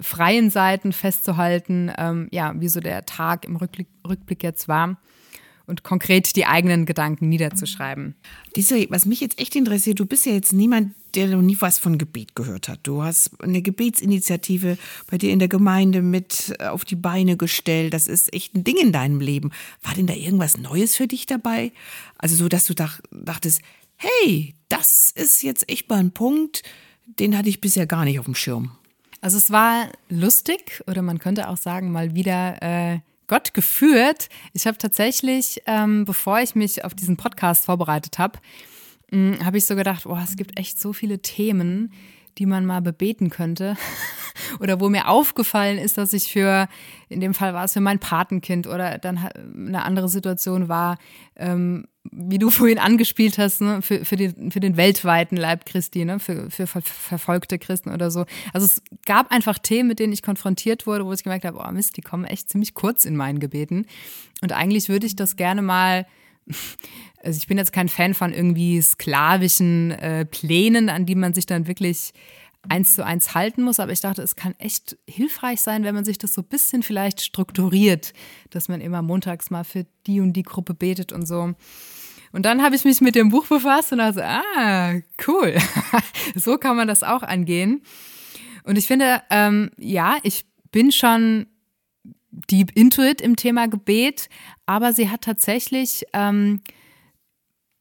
freien 0.00 0.50
Seiten 0.50 0.92
festzuhalten, 0.92 1.92
ähm, 1.96 2.28
ja, 2.30 2.54
wie 2.60 2.68
so 2.68 2.80
der 2.80 3.06
Tag 3.06 3.44
im 3.44 3.56
Rückblick, 3.56 3.88
Rückblick 4.06 4.42
jetzt 4.42 4.68
war 4.68 4.98
und 5.66 5.82
konkret 5.82 6.36
die 6.36 6.46
eigenen 6.46 6.84
Gedanken 6.86 7.28
niederzuschreiben. 7.28 8.14
Diese, 8.56 8.86
was 8.90 9.06
mich 9.06 9.20
jetzt 9.20 9.38
echt 9.38 9.56
interessiert, 9.56 9.98
du 9.98 10.06
bist 10.06 10.26
ja 10.26 10.32
jetzt 10.32 10.52
niemand, 10.52 10.94
der 11.14 11.28
noch 11.28 11.42
nie 11.42 11.56
was 11.60 11.78
von 11.78 11.96
Gebet 11.96 12.34
gehört 12.34 12.68
hat. 12.68 12.80
Du 12.82 13.02
hast 13.02 13.40
eine 13.42 13.62
Gebetsinitiative 13.62 14.76
bei 15.06 15.16
dir 15.16 15.30
in 15.30 15.38
der 15.38 15.48
Gemeinde 15.48 16.02
mit 16.02 16.54
auf 16.60 16.84
die 16.84 16.96
Beine 16.96 17.36
gestellt. 17.36 17.94
Das 17.94 18.08
ist 18.08 18.34
echt 18.34 18.54
ein 18.54 18.64
Ding 18.64 18.76
in 18.76 18.92
deinem 18.92 19.20
Leben. 19.20 19.52
War 19.82 19.94
denn 19.94 20.06
da 20.06 20.14
irgendwas 20.14 20.58
Neues 20.58 20.96
für 20.96 21.06
dich 21.06 21.26
dabei? 21.26 21.72
Also 22.18 22.34
so, 22.34 22.48
dass 22.48 22.66
du 22.66 22.74
dachtest, 22.74 23.62
hey, 23.96 24.54
das 24.68 25.12
ist 25.14 25.42
jetzt 25.42 25.68
echt 25.70 25.88
mal 25.88 26.00
ein 26.00 26.10
Punkt, 26.10 26.62
den 27.06 27.38
hatte 27.38 27.48
ich 27.48 27.60
bisher 27.60 27.86
gar 27.86 28.04
nicht 28.04 28.18
auf 28.18 28.24
dem 28.24 28.34
Schirm. 28.34 28.72
Also 29.24 29.38
es 29.38 29.50
war 29.50 29.88
lustig 30.10 30.82
oder 30.86 31.00
man 31.00 31.18
könnte 31.18 31.48
auch 31.48 31.56
sagen, 31.56 31.90
mal 31.90 32.14
wieder 32.14 32.60
äh, 32.60 32.98
Gott 33.26 33.54
geführt. 33.54 34.28
Ich 34.52 34.66
habe 34.66 34.76
tatsächlich, 34.76 35.62
ähm, 35.64 36.04
bevor 36.04 36.40
ich 36.40 36.54
mich 36.54 36.84
auf 36.84 36.92
diesen 36.92 37.16
Podcast 37.16 37.64
vorbereitet 37.64 38.18
habe, 38.18 38.38
hm, 39.10 39.42
habe 39.42 39.56
ich 39.56 39.64
so 39.64 39.76
gedacht, 39.76 40.04
oh, 40.04 40.18
es 40.22 40.36
gibt 40.36 40.58
echt 40.58 40.78
so 40.78 40.92
viele 40.92 41.20
Themen, 41.20 41.90
die 42.36 42.44
man 42.44 42.66
mal 42.66 42.82
bebeten 42.82 43.30
könnte. 43.30 43.78
oder 44.60 44.78
wo 44.78 44.90
mir 44.90 45.08
aufgefallen 45.08 45.78
ist, 45.78 45.96
dass 45.96 46.12
ich 46.12 46.30
für, 46.30 46.68
in 47.08 47.20
dem 47.20 47.32
Fall 47.32 47.54
war 47.54 47.64
es 47.64 47.72
für 47.72 47.80
mein 47.80 48.00
Patenkind 48.00 48.66
oder 48.66 48.98
dann 48.98 49.16
eine 49.16 49.84
andere 49.84 50.10
Situation 50.10 50.68
war, 50.68 50.98
ähm, 51.36 51.86
wie 52.10 52.38
du 52.38 52.50
vorhin 52.50 52.78
angespielt 52.78 53.38
hast, 53.38 53.60
ne, 53.60 53.80
für, 53.82 54.04
für, 54.04 54.16
den, 54.16 54.50
für 54.50 54.60
den 54.60 54.76
weltweiten 54.76 55.36
Leib 55.36 55.64
Christi, 55.64 56.04
ne, 56.04 56.18
für, 56.18 56.50
für 56.50 56.66
ver 56.66 56.82
verfolgte 56.82 57.58
Christen 57.58 57.90
oder 57.90 58.10
so. 58.10 58.26
Also 58.52 58.66
es 58.66 58.82
gab 59.06 59.32
einfach 59.32 59.58
Themen, 59.58 59.88
mit 59.88 59.98
denen 59.98 60.12
ich 60.12 60.22
konfrontiert 60.22 60.86
wurde, 60.86 61.06
wo 61.06 61.12
ich 61.12 61.24
gemerkt 61.24 61.44
habe, 61.44 61.58
oh 61.66 61.72
Mist, 61.72 61.96
die 61.96 62.02
kommen 62.02 62.24
echt 62.24 62.50
ziemlich 62.50 62.74
kurz 62.74 63.04
in 63.04 63.16
meinen 63.16 63.40
Gebeten. 63.40 63.86
Und 64.42 64.52
eigentlich 64.52 64.88
würde 64.88 65.06
ich 65.06 65.16
das 65.16 65.36
gerne 65.36 65.62
mal 65.62 66.06
also 67.22 67.38
ich 67.38 67.46
bin 67.46 67.58
jetzt 67.58 67.72
kein 67.72 67.88
Fan 67.88 68.14
von 68.14 68.32
irgendwie 68.32 68.80
sklavischen 68.80 69.92
äh, 69.92 70.24
Plänen, 70.24 70.88
an 70.88 71.06
die 71.06 71.14
man 71.14 71.34
sich 71.34 71.46
dann 71.46 71.66
wirklich 71.66 72.12
eins 72.68 72.94
zu 72.94 73.04
eins 73.04 73.34
halten 73.34 73.62
muss, 73.62 73.78
aber 73.78 73.92
ich 73.92 74.00
dachte, 74.00 74.22
es 74.22 74.36
kann 74.36 74.54
echt 74.58 74.96
hilfreich 75.06 75.60
sein, 75.60 75.84
wenn 75.84 75.94
man 75.94 76.04
sich 76.04 76.16
das 76.16 76.32
so 76.32 76.40
ein 76.40 76.48
bisschen 76.48 76.82
vielleicht 76.82 77.20
strukturiert, 77.20 78.14
dass 78.50 78.68
man 78.68 78.80
immer 78.80 79.02
montags 79.02 79.50
mal 79.50 79.64
für 79.64 79.84
die 80.06 80.20
und 80.20 80.32
die 80.32 80.42
Gruppe 80.42 80.72
betet 80.72 81.12
und 81.12 81.26
so. 81.26 81.54
Und 82.34 82.42
dann 82.42 82.64
habe 82.64 82.74
ich 82.74 82.84
mich 82.84 83.00
mit 83.00 83.14
dem 83.14 83.28
Buch 83.28 83.46
befasst 83.46 83.92
und 83.92 83.98
dachte, 83.98 84.24
ah, 84.24 84.94
cool, 85.28 85.56
so 86.34 86.58
kann 86.58 86.76
man 86.76 86.88
das 86.88 87.04
auch 87.04 87.22
angehen. 87.22 87.82
Und 88.64 88.76
ich 88.76 88.88
finde, 88.88 89.22
ähm, 89.30 89.70
ja, 89.78 90.16
ich 90.24 90.44
bin 90.72 90.90
schon 90.90 91.46
deep 92.50 92.72
into 92.74 93.02
it 93.02 93.20
im 93.20 93.36
Thema 93.36 93.68
Gebet, 93.68 94.28
aber 94.66 94.92
sie 94.92 95.10
hat 95.10 95.20
tatsächlich 95.20 96.06
ähm, 96.12 96.62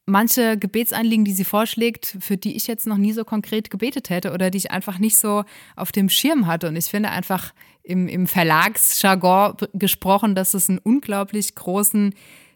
manche 0.05 0.55
Gebetsanliegen, 0.55 1.25
die 1.25 1.33
sie 1.33 1.45
vorschlägt, 1.45 2.15
für 2.19 2.37
die 2.37 2.55
ich 2.55 2.67
jetzt 2.67 2.85
noch 2.85 2.97
nie 2.97 3.13
so 3.13 3.25
konkret 3.25 3.71
gebetet 3.71 4.11
hätte 4.11 4.33
oder 4.33 4.51
die 4.51 4.59
ich 4.59 4.69
einfach 4.69 4.99
nicht 4.99 5.17
so 5.17 5.45
auf 5.75 5.91
dem 5.91 6.09
Schirm 6.09 6.45
hatte. 6.45 6.67
Und 6.67 6.75
ich 6.75 6.85
finde 6.85 7.09
einfach 7.09 7.55
im, 7.81 8.07
im 8.07 8.27
Verlagsjargon 8.27 9.55
gesprochen, 9.73 10.35
dass 10.35 10.53
es 10.53 10.69
einen 10.69 10.77
unglaublich 10.77 11.55
großen 11.55 12.13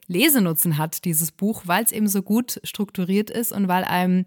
Lesenutzen 0.07 0.77
hat, 0.77 1.05
dieses 1.05 1.31
Buch, 1.31 1.63
weil 1.65 1.83
es 1.83 1.91
eben 1.91 2.07
so 2.07 2.21
gut 2.21 2.59
strukturiert 2.63 3.29
ist 3.29 3.51
und 3.51 3.67
weil 3.67 3.83
einem 3.83 4.25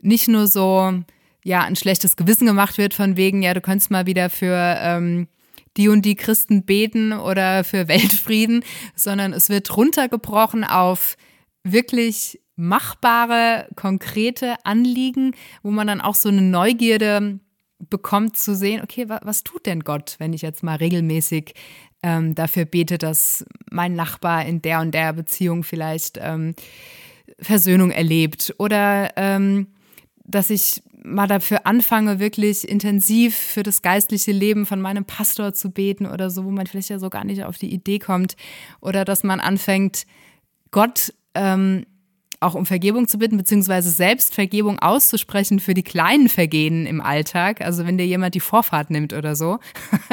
nicht 0.00 0.28
nur 0.28 0.46
so 0.46 0.92
ja 1.44 1.62
ein 1.62 1.76
schlechtes 1.76 2.16
Gewissen 2.16 2.46
gemacht 2.46 2.78
wird 2.78 2.94
von 2.94 3.16
wegen, 3.16 3.42
ja, 3.42 3.54
du 3.54 3.60
könntest 3.60 3.90
mal 3.90 4.06
wieder 4.06 4.28
für 4.28 4.76
ähm, 4.78 5.28
die 5.76 5.88
und 5.88 6.02
die 6.02 6.16
Christen 6.16 6.64
beten 6.64 7.12
oder 7.12 7.64
für 7.64 7.88
Weltfrieden, 7.88 8.64
sondern 8.94 9.32
es 9.32 9.48
wird 9.48 9.76
runtergebrochen 9.76 10.64
auf 10.64 11.16
wirklich 11.62 12.40
machbare, 12.56 13.68
konkrete 13.76 14.56
Anliegen, 14.64 15.32
wo 15.62 15.70
man 15.70 15.86
dann 15.86 16.00
auch 16.00 16.14
so 16.14 16.28
eine 16.28 16.42
Neugierde 16.42 17.40
bekommt 17.78 18.36
zu 18.36 18.54
sehen, 18.54 18.82
okay, 18.82 19.08
was, 19.08 19.20
was 19.22 19.42
tut 19.44 19.64
denn 19.64 19.80
Gott, 19.80 20.16
wenn 20.18 20.34
ich 20.34 20.42
jetzt 20.42 20.62
mal 20.62 20.76
regelmäßig 20.76 21.54
ähm, 22.02 22.34
dafür 22.34 22.64
bete, 22.64 22.98
dass 22.98 23.44
mein 23.70 23.94
Nachbar 23.94 24.44
in 24.46 24.62
der 24.62 24.80
und 24.80 24.92
der 24.92 25.12
Beziehung 25.12 25.64
vielleicht 25.64 26.18
ähm, 26.20 26.54
Versöhnung 27.40 27.90
erlebt 27.90 28.54
oder 28.58 29.10
ähm, 29.16 29.68
dass 30.24 30.50
ich 30.50 30.82
mal 31.02 31.26
dafür 31.26 31.66
anfange, 31.66 32.18
wirklich 32.20 32.68
intensiv 32.68 33.34
für 33.36 33.62
das 33.62 33.82
geistliche 33.82 34.32
Leben 34.32 34.66
von 34.66 34.80
meinem 34.80 35.04
Pastor 35.04 35.54
zu 35.54 35.70
beten 35.70 36.06
oder 36.06 36.30
so, 36.30 36.44
wo 36.44 36.50
man 36.50 36.66
vielleicht 36.66 36.90
ja 36.90 36.98
so 36.98 37.10
gar 37.10 37.24
nicht 37.24 37.44
auf 37.44 37.58
die 37.58 37.72
Idee 37.72 37.98
kommt. 37.98 38.36
Oder 38.80 39.04
dass 39.04 39.24
man 39.24 39.40
anfängt, 39.40 40.04
Gott 40.70 41.12
ähm, 41.34 41.86
auch 42.40 42.54
um 42.54 42.64
Vergebung 42.64 43.06
zu 43.06 43.18
bitten, 43.18 43.36
beziehungsweise 43.36 43.90
selbst 43.90 44.34
Vergebung 44.34 44.78
auszusprechen 44.78 45.60
für 45.60 45.74
die 45.74 45.82
kleinen 45.82 46.30
Vergehen 46.30 46.86
im 46.86 47.02
Alltag. 47.02 47.60
Also 47.60 47.86
wenn 47.86 47.98
dir 47.98 48.06
jemand 48.06 48.34
die 48.34 48.40
Vorfahrt 48.40 48.88
nimmt 48.90 49.12
oder 49.12 49.36
so. 49.36 49.58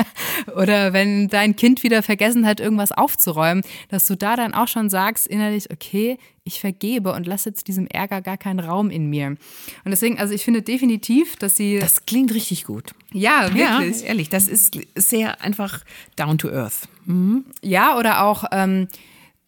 oder 0.56 0.92
wenn 0.92 1.30
dein 1.30 1.56
Kind 1.56 1.84
wieder 1.84 2.04
vergessen 2.04 2.46
hat, 2.46 2.60
irgendwas 2.60 2.92
aufzuräumen, 2.92 3.64
dass 3.88 4.06
du 4.08 4.18
da 4.18 4.36
dann 4.36 4.54
auch 4.54 4.68
schon 4.68 4.90
sagst 4.90 5.26
innerlich, 5.26 5.72
okay, 5.72 6.18
ich 6.44 6.60
vergebe 6.60 7.14
und 7.14 7.28
lasse 7.28 7.50
jetzt 7.50 7.68
diesem 7.68 7.88
Ärger 7.88 8.22
gar 8.22 8.38
keinen 8.38 8.60
Raum 8.60 8.90
in 8.90 9.10
mir. 9.10 9.28
Und 9.28 9.38
deswegen, 9.86 10.20
also 10.20 10.34
ich 10.34 10.44
finde 10.44 10.62
definitiv, 10.62 11.38
dass 11.38 11.56
sie. 11.56 11.80
Das 11.80 12.06
klingt 12.06 12.34
richtig 12.34 12.66
gut. 12.66 12.92
Ja, 13.14 13.54
wirklich. 13.54 14.02
Ja, 14.02 14.08
ehrlich, 14.08 14.30
das 14.30 14.48
ist 14.48 14.78
sehr 14.96 15.42
einfach 15.42 15.82
down 16.16 16.38
to 16.38 16.50
earth. 16.50 16.88
Mhm. 17.06 17.46
Ja, 17.62 17.98
oder 17.98 18.24
auch. 18.24 18.46
Ähm, 18.52 18.88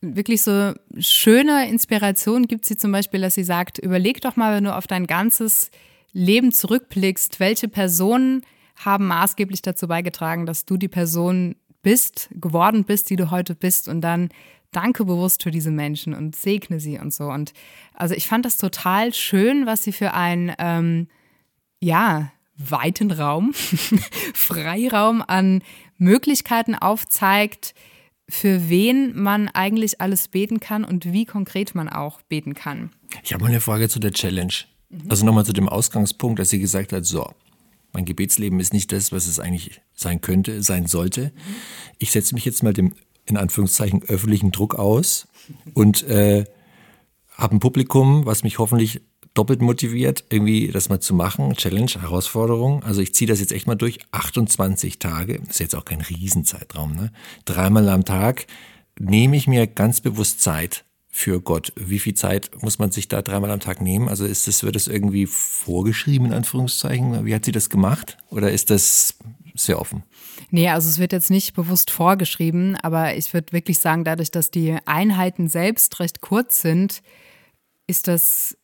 wirklich 0.01 0.41
so 0.43 0.73
schöne 0.97 1.69
Inspiration 1.69 2.47
gibt 2.47 2.65
sie 2.65 2.77
zum 2.77 2.91
Beispiel, 2.91 3.21
dass 3.21 3.35
sie 3.35 3.43
sagt, 3.43 3.77
überleg 3.77 4.21
doch 4.21 4.35
mal, 4.35 4.55
wenn 4.55 4.63
du 4.63 4.75
auf 4.75 4.87
dein 4.87 5.07
ganzes 5.07 5.71
Leben 6.11 6.51
zurückblickst, 6.51 7.39
welche 7.39 7.67
Personen 7.67 8.41
haben 8.75 9.07
maßgeblich 9.07 9.61
dazu 9.61 9.87
beigetragen, 9.87 10.45
dass 10.45 10.65
du 10.65 10.77
die 10.77 10.87
Person 10.87 11.55
bist, 11.81 12.29
geworden 12.33 12.83
bist, 12.85 13.09
die 13.09 13.15
du 13.15 13.29
heute 13.31 13.55
bist 13.55 13.87
und 13.87 14.01
dann 14.01 14.29
danke 14.71 15.05
bewusst 15.05 15.43
für 15.43 15.51
diese 15.51 15.71
Menschen 15.71 16.13
und 16.13 16.35
segne 16.35 16.79
sie 16.79 16.99
und 16.99 17.13
so. 17.13 17.25
Und 17.25 17.53
also 17.93 18.15
ich 18.15 18.27
fand 18.27 18.45
das 18.45 18.57
total 18.57 19.13
schön, 19.13 19.65
was 19.65 19.83
sie 19.83 19.91
für 19.91 20.13
einen, 20.13 20.53
ähm, 20.59 21.07
ja, 21.79 22.31
weiten 22.57 23.11
Raum, 23.11 23.53
Freiraum 24.33 25.23
an 25.25 25.63
Möglichkeiten 25.97 26.75
aufzeigt, 26.75 27.73
für 28.29 28.69
wen 28.69 29.19
man 29.19 29.47
eigentlich 29.49 30.01
alles 30.01 30.27
beten 30.27 30.59
kann 30.59 30.83
und 30.83 31.11
wie 31.11 31.25
konkret 31.25 31.75
man 31.75 31.89
auch 31.89 32.21
beten 32.21 32.53
kann. 32.53 32.91
Ich 33.23 33.33
habe 33.33 33.43
mal 33.43 33.49
eine 33.49 33.61
Frage 33.61 33.89
zu 33.89 33.99
der 33.99 34.11
Challenge. 34.11 34.53
Also 35.07 35.25
nochmal 35.25 35.45
zu 35.45 35.53
dem 35.53 35.69
Ausgangspunkt, 35.69 36.39
dass 36.39 36.49
sie 36.49 36.59
gesagt 36.59 36.93
hat, 36.93 37.05
so, 37.05 37.29
mein 37.93 38.05
Gebetsleben 38.05 38.59
ist 38.59 38.73
nicht 38.73 38.91
das, 38.91 39.11
was 39.11 39.27
es 39.27 39.39
eigentlich 39.39 39.81
sein 39.93 40.21
könnte, 40.21 40.63
sein 40.63 40.87
sollte. 40.87 41.31
Ich 41.97 42.11
setze 42.11 42.35
mich 42.35 42.45
jetzt 42.45 42.63
mal 42.63 42.73
dem, 42.73 42.93
in 43.25 43.37
Anführungszeichen, 43.37 44.03
öffentlichen 44.03 44.51
Druck 44.51 44.75
aus 44.75 45.27
und 45.73 46.03
äh, 46.03 46.45
habe 47.31 47.55
ein 47.55 47.59
Publikum, 47.59 48.25
was 48.25 48.43
mich 48.43 48.59
hoffentlich 48.59 49.01
doppelt 49.39 49.61
motiviert, 49.61 50.25
irgendwie 50.29 50.67
das 50.67 50.89
mal 50.89 50.99
zu 50.99 51.13
machen. 51.13 51.53
Challenge, 51.53 51.91
Herausforderung. 52.01 52.83
Also 52.83 52.99
ich 52.99 53.13
ziehe 53.13 53.25
das 53.25 53.39
jetzt 53.39 53.53
echt 53.53 53.67
mal 53.67 53.75
durch. 53.75 53.99
28 54.11 54.99
Tage, 54.99 55.39
ist 55.49 55.61
jetzt 55.61 55.75
auch 55.75 55.85
kein 55.85 56.01
Riesenzeitraum, 56.01 56.93
ne? 56.93 57.13
Dreimal 57.45 57.87
am 57.87 58.03
Tag 58.03 58.47
nehme 58.99 59.37
ich 59.37 59.47
mir 59.47 59.65
ganz 59.65 60.01
bewusst 60.01 60.41
Zeit 60.41 60.83
für 61.07 61.39
Gott. 61.39 61.71
Wie 61.77 61.99
viel 61.99 62.15
Zeit 62.15 62.51
muss 62.61 62.79
man 62.79 62.91
sich 62.91 63.07
da 63.07 63.21
dreimal 63.21 63.51
am 63.51 63.61
Tag 63.61 63.79
nehmen? 63.79 64.09
Also 64.09 64.25
ist 64.25 64.45
das, 64.49 64.61
wird 64.63 64.75
das 64.75 64.89
irgendwie 64.89 65.25
vorgeschrieben, 65.25 66.27
in 66.27 66.33
Anführungszeichen? 66.33 67.25
Wie 67.25 67.33
hat 67.33 67.45
sie 67.45 67.53
das 67.53 67.69
gemacht? 67.69 68.17
Oder 68.31 68.51
ist 68.51 68.69
das 68.69 69.15
sehr 69.55 69.79
offen? 69.79 70.03
Nee, 70.51 70.67
also 70.67 70.89
es 70.89 70.99
wird 70.99 71.13
jetzt 71.13 71.29
nicht 71.29 71.53
bewusst 71.53 71.91
vorgeschrieben, 71.91 72.75
aber 72.75 73.15
ich 73.15 73.33
würde 73.33 73.53
wirklich 73.53 73.79
sagen, 73.79 74.03
dadurch, 74.03 74.31
dass 74.31 74.51
die 74.51 74.75
Einheiten 74.85 75.47
selbst 75.47 76.01
recht 76.01 76.19
kurz 76.19 76.61
sind, 76.61 77.01
ist 77.87 78.09
das 78.09 78.58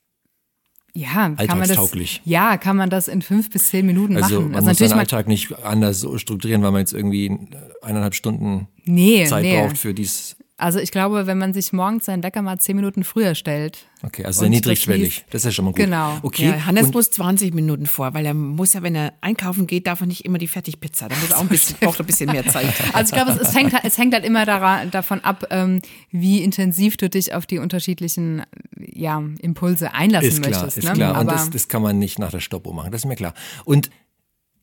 ja, 0.95 1.29
kann 1.35 1.59
man 1.59 1.67
das, 1.67 2.19
ja, 2.23 2.55
kann 2.55 2.77
man 2.77 2.89
das 2.89 3.09
in 3.09 3.21
fünf 3.21 3.49
bis 3.49 3.69
zehn 3.69 3.85
Minuten 3.85 4.15
also 4.15 4.39
machen. 4.39 4.51
Man 4.51 4.55
also 4.65 4.69
muss 4.69 4.77
seinen 4.77 4.99
Alltag 4.99 5.27
nicht 5.27 5.53
anders 5.61 5.99
so 5.99 6.17
strukturieren, 6.17 6.63
weil 6.63 6.71
man 6.71 6.79
jetzt 6.79 6.93
irgendwie 6.93 7.37
eineinhalb 7.81 8.15
Stunden 8.15 8.69
nee, 8.85 9.25
Zeit 9.25 9.43
nee. 9.43 9.59
braucht 9.59 9.77
für 9.77 9.93
dies. 9.93 10.37
Also 10.57 10.79
ich 10.79 10.91
glaube, 10.91 11.27
wenn 11.27 11.37
man 11.37 11.53
sich 11.53 11.73
morgens 11.73 12.05
seinen 12.05 12.23
Wecker 12.23 12.41
mal 12.41 12.57
zehn 12.59 12.77
Minuten 12.77 13.03
früher 13.03 13.35
stellt. 13.35 13.87
Okay, 14.03 14.23
also 14.23 14.39
sehr 14.39 14.49
niedrigschwellig. 14.49 15.25
Das 15.29 15.41
ist 15.41 15.45
ja 15.45 15.51
schon 15.51 15.65
mal 15.65 15.71
gut. 15.71 15.81
Genau. 15.81 16.17
Okay. 16.21 16.45
Ja, 16.45 16.65
Hannes 16.65 16.93
muss 16.93 17.11
20 17.11 17.53
Minuten 17.53 17.87
vor, 17.87 18.13
weil 18.13 18.25
er 18.25 18.33
muss 18.33 18.71
ja, 18.71 18.81
wenn 18.81 18.95
er 18.95 19.13
einkaufen 19.19 19.67
geht, 19.67 19.85
darf 19.85 19.99
er 19.99 20.07
nicht 20.07 20.23
immer 20.23 20.37
die 20.37 20.47
Fertigpizza. 20.47 21.09
Da 21.09 21.15
muss 21.17 21.33
auch 21.33 21.41
ein 21.41 21.49
bisschen, 21.49 21.75
braucht 21.81 21.99
ein 21.99 22.05
bisschen 22.05 22.31
mehr 22.31 22.47
Zeit. 22.47 22.73
Also 22.93 23.13
ich 23.13 23.21
glaube, 23.21 23.37
es, 23.37 23.49
es, 23.49 23.55
hängt, 23.55 23.73
es 23.83 23.97
hängt 23.97 24.13
halt 24.13 24.23
immer 24.23 24.45
daran, 24.45 24.91
davon 24.91 25.19
ab, 25.25 25.45
ähm, 25.49 25.81
wie 26.11 26.41
intensiv 26.41 26.95
du 26.95 27.09
dich 27.09 27.33
auf 27.33 27.45
die 27.45 27.57
unterschiedlichen 27.57 28.43
ja, 28.77 29.21
Impulse 29.39 29.93
einlassen 29.93 30.29
ist 30.29 30.41
klar, 30.41 30.61
möchtest. 30.61 30.77
Ist 30.77 30.85
ne? 30.85 30.93
klar, 30.93 31.15
Aber 31.15 31.19
und 31.19 31.31
das, 31.31 31.49
das 31.49 31.67
kann 31.67 31.81
man 31.81 31.99
nicht 31.99 32.17
nach 32.17 32.31
der 32.31 32.39
Stoppuhr 32.39 32.73
machen, 32.73 32.93
das 32.93 33.01
ist 33.01 33.05
mir 33.05 33.17
klar. 33.17 33.33
Und 33.65 33.89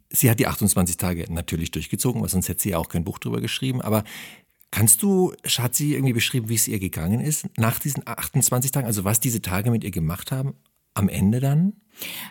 sie 0.09 0.31
hat 0.31 0.39
die 0.39 0.47
28 0.47 0.97
Tage 0.97 1.27
natürlich 1.31 1.71
durchgezogen, 1.71 2.23
weil 2.23 2.29
sonst 2.29 2.49
hätte 2.49 2.63
sie 2.63 2.71
ja 2.71 2.79
auch 2.79 2.89
kein 2.89 3.05
Buch 3.05 3.19
drüber 3.19 3.41
geschrieben, 3.41 3.81
aber 3.81 4.05
Kannst 4.73 5.03
du, 5.03 5.35
hat 5.59 5.75
sie 5.75 5.93
irgendwie 5.93 6.15
beschrieben, 6.15 6.49
wie 6.49 6.55
es 6.55 6.67
ihr 6.67 6.79
gegangen 6.79 7.21
ist 7.21 7.47
nach 7.59 7.79
diesen 7.79 8.07
28 8.07 8.71
Tagen, 8.71 8.87
also 8.87 9.05
was 9.05 9.21
diese 9.21 9.43
Tage 9.43 9.71
mit 9.71 9.85
ihr 9.85 9.91
gemacht 9.91 10.33
haben? 10.33 10.55
Am 10.95 11.11
Ende 11.11 11.41
dann? 11.41 11.75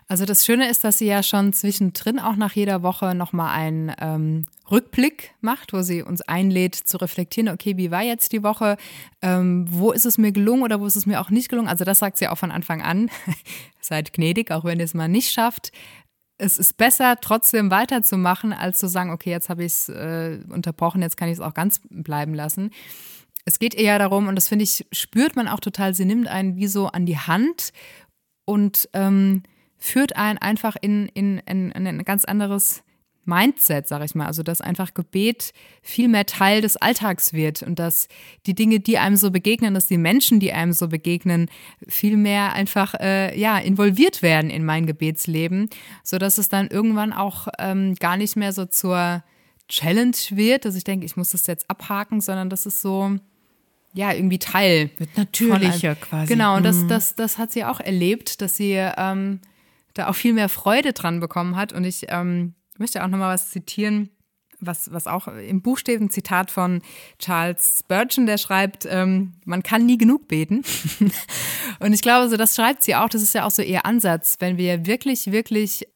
Also 0.08 0.26
das 0.26 0.44
Schöne 0.44 0.68
ist, 0.70 0.84
dass 0.84 0.98
sie 0.98 1.06
ja 1.06 1.22
schon 1.22 1.54
zwischendrin 1.54 2.20
auch 2.20 2.36
nach 2.36 2.54
jeder 2.54 2.82
Woche 2.82 3.14
nochmal 3.14 3.56
einen 3.56 3.92
ähm, 4.00 4.46
Rückblick 4.72 5.36
macht, 5.42 5.72
wo 5.72 5.84
sie 5.84 6.02
uns 6.02 6.22
einlädt 6.22 6.76
zu 6.76 6.98
reflektieren, 6.98 7.50
okay, 7.50 7.78
wie 7.78 7.92
war 7.92 8.02
jetzt 8.02 8.32
die 8.32 8.42
Woche, 8.42 8.78
ähm, 9.22 9.68
wo 9.70 9.92
ist 9.92 10.08
es 10.08 10.18
mir 10.18 10.32
gelungen 10.32 10.64
oder 10.64 10.80
wo 10.80 10.88
ist 10.88 10.96
es 10.96 11.06
mir 11.06 11.22
auch 11.22 11.30
nicht 11.30 11.48
gelungen. 11.48 11.68
Also 11.68 11.86
das 11.86 12.00
sagt 12.00 12.18
sie 12.18 12.28
auch 12.28 12.38
von 12.38 12.52
Anfang 12.52 12.82
an. 12.82 13.10
Seid 13.82 14.14
gnädig, 14.14 14.52
auch 14.52 14.64
wenn 14.64 14.80
ihr 14.80 14.86
es 14.86 14.96
mal 14.96 15.08
nicht 15.08 15.32
schafft 15.32 15.72
es 16.42 16.58
ist 16.58 16.78
besser, 16.78 17.18
trotzdem 17.22 17.70
weiterzumachen, 17.70 18.52
als 18.52 18.80
zu 18.80 18.88
sagen, 18.88 19.12
okay, 19.12 19.30
jetzt 19.30 19.50
habe 19.50 19.64
ich 19.64 19.74
es 19.74 19.90
äh, 19.90 20.40
unterbrochen, 20.50 21.02
jetzt 21.02 21.16
kann 21.16 21.30
ich 21.30 21.36
es 21.36 21.40
auch 21.40 21.54
ganz 21.54 21.82
bleiben 21.90 22.34
lassen. 22.34 22.72
Es 23.46 23.60
geht 23.60 23.76
eher 23.76 24.00
darum, 24.00 24.28
und 24.28 24.36
das 24.36 24.48
finde 24.48 24.64
ich, 24.64 24.88
spürt 24.92 25.36
man 25.36 25.48
auch 25.48 25.60
total, 25.60 25.94
sie 25.94 26.06
nimmt 26.06 26.28
einen 26.28 26.56
wie 26.56 26.68
so 26.68 26.88
an 26.88 27.06
die 27.06 27.18
Hand 27.18 27.74
und 28.46 28.90
ähm, 28.94 29.44
führt 29.78 30.16
einen 30.16 30.40
einfach 30.40 30.76
in, 30.82 31.08
in, 31.10 31.38
in, 31.40 31.72
in 31.72 31.88
ein 31.88 32.04
ganz 32.06 32.26
anderes 32.26 32.84
Mindset, 33.26 33.88
sag 33.88 34.04
ich 34.04 34.16
mal. 34.16 34.26
Also, 34.26 34.44
dass 34.44 34.62
einfach 34.62 34.94
Gebet 34.94 35.54
viel 35.82 36.08
mehr 36.08 36.26
Teil 36.26 36.62
des 36.62 36.78
Alltags 36.78 37.34
wird 37.34 37.62
und 37.62 37.78
dass 37.80 38.08
die 38.46 38.56
Dinge, 38.56 38.80
die 38.80 38.98
einem 38.98 39.16
so 39.16 39.32
begegnen, 39.32 39.74
dass 39.74 39.88
die 39.88 39.98
Menschen, 39.98 40.40
die 40.40 40.54
einem 40.54 40.74
so 40.74 40.88
begegnen, 40.88 41.50
viel 41.88 42.18
mehr 42.18 42.54
einfach 42.54 42.96
äh, 42.96 43.38
ja, 43.40 43.58
involviert 43.58 44.22
werden 44.22 44.50
in 44.50 44.66
mein 44.66 44.86
Gebetsleben, 44.86 45.70
sodass 46.04 46.38
es 46.38 46.50
dann 46.50 46.68
irgendwann 46.68 47.14
auch 47.14 47.48
ähm, 47.60 47.96
gar 47.96 48.18
nicht 48.18 48.36
mehr 48.36 48.54
so 48.54 48.66
zur 48.66 49.24
Challenge 49.68 50.18
wird, 50.32 50.66
dass 50.66 50.76
ich 50.76 50.84
denke, 50.84 51.06
ich 51.06 51.16
muss 51.16 51.32
das 51.32 51.48
jetzt 51.48 51.70
abhaken, 51.70 52.22
sondern 52.22 52.50
das 52.50 52.66
ist 52.66 52.82
so, 52.82 53.18
ja, 53.94 54.14
irgendwie 54.14 54.40
Teil. 54.40 54.90
Wird 54.98 55.18
natürlicher 55.18 55.96
quasi. 55.96 56.34
Genau, 56.34 56.58
und 56.58 56.64
das, 56.64 56.78
mhm. 56.78 56.88
das, 56.88 57.16
das 57.16 57.38
hat 57.38 57.52
sie 57.52 57.66
auch 57.66 57.80
erlebt, 57.80 58.42
dass 58.42 58.56
sie 58.56 58.74
ähm, 58.74 59.40
da 59.94 60.08
auch 60.08 60.16
viel 60.16 60.34
mehr 60.34 60.50
Freude 60.50 60.94
dran 60.94 61.20
bekommen 61.20 61.56
hat. 61.56 61.74
Und 61.74 61.84
ich 61.84 62.06
ähm, 62.10 62.54
möchte 62.82 63.04
auch 63.04 63.08
nochmal 63.08 63.34
was 63.34 63.50
zitieren, 63.52 64.10
was, 64.62 64.92
was 64.94 65.08
auch 65.08 65.28
im 65.28 65.62
Buch 65.62 65.78
steht, 65.78 66.02
ein 66.02 66.10
Zitat 66.10 66.52
von 66.52 66.82
Charles 67.20 67.80
Spurgeon, 67.80 68.26
der 68.26 68.38
schreibt, 68.38 68.88
ähm, 68.90 69.34
man 69.46 69.64
kann 69.64 69.86
nie 69.86 69.98
genug 69.98 70.28
beten. 70.28 70.64
und 71.80 71.94
ich 71.94 72.02
glaube, 72.02 72.30
so 72.30 72.38
das 72.38 72.56
schreibt 72.56 72.84
sie 72.84 72.96
auch, 72.96 73.10
das 73.10 73.24
ist 73.24 73.34
ja 73.34 73.46
auch 73.46 73.52
so 73.52 73.62
ihr 73.62 73.86
Ansatz, 73.86 74.38
wenn 74.40 74.58
wir 74.58 74.86
wirklich, 74.86 75.32
wirklich 75.32 75.88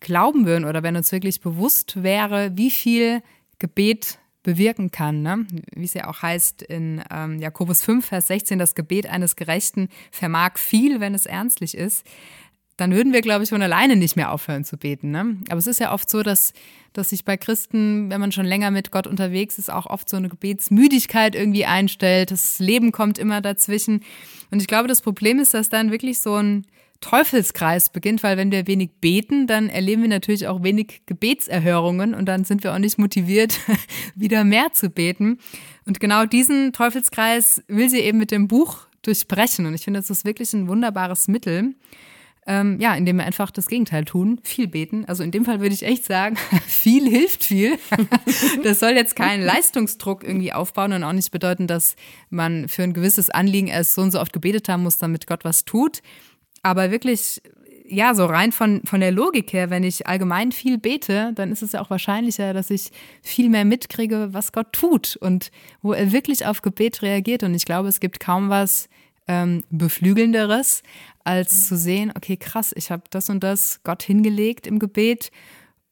glauben 0.00 0.46
würden 0.46 0.64
oder 0.64 0.82
wenn 0.82 0.96
uns 0.96 1.12
wirklich 1.12 1.40
bewusst 1.40 2.02
wäre, 2.02 2.56
wie 2.56 2.70
viel 2.70 3.22
Gebet 3.58 4.18
bewirken 4.42 4.90
kann, 4.90 5.22
ne? 5.22 5.46
wie 5.74 5.84
es 5.84 5.94
ja 5.94 6.08
auch 6.08 6.22
heißt 6.22 6.62
in 6.62 7.02
ähm, 7.10 7.38
Jakobus 7.38 7.82
5, 7.82 8.06
Vers 8.06 8.28
16, 8.28 8.58
das 8.58 8.74
Gebet 8.74 9.06
eines 9.06 9.36
Gerechten 9.36 9.88
vermag 10.10 10.56
viel, 10.56 11.00
wenn 11.00 11.14
es 11.14 11.26
ernstlich 11.26 11.76
ist 11.76 12.06
dann 12.80 12.94
würden 12.94 13.12
wir, 13.12 13.20
glaube 13.20 13.44
ich, 13.44 13.50
von 13.50 13.60
alleine 13.60 13.94
nicht 13.94 14.16
mehr 14.16 14.32
aufhören 14.32 14.64
zu 14.64 14.78
beten. 14.78 15.10
Ne? 15.10 15.36
Aber 15.50 15.58
es 15.58 15.66
ist 15.66 15.80
ja 15.80 15.92
oft 15.92 16.08
so, 16.08 16.22
dass, 16.22 16.54
dass 16.94 17.10
sich 17.10 17.26
bei 17.26 17.36
Christen, 17.36 18.08
wenn 18.08 18.20
man 18.20 18.32
schon 18.32 18.46
länger 18.46 18.70
mit 18.70 18.90
Gott 18.90 19.06
unterwegs 19.06 19.58
ist, 19.58 19.70
auch 19.70 19.84
oft 19.84 20.08
so 20.08 20.16
eine 20.16 20.30
Gebetsmüdigkeit 20.30 21.34
irgendwie 21.34 21.66
einstellt. 21.66 22.30
Das 22.30 22.58
Leben 22.58 22.90
kommt 22.90 23.18
immer 23.18 23.42
dazwischen. 23.42 24.00
Und 24.50 24.62
ich 24.62 24.66
glaube, 24.66 24.88
das 24.88 25.02
Problem 25.02 25.38
ist, 25.40 25.52
dass 25.52 25.68
dann 25.68 25.90
wirklich 25.90 26.20
so 26.20 26.36
ein 26.36 26.66
Teufelskreis 27.02 27.90
beginnt, 27.90 28.22
weil 28.22 28.38
wenn 28.38 28.50
wir 28.50 28.66
wenig 28.66 28.90
beten, 29.00 29.46
dann 29.46 29.68
erleben 29.68 30.02
wir 30.02 30.08
natürlich 30.08 30.46
auch 30.48 30.62
wenig 30.62 31.02
Gebetserhörungen 31.04 32.14
und 32.14 32.26
dann 32.26 32.44
sind 32.44 32.64
wir 32.64 32.72
auch 32.72 32.78
nicht 32.78 32.98
motiviert, 32.98 33.58
wieder 34.14 34.44
mehr 34.44 34.72
zu 34.72 34.88
beten. 34.88 35.38
Und 35.84 36.00
genau 36.00 36.24
diesen 36.24 36.72
Teufelskreis 36.72 37.62
will 37.68 37.90
sie 37.90 38.00
eben 38.00 38.16
mit 38.16 38.30
dem 38.30 38.48
Buch 38.48 38.86
durchbrechen. 39.02 39.66
Und 39.66 39.74
ich 39.74 39.84
finde, 39.84 40.00
das 40.00 40.08
ist 40.08 40.24
wirklich 40.24 40.52
ein 40.54 40.66
wunderbares 40.66 41.28
Mittel 41.28 41.74
ähm, 42.50 42.80
ja, 42.80 42.96
indem 42.96 43.18
wir 43.18 43.24
einfach 43.24 43.52
das 43.52 43.68
Gegenteil 43.68 44.04
tun, 44.04 44.40
viel 44.42 44.66
beten. 44.66 45.04
Also 45.04 45.22
in 45.22 45.30
dem 45.30 45.44
Fall 45.44 45.60
würde 45.60 45.72
ich 45.72 45.84
echt 45.84 46.04
sagen, 46.04 46.36
viel 46.66 47.08
hilft 47.08 47.44
viel. 47.44 47.78
das 48.64 48.80
soll 48.80 48.90
jetzt 48.90 49.14
keinen 49.14 49.44
Leistungsdruck 49.44 50.24
irgendwie 50.24 50.52
aufbauen 50.52 50.92
und 50.92 51.04
auch 51.04 51.12
nicht 51.12 51.30
bedeuten, 51.30 51.68
dass 51.68 51.94
man 52.28 52.68
für 52.68 52.82
ein 52.82 52.92
gewisses 52.92 53.30
Anliegen 53.30 53.68
erst 53.68 53.94
so 53.94 54.02
und 54.02 54.10
so 54.10 54.20
oft 54.20 54.32
gebetet 54.32 54.68
haben 54.68 54.82
muss, 54.82 54.98
damit 54.98 55.28
Gott 55.28 55.44
was 55.44 55.64
tut. 55.64 56.02
Aber 56.64 56.90
wirklich 56.90 57.40
ja, 57.86 58.14
so 58.14 58.26
rein 58.26 58.50
von, 58.50 58.82
von 58.84 58.98
der 58.98 59.12
Logik 59.12 59.52
her, 59.52 59.70
wenn 59.70 59.84
ich 59.84 60.08
allgemein 60.08 60.50
viel 60.50 60.78
bete, 60.78 61.32
dann 61.34 61.52
ist 61.52 61.62
es 61.62 61.72
ja 61.72 61.80
auch 61.80 61.90
wahrscheinlicher, 61.90 62.52
dass 62.52 62.70
ich 62.70 62.90
viel 63.22 63.48
mehr 63.48 63.64
mitkriege, 63.64 64.28
was 64.32 64.50
Gott 64.50 64.72
tut 64.72 65.16
und 65.16 65.52
wo 65.82 65.92
er 65.92 66.10
wirklich 66.10 66.46
auf 66.46 66.62
Gebet 66.62 67.02
reagiert. 67.02 67.44
Und 67.44 67.54
ich 67.54 67.64
glaube, 67.64 67.88
es 67.88 68.00
gibt 68.00 68.18
kaum 68.18 68.48
was 68.48 68.88
ähm, 69.26 69.62
Beflügelnderes, 69.70 70.82
als 71.24 71.66
zu 71.66 71.76
sehen, 71.76 72.12
okay, 72.16 72.36
krass, 72.36 72.72
ich 72.74 72.90
habe 72.90 73.02
das 73.10 73.28
und 73.30 73.44
das 73.44 73.80
Gott 73.84 74.02
hingelegt 74.02 74.66
im 74.66 74.78
Gebet 74.78 75.30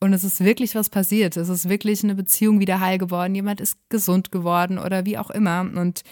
und 0.01 0.13
es 0.13 0.25
ist 0.25 0.45
wirklich 0.45 0.75
was 0.75 0.91
passiert. 0.91 1.37
Es 1.37 1.49
ist 1.49 1.69
wirklich 1.69 2.05
eine 2.05 2.15
Beziehung 2.15 2.61
wieder 2.61 2.81
heil 2.81 2.99
geworden. 2.99 3.35
Jemand 3.35 3.61
ist 3.61 3.79
gesund 3.89 4.31
geworden 4.31 4.79
oder 4.79 5.05
wie 5.07 5.19
auch 5.19 5.31
immer. 5.31 5.61
Und 5.61 6.03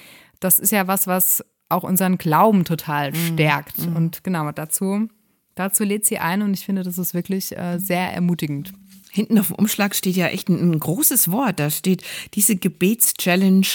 das 0.40 0.58
ist 0.58 0.72
ja 0.72 0.88
was, 0.88 1.06
was 1.06 1.44
auch 1.68 1.84
unseren 1.84 2.18
Glauben 2.18 2.64
total 2.64 3.12
mhm. 3.12 3.34
stärkt. 3.34 3.78
Mhm. 3.78 3.96
Und 3.96 4.24
genau 4.24 4.50
dazu, 4.50 5.08
dazu 5.54 5.84
lädt 5.84 6.04
sie 6.04 6.18
ein 6.18 6.42
und 6.42 6.54
ich 6.54 6.64
finde, 6.64 6.82
das 6.82 6.98
ist 6.98 7.14
wirklich 7.14 7.56
äh, 7.56 7.78
sehr 7.78 8.12
ermutigend. 8.12 8.72
Hinten 9.10 9.38
auf 9.38 9.48
dem 9.48 9.56
Umschlag 9.56 9.94
steht 9.94 10.16
ja 10.16 10.26
echt 10.26 10.48
ein, 10.48 10.72
ein 10.72 10.78
großes 10.80 11.30
Wort. 11.30 11.60
Da 11.60 11.70
steht, 11.70 12.02
diese 12.34 12.56
Gebetschallenge 12.56 13.66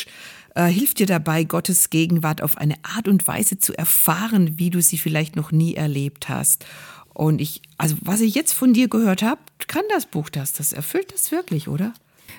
äh, 0.55 0.67
hilft 0.67 0.99
dir 0.99 1.05
dabei, 1.05 1.43
Gottes 1.43 1.89
Gegenwart 1.89 2.41
auf 2.41 2.57
eine 2.57 2.75
Art 2.83 3.07
und 3.07 3.25
Weise 3.27 3.57
zu 3.57 3.77
erfahren, 3.77 4.57
wie 4.57 4.69
du 4.69 4.81
sie 4.81 4.97
vielleicht 4.97 5.35
noch 5.35 5.51
nie 5.51 5.75
erlebt 5.75 6.29
hast. 6.29 6.65
Und 7.13 7.41
ich, 7.41 7.61
also 7.77 7.95
was 8.01 8.21
ich 8.21 8.35
jetzt 8.35 8.53
von 8.53 8.73
dir 8.73 8.87
gehört 8.87 9.21
habe, 9.21 9.41
kann 9.67 9.83
das 9.89 10.05
Buch 10.05 10.29
das. 10.29 10.53
Das 10.53 10.73
erfüllt 10.73 11.13
das 11.13 11.31
wirklich, 11.31 11.67
oder? 11.67 11.93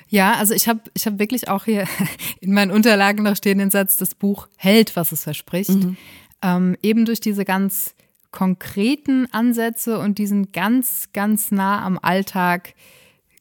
Ja, 0.08 0.34
also 0.34 0.54
ich 0.54 0.68
habe 0.68 0.80
ich 0.94 1.06
hab 1.06 1.18
wirklich 1.18 1.48
auch 1.48 1.64
hier 1.64 1.86
in 2.40 2.52
meinen 2.52 2.70
Unterlagen 2.70 3.22
noch 3.22 3.36
stehen 3.36 3.58
den 3.58 3.70
Satz, 3.70 3.96
das 3.96 4.14
Buch 4.14 4.48
hält, 4.56 4.96
was 4.96 5.12
es 5.12 5.24
verspricht. 5.24 5.70
Mhm. 5.70 5.96
Ähm, 6.42 6.76
eben 6.82 7.04
durch 7.04 7.20
diese 7.20 7.44
ganz 7.44 7.94
konkreten 8.30 9.26
Ansätze 9.32 9.98
und 9.98 10.18
diesen 10.18 10.52
ganz, 10.52 11.10
ganz 11.12 11.50
nah 11.50 11.84
am 11.84 11.98
Alltag 12.00 12.74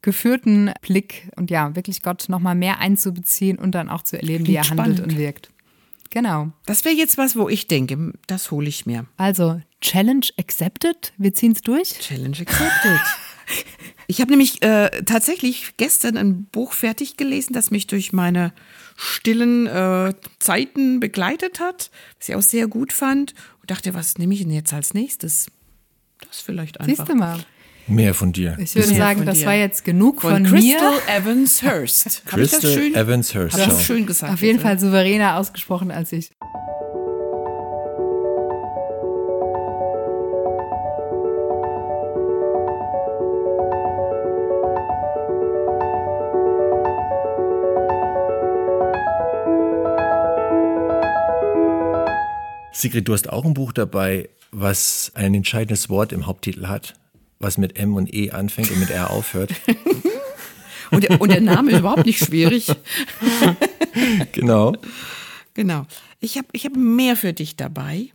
geführten 0.02 0.72
Blick 0.82 1.30
und 1.36 1.52
ja, 1.52 1.76
wirklich 1.76 2.02
Gott 2.02 2.26
nochmal 2.28 2.56
mehr 2.56 2.80
einzubeziehen 2.80 3.60
und 3.60 3.74
dann 3.74 3.90
auch 3.90 4.04
zu 4.04 4.18
erleben, 4.18 4.48
wie 4.48 4.56
er 4.56 4.70
handelt 4.70 5.00
und 5.00 5.18
wirkt. 5.18 5.52
Genau. 6.10 6.52
Das 6.66 6.84
wäre 6.84 6.96
jetzt 6.96 7.18
was, 7.18 7.36
wo 7.36 7.48
ich 7.48 7.68
denke, 7.68 8.14
das 8.28 8.52
hole 8.52 8.68
ich 8.68 8.86
mir. 8.86 9.06
Also, 9.18 9.62
Challenge 9.80 10.26
accepted? 10.38 11.14
Wir 11.18 11.34
ziehen 11.34 11.54
es 11.54 11.62
durch? 11.62 11.98
Challenge 12.00 12.38
accepted. 12.38 13.00
ich 14.08 14.20
habe 14.20 14.32
nämlich 14.32 14.62
äh, 14.62 14.90
tatsächlich 15.06 15.78
gestern 15.78 16.18
ein 16.18 16.46
Buch 16.46 16.74
fertig 16.74 17.16
gelesen, 17.16 17.54
das 17.54 17.72
mich 17.72 17.88
durch 17.88 18.12
meine 18.12 18.54
stillen 18.98 19.68
äh, 19.68 20.14
Zeiten 20.40 21.00
begleitet 21.00 21.60
hat, 21.60 21.92
was 22.20 22.30
ich 22.30 22.36
auch 22.36 22.42
sehr 22.42 22.68
gut 22.68 22.92
fand. 22.92 23.34
Und 23.62 23.72
dachte, 23.72 23.94
was 23.94 24.18
nehme 24.18 24.34
ich 24.34 24.42
denn 24.42 24.52
jetzt 24.52 24.74
als 24.74 24.94
nächstes? 24.94 25.48
Das 26.28 26.42
vielleicht 26.42 26.80
einfach. 26.80 27.06
Siehst 27.06 27.10
du 27.10 27.16
mal. 27.16 27.40
Mehr 27.88 28.14
von 28.14 28.32
dir. 28.32 28.58
Ich 28.60 28.76
würde 28.76 28.96
sagen, 28.96 29.26
das 29.26 29.40
dir. 29.40 29.48
war 29.48 29.56
jetzt 29.56 29.84
genug 29.84 30.22
von, 30.22 30.34
von 30.34 30.44
Crystal 30.46 30.92
mir. 30.92 31.16
Evans 31.16 31.62
Hurst. 31.64 32.24
Crystal 32.26 32.72
schön, 32.72 32.96
Evans 32.96 33.36
Hurst. 33.36 33.60
Hab 33.60 33.70
das 33.70 33.84
schön 33.84 34.06
gesagt. 34.06 34.34
Auf 34.34 34.42
jeden 34.42 34.60
Fall 34.60 34.80
souveräner 34.80 35.38
ausgesprochen 35.38 35.92
als 35.92 36.12
ich. 36.12 36.32
Sigrid, 52.74 53.08
du 53.08 53.14
hast 53.14 53.30
auch 53.30 53.46
ein 53.46 53.54
Buch 53.54 53.74
dabei, 53.74 54.30
was 54.52 55.12
ein 55.14 55.36
entscheidendes 55.36 55.90
Wort 55.90 56.12
im 56.14 56.26
Haupttitel 56.26 56.68
hat 56.68 56.96
was 57.42 57.58
mit 57.58 57.78
M 57.78 57.96
und 57.96 58.14
E 58.14 58.32
anfängt 58.32 58.72
und 58.72 58.80
mit 58.80 58.90
R 58.90 59.10
aufhört. 59.12 59.54
und, 60.92 61.04
der, 61.04 61.22
und 61.22 61.32
der 61.32 61.42
Name 61.42 61.72
ist 61.72 61.80
überhaupt 61.80 62.06
nicht 62.06 62.24
schwierig. 62.24 62.68
genau. 64.32 64.76
Genau. 65.54 65.86
Ich 66.20 66.38
habe 66.38 66.48
ich 66.52 66.66
hab 66.66 66.76
mehr 66.76 67.16
für 67.16 67.34
dich 67.34 67.56
dabei. 67.56 68.12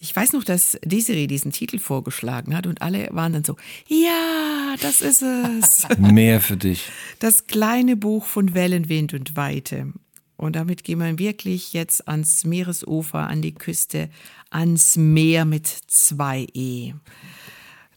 Ich 0.00 0.14
weiß 0.14 0.32
noch, 0.32 0.44
dass 0.44 0.78
Desiree 0.84 1.26
diesen 1.26 1.50
Titel 1.50 1.78
vorgeschlagen 1.78 2.56
hat 2.56 2.66
und 2.66 2.82
alle 2.82 3.08
waren 3.10 3.32
dann 3.32 3.44
so, 3.44 3.56
ja, 3.88 4.76
das 4.80 5.00
ist 5.00 5.22
es. 5.22 5.86
Mehr 5.98 6.40
für 6.40 6.56
dich. 6.56 6.84
Das 7.18 7.46
kleine 7.46 7.96
Buch 7.96 8.24
von 8.24 8.54
Wellen, 8.54 8.88
Wind 8.88 9.12
und 9.14 9.36
Weite. 9.36 9.92
Und 10.36 10.54
damit 10.54 10.84
gehen 10.84 11.00
wir 11.00 11.18
wirklich 11.18 11.72
jetzt 11.72 12.06
ans 12.06 12.44
Meeresufer, 12.44 13.26
an 13.26 13.42
die 13.42 13.54
Küste, 13.54 14.08
ans 14.50 14.96
Meer 14.96 15.44
mit 15.44 15.66
zwei 15.66 16.46
E. 16.54 16.94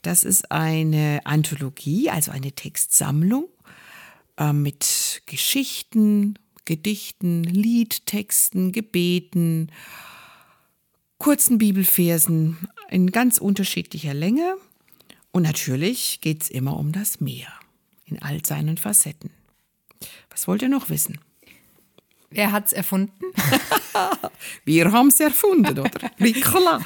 Das 0.01 0.23
ist 0.23 0.51
eine 0.51 1.21
Anthologie, 1.25 2.09
also 2.09 2.31
eine 2.31 2.51
Textsammlung 2.51 3.47
äh, 4.37 4.53
mit 4.53 5.21
Geschichten, 5.25 6.39
Gedichten, 6.65 7.43
Liedtexten, 7.43 8.71
Gebeten, 8.71 9.71
kurzen 11.17 11.57
Bibelversen 11.57 12.57
in 12.89 13.11
ganz 13.11 13.37
unterschiedlicher 13.37 14.13
Länge. 14.13 14.55
Und 15.31 15.43
natürlich 15.43 16.21
geht 16.21 16.43
es 16.43 16.49
immer 16.49 16.77
um 16.77 16.91
das 16.91 17.19
Meer 17.19 17.47
in 18.05 18.21
all 18.21 18.43
seinen 18.45 18.77
Facetten. 18.77 19.31
Was 20.29 20.47
wollt 20.47 20.61
ihr 20.61 20.69
noch 20.69 20.89
wissen? 20.89 21.19
Wer 22.31 22.51
hat 22.53 22.67
es 22.67 22.73
erfunden? 22.73 23.25
Wir 24.65 24.91
haben 24.91 25.09
es 25.09 25.19
erfunden, 25.19 25.79
oder? 25.79 25.91
Nicola. 26.17 26.79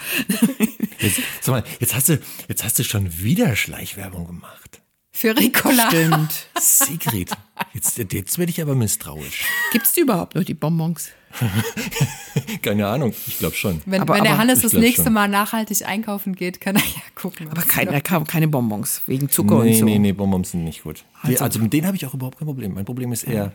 Jetzt, 0.99 1.21
sag 1.39 1.53
mal, 1.53 1.63
jetzt 1.79 1.93
hast 1.93 2.09
du, 2.09 2.19
jetzt 2.47 2.63
hast 2.63 2.79
du 2.79 2.83
schon 2.83 3.19
wieder 3.19 3.55
Schleichwerbung 3.55 4.25
gemacht. 4.25 4.81
Für 5.11 5.37
Ricola. 5.37 5.87
Stimmt. 5.87 6.47
Sigrid, 6.59 7.31
jetzt, 7.73 7.97
jetzt 7.97 8.37
werde 8.37 8.49
ich 8.49 8.61
aber 8.61 8.75
misstrauisch. 8.75 9.45
Gibt 9.71 9.85
es 9.85 9.95
überhaupt 9.97 10.35
noch 10.35 10.43
die 10.43 10.55
Bonbons? 10.55 11.11
Keine 12.61 12.87
Ahnung, 12.87 13.13
ich 13.27 13.39
glaube 13.39 13.55
schon. 13.55 13.81
Wenn, 13.85 14.01
aber, 14.01 14.15
wenn 14.15 14.23
der 14.23 14.37
Hannes 14.37 14.61
das 14.61 14.73
nächste 14.73 15.03
schon. 15.03 15.13
Mal 15.13 15.27
nachhaltig 15.27 15.85
einkaufen 15.85 16.35
geht, 16.35 16.59
kann 16.59 16.75
er 16.75 16.81
ja 16.81 17.01
gucken. 17.13 17.49
Aber 17.49 17.61
kein, 17.61 17.87
er 17.89 18.01
kann 18.01 18.25
keine 18.25 18.47
Bonbons, 18.47 19.03
wegen 19.05 19.29
Zucker 19.29 19.63
nee, 19.63 19.71
und 19.71 19.79
so. 19.79 19.85
Nee, 19.85 19.99
nee, 19.99 20.11
Bonbons 20.11 20.51
sind 20.51 20.63
nicht 20.63 20.83
gut. 20.83 21.05
Also, 21.21 21.43
also 21.43 21.59
mit 21.59 21.71
denen 21.71 21.87
habe 21.87 21.95
ich 21.95 22.05
auch 22.05 22.13
überhaupt 22.13 22.39
kein 22.39 22.47
Problem. 22.47 22.73
Mein 22.73 22.85
Problem 22.85 23.11
ist 23.11 23.23
eher 23.23 23.51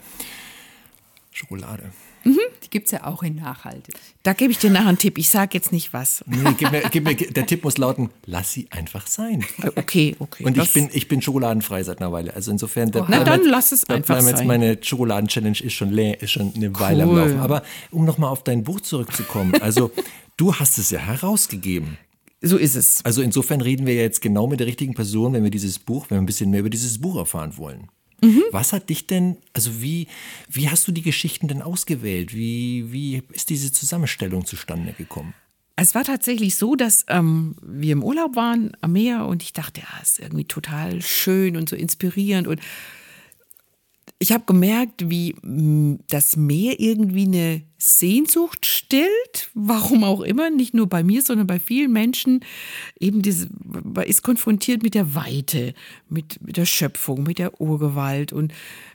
Schokolade. 1.41 1.85
Mhm. 2.25 2.39
Die 2.63 2.69
gibt 2.69 2.87
es 2.87 2.93
ja 2.93 3.07
auch 3.07 3.23
in 3.23 3.37
nachhaltig. 3.37 3.95
Da 4.23 4.35
gebe 4.35 4.53
ich 4.53 4.59
dir 4.59 4.69
nachher 4.69 4.89
einen 4.89 4.99
Tipp. 4.99 5.17
Ich 5.17 5.31
sage 5.31 5.51
jetzt 5.55 5.73
nicht 5.73 5.95
was. 5.95 6.23
Nee, 6.27 6.55
gib 6.59 6.71
mir, 6.71 6.83
gib 6.91 7.05
mir, 7.05 7.15
der 7.15 7.47
Tipp 7.47 7.65
muss 7.65 7.79
lauten, 7.79 8.11
lass 8.27 8.53
sie 8.53 8.69
einfach 8.71 9.07
sein. 9.07 9.43
Okay, 9.77 10.17
okay. 10.19 10.45
Und 10.45 10.59
ich 10.59 10.73
bin, 10.75 10.91
ich 10.93 11.09
bin 11.09 11.23
schokoladenfrei 11.23 11.83
seit 11.83 12.01
einer 12.01 12.13
Weile. 12.13 12.35
Also 12.35 12.51
insofern, 12.51 12.91
oh, 12.95 13.07
na 13.09 13.25
dann 13.25 13.45
lass 13.45 13.73
es 13.73 13.89
einfach 13.89 14.21
sein. 14.21 14.47
Meine 14.47 14.77
Schokoladen-Challenge 14.83 15.61
ist 15.61 15.73
schon, 15.73 15.97
ist 15.97 16.31
schon 16.31 16.53
eine 16.55 16.79
Weile 16.79 17.07
cool. 17.07 17.11
am 17.13 17.29
Laufen. 17.29 17.41
Aber 17.41 17.63
um 17.91 18.05
nochmal 18.05 18.31
auf 18.31 18.45
dein 18.45 18.65
Buch 18.65 18.81
zurückzukommen. 18.81 19.55
Also 19.61 19.93
du 20.37 20.55
hast 20.55 20.79
es 20.79 20.91
ja 20.91 20.99
herausgegeben. 20.99 21.99
So 22.41 22.57
ist 22.57 22.75
es. 22.75 23.05
Also 23.05 23.23
insofern 23.23 23.61
reden 23.61 23.87
wir 23.87 23.95
ja 23.95 24.03
jetzt 24.03 24.23
genau 24.23 24.47
mit 24.47 24.59
der 24.59 24.67
richtigen 24.67 24.95
Person, 24.95 25.35
wenn 25.35 25.45
wir 25.45 25.51
dieses 25.51 25.79
Buch, 25.79 26.07
wenn 26.09 26.17
wir 26.17 26.23
ein 26.23 26.27
bisschen 26.27 26.51
mehr 26.51 26.61
über 26.61 26.71
dieses 26.71 26.99
Buch 27.01 27.17
erfahren 27.17 27.57
wollen. 27.57 27.89
Mhm. 28.23 28.43
Was 28.51 28.73
hat 28.73 28.91
dich 28.91 29.07
denn, 29.07 29.37
also 29.53 29.81
wie, 29.83 30.07
wie 30.49 30.69
hast 30.69 30.87
du 30.87 30.93
die 30.93 31.03
Geschichten 31.03 31.49
denn 31.49 31.63
ausgewählt? 31.63 32.35
Wie, 32.35 32.93
wie 32.93 33.23
ist 33.33 33.51
diese 33.51 33.73
Zusammenstellung 33.73 34.45
zustande 34.45 34.93
gekommen? 34.93 35.35
Es 35.77 35.95
war 35.95 36.05
tatsächlich 36.05 36.57
so, 36.57 36.77
dass 36.77 37.07
ähm, 37.09 37.57
wir 37.63 37.93
im 37.93 38.05
Urlaub 38.05 38.37
waren 38.37 38.73
am 38.83 38.93
Meer 38.93 39.25
und 39.25 39.43
ich 39.43 39.55
dachte, 39.55 39.81
ja, 39.81 40.03
ist 40.03 40.19
irgendwie 40.19 40.45
total 40.45 41.01
schön 41.01 41.57
und 41.57 41.71
so 41.71 41.77
inspirierend 41.77 42.47
und 42.47 42.61
ich 44.23 44.33
habe 44.33 44.45
gemerkt, 44.45 45.09
wie 45.09 45.35
mm, 45.43 46.01
das 46.09 46.37
Meer 46.37 46.79
irgendwie 46.79 47.25
eine 47.25 47.63
Sehnsucht 47.79 48.67
stillt, 48.67 49.51
warum 49.55 50.05
auch 50.05 50.21
immer, 50.21 50.51
nicht 50.51 50.75
nur 50.75 50.87
bei 50.87 51.03
mir, 51.03 51.23
sondern 51.23 51.47
bei 51.47 51.59
vielen 51.59 51.91
Menschen. 51.91 52.45
Eben 53.01 53.23
diese, 53.23 53.49
ist 54.05 54.23
konfrontiert 54.23 54.83
mit 54.83 54.95
der 54.95 55.15
Weite, 55.15 55.73
mit, 56.11 56.39
mit 56.43 56.59
der 56.59 56.67
Schöpfung, 56.67 57.23
mit 57.23 57.39
der 57.39 57.63
Urgewalt. 57.63 58.35
Und 58.35 58.53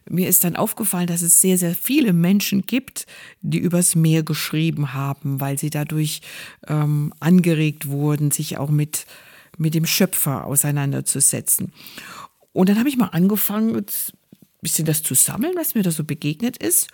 mir 0.08 0.30
ist 0.30 0.44
dann 0.44 0.56
aufgefallen, 0.56 1.08
dass 1.08 1.24
es 1.24 1.42
sehr, 1.42 1.58
sehr 1.58 1.74
viele 1.74 2.14
Menschen 2.14 2.68
gibt, 2.68 3.08
die 3.42 3.58
übers 3.58 3.96
Meer 3.96 4.22
geschrieben 4.22 4.94
haben, 4.94 5.42
weil 5.42 5.58
sie 5.58 5.72
dadurch 5.72 6.22
ähm, 6.68 7.12
angeregt 7.20 7.88
wurden, 7.88 8.30
sich 8.30 8.60
auch 8.60 8.70
mit, 8.70 9.08
mit 9.58 9.74
dem 9.74 9.88
Schöpfer 9.88 10.46
auseinanderzusetzen. 10.46 11.74
Und 12.54 12.70
dann 12.70 12.78
habe 12.78 12.90
ich 12.90 12.96
mal 12.96 13.08
angefangen, 13.08 13.86
bisschen 14.66 14.86
das 14.86 15.04
zu 15.04 15.14
sammeln, 15.14 15.54
was 15.56 15.76
mir 15.76 15.84
da 15.84 15.92
so 15.92 16.04
begegnet 16.04 16.58
ist. 16.58 16.88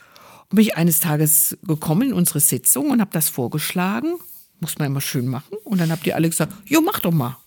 Und 0.50 0.58
bin 0.58 0.66
ich 0.66 0.76
eines 0.76 1.00
Tages 1.00 1.58
gekommen 1.64 2.10
in 2.10 2.14
unsere 2.14 2.42
Sitzung 2.42 2.90
und 2.90 3.00
habe 3.00 3.12
das 3.14 3.30
vorgeschlagen. 3.30 4.16
Muss 4.60 4.78
man 4.78 4.88
immer 4.88 5.02
schön 5.02 5.28
machen. 5.28 5.58
Und 5.64 5.80
dann 5.80 5.92
habt 5.92 6.06
ihr 6.06 6.16
alle 6.16 6.30
gesagt, 6.30 6.54
jo, 6.66 6.82
mach 6.82 7.00
doch 7.00 7.12
mal. 7.12 7.38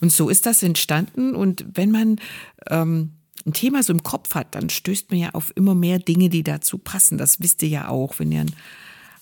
Und 0.00 0.12
so 0.12 0.28
ist 0.28 0.46
das 0.46 0.62
entstanden. 0.62 1.34
Und 1.34 1.64
wenn 1.74 1.90
man 1.90 2.20
ähm, 2.68 3.12
ein 3.44 3.52
Thema 3.52 3.82
so 3.82 3.92
im 3.92 4.02
Kopf 4.02 4.34
hat, 4.34 4.54
dann 4.54 4.70
stößt 4.70 5.10
man 5.10 5.18
ja 5.18 5.30
auf 5.30 5.52
immer 5.56 5.74
mehr 5.74 5.98
Dinge, 5.98 6.28
die 6.28 6.44
dazu 6.44 6.78
passen. 6.78 7.18
Das 7.18 7.40
wisst 7.40 7.62
ihr 7.62 7.68
ja 7.68 7.88
auch, 7.88 8.18
wenn 8.18 8.32
ihr 8.32 8.42
ein 8.42 8.52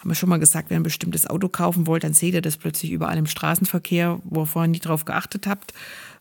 haben 0.04 0.10
wir 0.10 0.16
schon 0.16 0.28
mal 0.28 0.38
gesagt, 0.38 0.68
wenn 0.68 0.76
ihr 0.76 0.80
ein 0.80 0.82
bestimmtes 0.82 1.26
Auto 1.26 1.48
kaufen 1.48 1.86
wollt, 1.86 2.04
dann 2.04 2.12
seht 2.12 2.34
ihr 2.34 2.42
das 2.42 2.58
plötzlich 2.58 2.92
überall 2.92 3.16
im 3.16 3.24
Straßenverkehr, 3.24 4.20
wo 4.24 4.42
ihr 4.42 4.46
vorher 4.46 4.68
nie 4.68 4.78
drauf 4.78 5.06
geachtet 5.06 5.46
habt. 5.46 5.72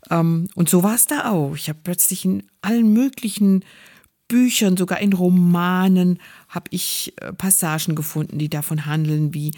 Ähm, 0.10 0.48
und 0.56 0.70
so 0.70 0.84
war 0.84 0.96
es 0.96 1.06
da 1.06 1.30
auch. 1.30 1.54
Ich 1.56 1.68
habe 1.68 1.80
plötzlich 1.84 2.24
in 2.24 2.44
allen 2.62 2.94
möglichen 2.94 3.66
Büchern, 4.34 4.78
sogar 4.78 5.00
in 5.00 5.14
Romanen, 5.14 6.18
habe 6.50 6.66
ich 6.72 7.14
äh, 7.18 7.32
Passagen 7.34 7.94
gefunden, 7.94 8.40
die 8.40 8.50
davon 8.50 8.88
handeln, 8.88 9.32
wie 9.36 9.52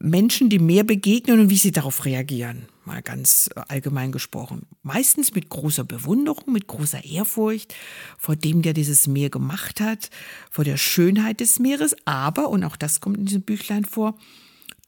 Menschen 0.00 0.48
dem 0.48 0.64
Meer 0.64 0.84
begegnen 0.84 1.40
und 1.40 1.50
wie 1.50 1.58
sie 1.58 1.72
darauf 1.72 2.06
reagieren. 2.06 2.68
Mal 2.86 3.02
ganz 3.02 3.50
äh, 3.54 3.60
allgemein 3.68 4.10
gesprochen. 4.10 4.62
Meistens 4.82 5.34
mit 5.34 5.50
großer 5.50 5.84
Bewunderung, 5.84 6.54
mit 6.54 6.68
großer 6.68 7.04
Ehrfurcht 7.04 7.74
vor 8.16 8.34
dem, 8.34 8.62
der 8.62 8.72
dieses 8.72 9.08
Meer 9.08 9.28
gemacht 9.28 9.78
hat, 9.78 10.08
vor 10.50 10.64
der 10.64 10.78
Schönheit 10.78 11.40
des 11.40 11.58
Meeres, 11.58 11.94
aber, 12.06 12.48
und 12.48 12.64
auch 12.64 12.76
das 12.76 13.02
kommt 13.02 13.18
in 13.18 13.26
diesem 13.26 13.42
Büchlein 13.42 13.84
vor, 13.84 14.16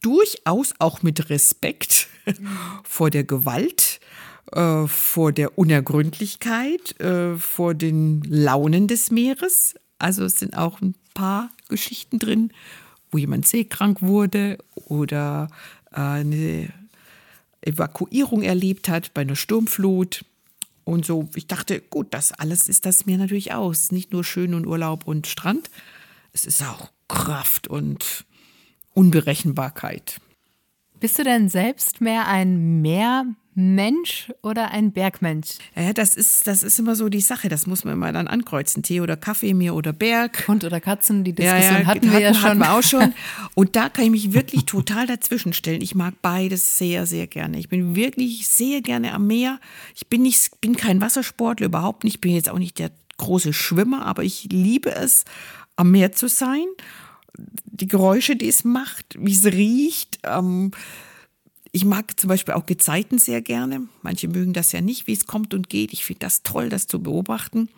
durchaus 0.01 0.73
auch 0.79 1.03
mit 1.03 1.29
Respekt 1.29 2.09
vor 2.85 3.11
der 3.11 3.25
Gewalt, 3.25 4.01
äh, 4.53 4.87
vor 4.87 5.33
der 5.33 5.59
Unergründlichkeit, 5.59 7.01
äh, 7.01 7.37
vor 7.37 7.75
den 7.75 8.23
Launen 8.23 8.89
des 8.89 9.11
Meeres. 9.11 9.75
Also 9.99 10.25
es 10.25 10.39
sind 10.39 10.57
auch 10.57 10.81
ein 10.81 10.95
paar 11.15 11.51
Geschichten 11.69 12.19
drin, 12.19 12.53
wo 13.11 13.19
jemand 13.19 13.47
seekrank 13.47 14.03
wurde 14.03 14.59
oder 14.75 15.49
äh, 15.93 16.01
eine 16.01 16.73
Evakuierung 17.63 18.43
erlebt 18.43 18.89
hat 18.89 19.15
bei 19.15 19.23
einer 19.23 19.37
Sturmflut. 19.37 20.25
Und 20.85 21.05
so, 21.05 21.29
ich 21.35 21.47
dachte, 21.47 21.81
gut, 21.81 22.09
das 22.11 22.33
alles 22.33 22.69
ist 22.69 22.87
das 22.87 23.07
Meer 23.07 23.19
natürlich 23.19 23.53
aus. 23.53 23.93
Nicht 23.93 24.13
nur 24.13 24.25
schön 24.25 24.55
und 24.55 24.67
Urlaub 24.67 25.07
und 25.07 25.27
Strand, 25.27 25.71
es 26.33 26.47
ist 26.47 26.63
auch 26.63 26.91
Kraft 27.09 27.69
und 27.69 28.25
Unberechenbarkeit. 28.95 30.21
Bist 30.99 31.19
du 31.19 31.25
denn 31.25 31.49
selbst 31.49 32.01
mehr 32.01 32.27
ein 32.27 32.83
Meer 32.83 33.27
Mensch 33.55 34.33
oder 34.43 34.71
ein 34.71 34.93
Bergmensch? 34.93 35.59
Ja, 35.75 35.93
das 35.93 36.15
ist, 36.15 36.47
das 36.47 36.63
ist 36.63 36.79
immer 36.79 36.95
so 36.95 37.09
die 37.09 37.21
Sache. 37.21 37.49
Das 37.49 37.67
muss 37.67 37.85
man 37.85 37.95
immer 37.95 38.13
dann 38.13 38.29
ankreuzen. 38.29 38.83
Tee 38.83 39.01
oder 39.01 39.17
Kaffee, 39.17 39.55
Meer 39.55 39.75
oder 39.75 39.93
Berg. 39.93 40.47
Hund 40.47 40.65
oder 40.65 40.81
Katzen, 40.81 41.25
die 41.25 41.33
Diskussion 41.33 41.73
ja, 41.73 41.81
ja, 41.81 41.87
hatten 41.87 42.13
wir 42.13 42.21
ja 42.21 42.33
schon. 42.33 42.43
Hatten 42.43 42.59
wir 42.61 42.73
auch 42.73 42.83
schon. 42.83 43.15
Und 43.55 43.75
da 43.75 43.89
kann 43.89 44.05
ich 44.05 44.11
mich 44.11 44.33
wirklich 44.33 44.67
total 44.67 45.07
dazwischen 45.07 45.53
stellen. 45.53 45.83
Ich 45.83 45.95
mag 45.95 46.15
beides 46.23 46.79
sehr, 46.79 47.07
sehr 47.07 47.27
gerne. 47.27 47.59
Ich 47.59 47.69
bin 47.69 47.97
wirklich 47.97 48.49
sehr 48.49 48.83
gerne 48.83 49.13
am 49.13 49.27
Meer. 49.27 49.59
Ich 49.97 50.07
bin 50.07 50.23
nicht, 50.23 50.61
bin 50.61 50.77
kein 50.77 51.01
Wassersportler, 51.01 51.67
überhaupt 51.67 52.05
nicht. 52.05 52.17
Ich 52.17 52.21
bin 52.21 52.35
jetzt 52.35 52.49
auch 52.49 52.59
nicht 52.59 52.79
der 52.79 52.93
große 53.17 53.53
Schwimmer, 53.53 54.07
aber 54.07 54.23
ich 54.23 54.49
liebe 54.51 54.95
es, 54.95 55.25
am 55.77 55.91
Meer 55.91 56.13
zu 56.13 56.29
sein. 56.29 56.67
Die 57.65 57.89
Geräusche, 57.89 58.37
die 58.37 58.49
es 58.49 58.65
macht, 58.65 59.17
wie 59.19 59.33
es 59.33 59.45
riecht, 59.45 60.19
ähm, 60.25 60.73
ich 61.73 61.85
mag 61.85 62.19
zum 62.19 62.29
Beispiel 62.29 62.55
auch 62.55 62.67
Gezeiten 62.67 63.19
sehr 63.19 63.43
gerne. 63.43 63.83
Manche 64.03 64.29
mögen 64.29 64.53
das 64.53 64.73
ja 64.73 64.81
nicht, 64.81 65.07
wie 65.07 65.13
es 65.13 65.27
kommt 65.27 65.55
und 65.55 65.69
geht. 65.69 65.93
Ich 65.93 66.05
finde 66.05 66.21
das 66.21 66.43
toll, 66.43 66.69
das 66.69 66.87
zu 66.87 67.01
beobachten. 67.03 67.69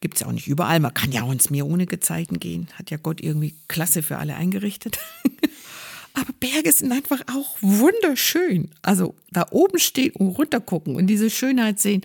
Gibt 0.00 0.14
es 0.14 0.20
ja 0.20 0.26
auch 0.26 0.32
nicht 0.32 0.48
überall. 0.48 0.80
Man 0.80 0.94
kann 0.94 1.12
ja 1.12 1.22
auch 1.22 1.32
ins 1.32 1.50
Meer 1.50 1.66
ohne 1.66 1.86
Gezeiten 1.86 2.40
gehen. 2.40 2.68
Hat 2.74 2.90
ja 2.90 2.96
Gott 2.96 3.20
irgendwie 3.20 3.54
klasse 3.68 4.02
für 4.02 4.18
alle 4.18 4.34
eingerichtet. 4.34 4.98
Aber 6.14 6.32
Berge 6.40 6.72
sind 6.72 6.92
einfach 6.92 7.20
auch 7.32 7.56
wunderschön. 7.60 8.70
Also 8.82 9.14
da 9.30 9.46
oben 9.50 9.78
stehen 9.78 10.12
und 10.12 10.28
runter 10.28 10.60
gucken 10.60 10.96
und 10.96 11.06
diese 11.06 11.30
Schönheit 11.30 11.78
sehen, 11.78 12.02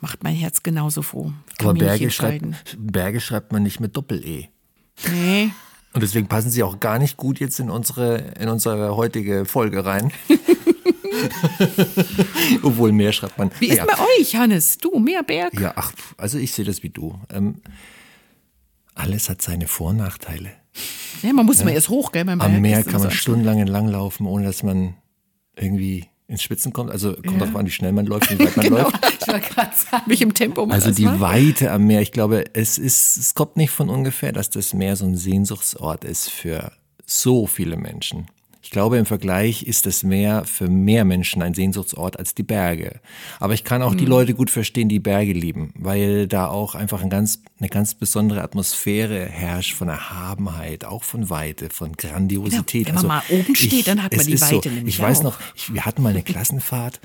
macht 0.00 0.24
mein 0.24 0.34
Herz 0.34 0.62
genauso 0.62 1.02
froh. 1.02 1.32
Aber 1.60 1.74
Berge 1.74 2.10
schreibt, 2.10 2.44
Berge 2.78 3.20
schreibt 3.20 3.52
man 3.52 3.62
nicht 3.62 3.80
mit 3.80 3.96
Doppel-E. 3.96 4.48
Nee, 5.10 5.50
und 5.94 6.02
deswegen 6.02 6.26
passen 6.26 6.50
sie 6.50 6.62
auch 6.62 6.80
gar 6.80 6.98
nicht 6.98 7.16
gut 7.16 7.38
jetzt 7.38 7.60
in 7.60 7.70
unsere, 7.70 8.16
in 8.40 8.48
unsere 8.48 8.96
heutige 8.96 9.44
Folge 9.44 9.84
rein. 9.84 10.12
Obwohl 12.62 12.92
mehr 12.92 13.12
schreibt 13.12 13.38
man. 13.38 13.50
Wie 13.60 13.68
ist 13.68 13.78
ja. 13.78 13.86
bei 13.86 13.94
euch, 14.18 14.34
Hannes? 14.34 14.78
Du, 14.78 14.98
mehr 14.98 15.22
Berg? 15.22 15.58
Ja, 15.58 15.72
ach, 15.76 15.92
also 16.18 16.38
ich 16.38 16.52
sehe 16.52 16.64
das 16.64 16.82
wie 16.82 16.90
du. 16.90 17.18
Ähm, 17.32 17.62
alles 18.94 19.28
hat 19.28 19.40
seine 19.40 19.68
Vor- 19.68 19.90
und 19.90 19.98
Nachteile. 19.98 20.50
Ja, 21.22 21.32
man 21.32 21.46
muss 21.46 21.60
ja. 21.60 21.66
mal 21.66 21.70
erst 21.70 21.88
hoch, 21.88 22.10
gell? 22.10 22.24
Beim 22.24 22.40
Am 22.40 22.60
Meer 22.60 22.82
kann 22.82 23.00
man 23.00 23.12
stundenlang 23.12 23.60
entlanglaufen, 23.60 24.26
ohne 24.26 24.44
dass 24.44 24.64
man 24.64 24.94
irgendwie 25.56 26.08
ins 26.26 26.42
Spitzen 26.42 26.72
kommt. 26.72 26.90
Also 26.90 27.12
kommt 27.14 27.32
ja. 27.32 27.38
darauf 27.38 27.56
an, 27.56 27.66
wie 27.66 27.70
schnell 27.70 27.92
man 27.92 28.06
läuft, 28.06 28.30
wie 28.30 28.38
weit 28.44 28.56
man 28.56 28.66
genau. 28.66 28.82
läuft. 28.82 28.98
Ich 29.20 29.28
war 29.28 29.40
gerade 29.40 29.76
sagen, 29.76 30.04
welchem 30.06 30.34
Tempo 30.34 30.66
man 30.66 30.74
Also 30.74 30.90
die 30.90 31.04
macht. 31.04 31.20
Weite 31.20 31.70
am 31.70 31.86
Meer. 31.86 32.00
Ich 32.00 32.12
glaube, 32.12 32.44
es 32.54 32.78
ist, 32.78 33.16
es 33.16 33.34
kommt 33.34 33.56
nicht 33.56 33.70
von 33.70 33.88
ungefähr, 33.88 34.32
dass 34.32 34.50
das 34.50 34.74
Meer 34.74 34.96
so 34.96 35.04
ein 35.04 35.16
Sehnsuchtsort 35.16 36.04
ist 36.04 36.30
für 36.30 36.72
so 37.06 37.46
viele 37.46 37.76
Menschen. 37.76 38.26
Ich 38.64 38.70
glaube, 38.70 38.96
im 38.96 39.04
Vergleich 39.04 39.64
ist 39.64 39.84
das 39.84 40.02
Meer 40.04 40.46
für 40.46 40.70
mehr 40.70 41.04
Menschen 41.04 41.42
ein 41.42 41.52
Sehnsuchtsort 41.52 42.18
als 42.18 42.34
die 42.34 42.42
Berge. 42.42 42.98
Aber 43.38 43.52
ich 43.52 43.62
kann 43.62 43.82
auch 43.82 43.92
mhm. 43.92 43.98
die 43.98 44.06
Leute 44.06 44.32
gut 44.32 44.48
verstehen, 44.48 44.88
die 44.88 45.00
Berge 45.00 45.34
lieben, 45.34 45.74
weil 45.76 46.26
da 46.26 46.46
auch 46.46 46.74
einfach 46.74 47.02
ein 47.02 47.10
ganz, 47.10 47.42
eine 47.60 47.68
ganz 47.68 47.94
besondere 47.94 48.42
Atmosphäre 48.42 49.26
herrscht 49.26 49.74
von 49.74 49.88
Erhabenheit, 49.88 50.86
auch 50.86 51.04
von 51.04 51.28
Weite, 51.28 51.68
von 51.68 51.92
Grandiosität. 51.92 52.86
Genau. 52.86 53.02
Wenn 53.02 53.08
man 53.08 53.18
also, 53.18 53.34
mal 53.34 53.38
oben 53.38 53.54
steht, 53.54 53.72
ich, 53.74 53.84
dann 53.84 54.02
hat 54.02 54.16
man 54.16 54.26
die 54.26 54.40
Weite 54.40 54.70
so, 54.70 54.86
Ich 54.86 54.98
weiß 54.98 55.22
noch, 55.24 55.38
ich, 55.54 55.74
wir 55.74 55.84
hatten 55.84 56.02
mal 56.02 56.08
eine 56.08 56.22
Klassenfahrt, 56.22 57.00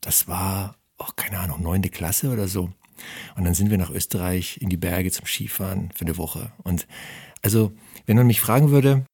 das 0.00 0.28
war, 0.28 0.76
oh, 0.98 1.12
keine 1.14 1.40
Ahnung, 1.40 1.62
neunte 1.62 1.90
Klasse 1.90 2.30
oder 2.30 2.48
so. 2.48 2.72
Und 3.36 3.44
dann 3.44 3.52
sind 3.52 3.70
wir 3.70 3.76
nach 3.76 3.90
Österreich 3.90 4.62
in 4.62 4.70
die 4.70 4.78
Berge 4.78 5.10
zum 5.10 5.26
Skifahren 5.26 5.90
für 5.94 6.06
eine 6.06 6.16
Woche. 6.16 6.52
Und 6.62 6.86
also, 7.42 7.72
wenn 8.06 8.16
man 8.16 8.26
mich 8.26 8.40
fragen 8.40 8.70
würde, 8.70 9.04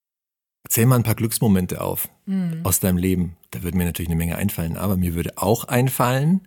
Zähl 0.69 0.87
mal 0.87 0.97
ein 0.97 1.03
paar 1.03 1.15
Glücksmomente 1.15 1.81
auf 1.81 2.09
mhm. 2.27 2.61
aus 2.65 2.81
deinem 2.81 2.99
Leben. 2.99 3.37
Da 3.51 3.63
würde 3.63 3.77
mir 3.77 3.85
natürlich 3.85 4.11
eine 4.11 4.19
Menge 4.19 4.37
einfallen, 4.37 4.77
aber 4.77 4.97
mir 4.97 5.15
würde 5.15 5.33
auch 5.37 5.65
einfallen, 5.65 6.43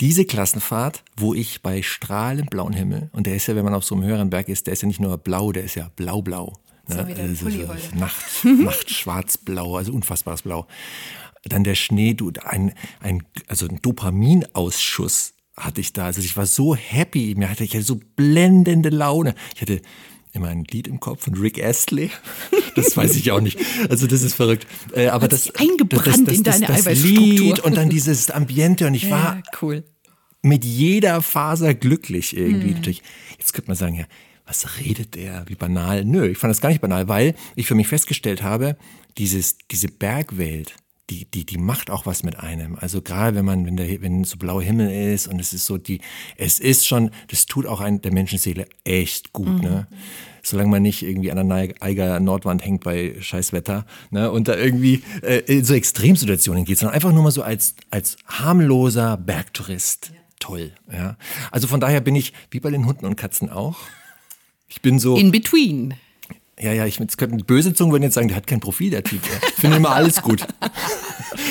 diese 0.00 0.24
Klassenfahrt, 0.24 1.04
wo 1.16 1.34
ich 1.34 1.62
bei 1.62 1.82
strahlend 1.82 2.50
blauen 2.50 2.72
Himmel, 2.72 3.10
und 3.12 3.26
der 3.26 3.36
ist 3.36 3.46
ja, 3.46 3.56
wenn 3.56 3.64
man 3.64 3.74
auf 3.74 3.84
so 3.84 3.94
einem 3.94 4.04
höheren 4.04 4.30
Berg 4.30 4.48
ist, 4.48 4.66
der 4.66 4.72
ist 4.72 4.82
ja 4.82 4.88
nicht 4.88 5.00
nur 5.00 5.16
blau, 5.18 5.52
der 5.52 5.64
ist 5.64 5.74
ja 5.74 5.90
blau-blau. 5.96 6.54
Ne? 6.88 7.16
Also 7.18 7.50
so 7.50 7.74
Nacht, 7.96 8.44
Nacht 8.44 8.90
schwarz-blau, 8.90 9.76
also 9.76 9.92
unfassbares 9.92 10.42
Blau. 10.42 10.66
Dann 11.44 11.64
der 11.64 11.74
Schnee, 11.74 12.14
du, 12.14 12.32
ein, 12.44 12.72
ein, 13.00 13.22
also 13.46 13.66
ein 13.68 13.80
Dopaminausschuss 13.82 15.34
hatte 15.56 15.80
ich 15.80 15.92
da. 15.92 16.06
Also 16.06 16.20
ich 16.20 16.36
war 16.36 16.46
so 16.46 16.74
happy, 16.74 17.34
mir 17.36 17.48
hatte 17.48 17.64
ich 17.64 17.74
hatte 17.74 17.84
so 17.84 18.00
blendende 18.16 18.90
Laune. 18.90 19.34
Ich 19.54 19.62
hatte 19.62 19.80
immer 20.36 20.48
ein 20.48 20.64
Lied 20.64 20.86
im 20.86 21.00
Kopf 21.00 21.24
von 21.24 21.34
Rick 21.34 21.62
Astley. 21.62 22.10
Das 22.74 22.96
weiß 22.96 23.16
ich 23.16 23.30
auch 23.32 23.40
nicht. 23.40 23.58
Also 23.88 24.06
das 24.06 24.22
ist 24.22 24.34
verrückt. 24.34 24.66
Äh, 24.92 25.08
aber 25.08 25.28
das 25.28 25.54
eingebrannt 25.54 26.06
das, 26.06 26.24
das, 26.24 26.24
das, 26.24 26.36
in 26.36 26.42
deine 26.44 26.66
das, 26.66 26.84
das 26.84 27.02
Lied 27.02 27.60
und 27.60 27.76
dann 27.76 27.88
dieses 27.88 28.30
Ambiente 28.30 28.86
und 28.86 28.94
ich 28.94 29.10
war 29.10 29.36
ja, 29.36 29.42
cool. 29.62 29.84
mit 30.42 30.64
jeder 30.64 31.22
Faser 31.22 31.74
glücklich 31.74 32.36
irgendwie. 32.36 32.74
Hm. 32.74 32.94
Jetzt 33.38 33.54
könnte 33.54 33.70
man 33.70 33.76
sagen, 33.76 33.96
ja, 33.96 34.04
was 34.46 34.78
redet 34.78 35.14
der? 35.14 35.44
Wie 35.48 35.54
banal? 35.56 36.04
Nö, 36.04 36.28
ich 36.28 36.38
fand 36.38 36.50
das 36.50 36.60
gar 36.60 36.68
nicht 36.68 36.80
banal, 36.80 37.08
weil 37.08 37.34
ich 37.56 37.66
für 37.66 37.74
mich 37.74 37.88
festgestellt 37.88 38.42
habe, 38.42 38.76
dieses, 39.18 39.56
diese 39.70 39.88
Bergwelt, 39.88 40.74
die, 41.10 41.24
die, 41.24 41.46
die 41.46 41.58
macht 41.58 41.90
auch 41.90 42.06
was 42.06 42.22
mit 42.22 42.38
einem. 42.38 42.76
Also 42.76 43.00
gerade 43.00 43.36
wenn 43.36 43.44
man, 43.44 43.66
wenn 43.66 43.76
der, 43.76 44.00
wenn 44.02 44.24
so 44.24 44.36
blauer 44.36 44.62
Himmel 44.62 44.90
ist 45.12 45.28
und 45.28 45.40
es 45.40 45.52
ist 45.52 45.66
so 45.66 45.78
die, 45.78 46.00
es 46.36 46.58
ist 46.58 46.86
schon, 46.86 47.10
das 47.28 47.46
tut 47.46 47.66
auch 47.66 47.80
ein, 47.80 48.02
der 48.02 48.12
Menschenseele 48.12 48.66
echt 48.84 49.32
gut, 49.32 49.48
mhm. 49.48 49.60
ne? 49.60 49.86
Solange 50.46 50.70
man 50.70 50.82
nicht 50.82 51.02
irgendwie 51.02 51.32
an 51.32 51.48
der 51.48 51.74
Eiger 51.80 52.20
Nordwand 52.20 52.64
hängt 52.64 52.84
bei 52.84 53.16
Scheißwetter, 53.18 53.84
ne? 54.12 54.30
Und 54.30 54.46
da 54.46 54.56
irgendwie 54.56 55.02
äh, 55.22 55.38
in 55.46 55.64
so 55.64 55.74
Extremsituationen 55.74 56.64
geht, 56.64 56.78
sondern 56.78 56.94
einfach 56.94 57.12
nur 57.12 57.24
mal 57.24 57.32
so 57.32 57.42
als, 57.42 57.74
als 57.90 58.16
harmloser 58.26 59.16
Bergtourist. 59.16 60.12
Ja. 60.14 60.20
Toll, 60.38 60.72
ja. 60.92 61.16
Also 61.50 61.66
von 61.66 61.80
daher 61.80 62.00
bin 62.00 62.14
ich, 62.14 62.32
wie 62.52 62.60
bei 62.60 62.70
den 62.70 62.86
Hunden 62.86 63.06
und 63.06 63.16
Katzen 63.16 63.50
auch, 63.50 63.78
ich 64.68 64.80
bin 64.82 65.00
so. 65.00 65.16
In 65.16 65.32
between. 65.32 65.94
Ja, 66.60 66.72
ja, 66.72 66.86
ich 66.86 67.00
jetzt 67.00 67.18
könnten 67.18 67.38
böse 67.44 67.74
Zungen 67.74 67.92
würden 67.92 68.04
jetzt 68.04 68.14
sagen, 68.14 68.28
der 68.28 68.36
hat 68.36 68.46
kein 68.46 68.60
Profil, 68.60 68.90
der 68.90 69.02
Typ. 69.02 69.20
Ich 69.48 69.54
finde 69.54 69.78
immer 69.78 69.90
alles 69.90 70.22
gut. 70.22 70.46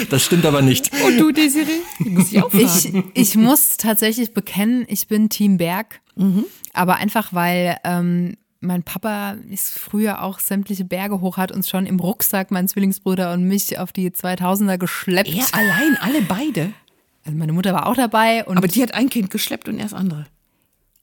Das 0.10 0.24
stimmt 0.24 0.46
aber 0.46 0.62
nicht. 0.62 0.92
Und 1.06 1.18
du, 1.20 1.32
Desiree? 1.32 1.82
Muss 2.00 2.32
ich, 2.32 2.42
auch 2.42 2.52
ich, 2.54 2.92
ich 3.14 3.36
muss 3.36 3.78
tatsächlich 3.78 4.34
bekennen, 4.34 4.86
ich 4.88 5.08
bin 5.08 5.30
Team 5.30 5.58
Berg. 5.58 6.02
Mhm. 6.16 6.46
Aber 6.74 6.96
einfach, 6.96 7.34
weil 7.34 7.78
ähm, 7.84 8.36
mein 8.60 8.84
Papa 8.84 9.36
ist 9.50 9.78
früher 9.78 10.24
auch 10.24 10.40
sämtliche 10.40 10.86
Berge 10.86 11.22
hoch, 11.22 11.38
hat 11.38 11.52
uns 11.52 11.70
schon 11.70 11.86
im 11.86 12.00
Rucksack, 12.00 12.52
mein 12.52 12.68
Zwillingsbruder 12.68 13.34
und 13.34 13.44
mich, 13.44 13.78
auf 13.80 13.92
die 13.92 14.10
2000er 14.10 14.78
geschleppt. 14.78 15.30
Er 15.30 15.46
allein, 15.54 15.98
alle 16.02 16.22
beide? 16.22 16.74
Also 17.26 17.38
meine 17.38 17.54
Mutter 17.54 17.74
war 17.74 17.88
auch 17.88 17.96
dabei. 17.96 18.48
aber 18.48 18.68
die 18.68 18.82
hat 18.82 18.94
ein 18.94 19.10
Kind 19.10 19.30
geschleppt 19.30 19.68
und 19.68 19.80
erst 19.80 19.94
andere. 19.94 20.26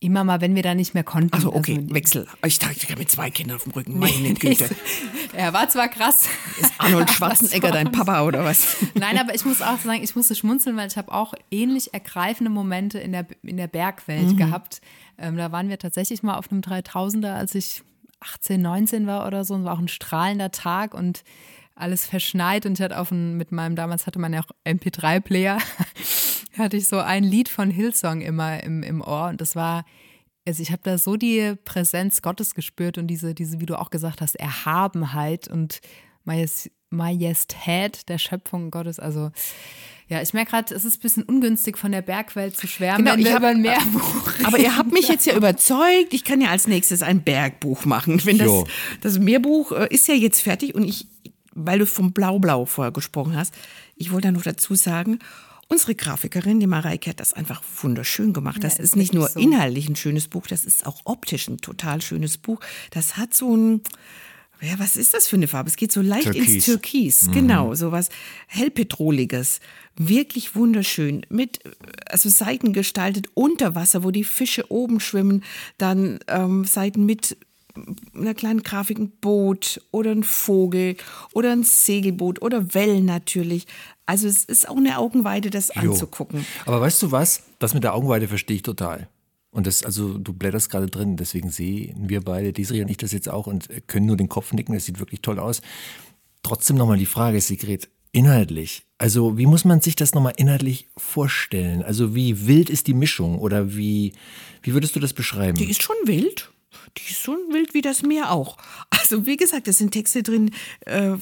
Immer 0.03 0.25
mal, 0.25 0.41
wenn 0.41 0.57
wir 0.57 0.65
da 0.65 0.75
nicht 0.75 0.95
mehr 0.95 1.05
konnten. 1.05 1.33
Also 1.33 1.55
okay, 1.55 1.77
also, 1.77 1.95
Wechsel. 1.95 2.27
Ich 2.45 2.59
dachte, 2.59 2.97
mit 2.99 3.09
zwei 3.09 3.31
Kindern 3.31 3.59
auf 3.59 3.63
dem 3.63 3.73
Rücken. 3.73 4.01
Meine 4.01 4.35
Güte. 4.35 4.69
er 5.33 5.53
war 5.53 5.69
zwar 5.69 5.87
krass. 5.87 6.29
Ist 6.61 6.73
Arnold 6.79 7.09
Schwarzenegger 7.13 7.71
dein 7.71 7.93
Papa 7.93 8.25
oder 8.25 8.45
was? 8.45 8.79
Nein, 8.95 9.17
aber 9.17 9.33
ich 9.33 9.45
muss 9.45 9.63
auch 9.63 9.79
sagen, 9.79 10.03
ich 10.03 10.17
musste 10.17 10.35
schmunzeln, 10.35 10.77
weil 10.77 10.89
ich 10.89 10.97
habe 10.97 11.13
auch 11.13 11.35
ähnlich 11.53 11.95
ergreifende 11.95 12.51
Momente 12.51 12.99
in 12.99 13.13
der, 13.13 13.27
in 13.45 13.57
der 13.57 13.69
Bergwelt 13.69 14.33
mhm. 14.33 14.37
gehabt. 14.37 14.81
Ähm, 15.23 15.37
da 15.37 15.53
waren 15.53 15.69
wir 15.69 15.79
tatsächlich 15.79 16.23
mal 16.23 16.37
auf 16.37 16.51
einem 16.51 16.61
3000er, 16.61 17.35
als 17.35 17.55
ich 17.55 17.83
18, 18.21 18.61
19 18.61 19.07
war 19.07 19.27
oder 19.27 19.45
so. 19.45 19.55
Und 19.55 19.65
war 19.65 19.75
auch 19.75 19.79
ein 19.79 19.89
strahlender 19.89 20.51
Tag 20.51 20.95
und 20.95 21.23
alles 21.75 22.07
verschneit. 22.07 22.67
Und 22.67 22.75
ich 22.75 22.83
hatte 22.83 22.99
auf 22.99 23.11
ein, 23.11 23.37
mit 23.37 23.53
meinem, 23.53 23.77
damals 23.77 24.07
hatte 24.07 24.19
man 24.19 24.33
ja 24.33 24.41
auch 24.41 24.51
MP3-Player, 24.65 25.59
hatte 26.59 26.77
ich 26.77 26.89
so 26.89 26.99
ein 26.99 27.25
Lied 27.25 27.49
von 27.49 27.71
Hillsong 27.71 28.21
immer 28.21 28.63
im, 28.63 28.83
im 28.83 29.01
Ohr. 29.01 29.29
Und 29.29 29.41
das 29.41 29.57
war, 29.57 29.85
also 30.47 30.63
ich 30.63 30.73
habe 30.73 30.83
da 30.83 30.99
so 30.99 31.17
die 31.17 31.55
Präsenz 31.65 32.21
Gottes 32.21 32.55
gespürt 32.55 32.99
und 32.99 33.07
diese, 33.07 33.35
diese, 33.35 33.61
wie 33.61 33.67
du 33.67 33.79
auch 33.79 33.91
gesagt 33.91 34.21
hast, 34.21 34.37
Erhabenheit 34.37 35.49
und 35.49 35.81
Majestät 36.91 38.09
der 38.09 38.19
Schöpfung 38.19 38.71
Gottes. 38.71 38.99
Also 38.99 39.31
ja, 40.13 40.21
ich 40.21 40.35
merke 40.35 40.51
gerade, 40.51 40.75
es 40.75 40.85
ist 40.85 40.99
ein 40.99 41.01
bisschen 41.01 41.23
ungünstig 41.23 41.79
von 41.79 41.91
der 41.91 42.03
Bergwelt 42.03 42.55
zu 42.55 42.67
schwärmen, 42.67 43.05
genau, 43.05 43.13
wenn 43.13 43.21
ich 43.21 43.27
wir 43.27 43.33
hab, 43.33 43.41
über 43.41 43.49
ein 43.49 43.63
Meerbuch 43.63 44.31
Aber 44.45 44.59
ihr 44.59 44.77
habt 44.77 44.93
mich 44.93 45.09
jetzt 45.09 45.25
ja 45.25 45.35
überzeugt, 45.35 46.13
ich 46.13 46.23
kann 46.23 46.43
ja 46.43 46.51
als 46.51 46.67
nächstes 46.67 47.03
ein 47.03 47.23
Bergbuch 47.23 47.87
machen. 47.87 48.23
Wenn 48.27 48.37
das, 48.37 48.65
das 49.01 49.19
Meerbuch 49.19 49.73
äh, 49.73 49.89
ist 49.89 50.09
ja 50.09 50.15
jetzt 50.15 50.43
fertig 50.43 50.75
und 50.75 50.85
ich, 50.85 51.07
weil 51.55 51.79
du 51.79 51.87
vom 51.87 52.13
Blau-Blau 52.13 52.67
vorher 52.67 52.93
gesprochen 52.93 53.35
hast, 53.37 53.55
ich 53.97 54.13
wollte 54.13 54.29
da 54.29 54.33
noch 54.33 54.43
dazu 54.43 54.75
sagen, 54.75 55.19
Unsere 55.69 55.95
Grafikerin, 55.95 56.61
die 56.61 56.67
Mareike, 56.67 57.09
hat 57.09 57.21
das 57.21 57.33
einfach 57.33 57.63
wunderschön 57.81 58.35
gemacht. 58.35 58.63
Das 58.63 58.75
ja, 58.77 58.81
ist, 58.81 58.91
ist 58.91 58.97
nicht 58.97 59.15
nur 59.15 59.29
so. 59.29 59.41
inhaltlich 59.41 59.89
ein 59.89 59.97
schönes 59.97 60.29
Buch, 60.29 60.47
das 60.47 60.67
ist 60.67 60.85
auch 60.85 61.01
optisch 61.05 61.49
ein 61.49 61.63
total 61.63 62.03
schönes 62.03 62.37
Buch. 62.37 62.61
Das 62.91 63.17
hat 63.17 63.33
so 63.33 63.57
ein, 63.57 63.81
ja, 64.63 64.79
was 64.79 64.97
ist 64.97 65.13
das 65.13 65.27
für 65.27 65.37
eine 65.37 65.49
Farbe? 65.49 65.69
Es 65.69 65.77
geht 65.77 65.91
so 65.91 66.01
leicht 66.01 66.25
Türkis. 66.25 66.55
ins 66.55 66.65
Türkis, 66.65 67.23
mhm. 67.27 67.33
genau, 67.33 67.75
so 67.75 67.91
was 67.91 68.11
hellpetroliges. 68.47 69.61
Wirklich 69.97 70.55
wunderschön. 70.55 71.27
Mit, 71.29 71.61
also 72.07 72.29
Seiten 72.29 72.73
gestaltet 72.73 73.27
unter 73.35 73.75
Wasser, 73.75 74.05
wo 74.05 74.11
die 74.11 74.25
Fische 74.25 74.71
oben 74.71 75.01
schwimmen, 75.01 75.43
dann 75.79 76.21
ähm, 76.29 76.65
Seiten 76.65 77.05
mit 77.05 77.37
einer 78.15 78.35
kleinen 78.35 78.63
Grafik, 78.63 78.99
ein 78.99 79.11
Boot 79.11 79.81
oder 79.91 80.11
ein 80.11 80.23
Vogel 80.23 80.97
oder 81.33 81.53
ein 81.53 81.65
Segelboot 81.65 82.43
oder 82.43 82.75
Wellen 82.75 83.05
natürlich. 83.05 83.67
Also 84.07 84.29
es 84.29 84.45
ist 84.45 84.69
auch 84.69 84.77
eine 84.77 84.99
Augenweide, 84.99 85.51
das 85.51 85.73
jo. 85.75 85.93
anzugucken. 85.93 86.45
Aber 86.67 86.81
weißt 86.81 87.03
du 87.03 87.11
was? 87.13 87.45
Das 87.59 87.75
mit 87.75 87.83
der 87.83 87.95
Augenweide 87.95 88.29
verstehe 88.29 88.57
ich 88.57 88.63
total. 88.63 89.09
Und 89.53 89.67
das, 89.67 89.85
also 89.85 90.17
du 90.17 90.33
blätterst 90.33 90.71
gerade 90.71 90.87
drin, 90.87 91.17
deswegen 91.17 91.51
sehen 91.51 92.09
wir 92.09 92.23
beide, 92.23 92.53
Desiree 92.53 92.83
und 92.83 92.91
ich 92.91 92.97
das 92.97 93.13
jetzt 93.13 93.29
auch 93.29 93.47
und 93.47 93.69
können 93.87 94.07
nur 94.07 94.17
den 94.17 94.31
Kopf 94.31 94.53
nicken, 94.53 94.75
das 94.75 94.87
sieht 94.87 94.99
wirklich 94.99 95.21
toll 95.21 95.39
aus. 95.39 95.61
Trotzdem 96.43 96.77
nochmal 96.77 96.97
die 96.97 97.07
Frage, 97.07 97.41
Sigrid, 97.41 97.91
inhaltlich. 98.13 98.85
Also 98.97 99.37
wie 99.37 99.47
muss 99.47 99.65
man 99.65 99.81
sich 99.81 99.95
das 99.95 100.15
nochmal 100.15 100.35
inhaltlich 100.37 100.89
vorstellen? 100.97 101.83
Also 101.83 102.15
wie 102.15 102.47
wild 102.47 102.71
ist 102.71 102.87
die 102.87 102.95
Mischung 102.95 103.39
oder 103.39 103.77
wie, 103.77 104.13
wie 104.63 104.73
würdest 104.73 104.97
du 104.97 105.01
das 105.01 105.13
beschreiben? 105.13 105.59
Die 105.59 105.71
ist 105.71 105.83
schon 105.83 105.97
wild 106.05 106.52
die 106.97 107.11
ist 107.11 107.23
so 107.23 107.33
wild 107.51 107.75
wie 107.75 107.81
das 107.81 108.03
Meer 108.03 108.31
auch. 108.31 108.57
Also 108.91 109.27
wie 109.27 109.37
gesagt, 109.37 109.69
es 109.69 109.79
sind 109.79 109.91
Texte 109.91 110.23
drin, 110.23 110.51
äh, 110.87 111.13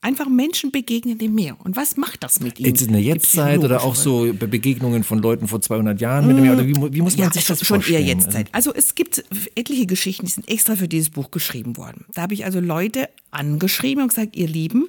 einfach 0.00 0.28
Menschen 0.28 0.72
begegnen 0.72 1.18
dem 1.18 1.34
Meer. 1.34 1.56
Und 1.62 1.76
was 1.76 1.96
macht 1.96 2.22
das 2.22 2.40
mit 2.40 2.58
ihnen? 2.58 2.68
Jetzt 2.68 2.82
in 2.82 2.92
der 2.92 3.02
Jetztzeit 3.02 3.60
oder 3.60 3.82
auch 3.82 3.94
so 3.94 4.32
Begegnungen 4.32 5.04
von 5.04 5.20
Leuten 5.20 5.48
vor 5.48 5.60
200 5.60 6.00
Jahren 6.00 6.26
mit 6.26 6.36
dem 6.36 6.42
Meer? 6.42 6.54
Oder 6.54 6.66
wie, 6.66 6.74
wie 6.76 7.00
muss 7.00 7.16
man 7.16 7.28
ja, 7.28 7.32
sich 7.32 7.46
das 7.46 7.58
schon 7.58 7.80
vorstellen? 7.80 7.98
Schon 7.98 8.08
eher 8.08 8.14
Jetztzeit. 8.14 8.48
Also 8.52 8.74
es 8.74 8.94
gibt 8.94 9.24
etliche 9.54 9.86
Geschichten, 9.86 10.26
die 10.26 10.32
sind 10.32 10.48
extra 10.48 10.76
für 10.76 10.88
dieses 10.88 11.10
Buch 11.10 11.30
geschrieben 11.30 11.76
worden. 11.76 12.04
Da 12.14 12.22
habe 12.22 12.34
ich 12.34 12.44
also 12.44 12.60
Leute 12.60 13.08
angeschrieben 13.30 14.02
und 14.02 14.08
gesagt, 14.08 14.36
ihr 14.36 14.48
Lieben, 14.48 14.88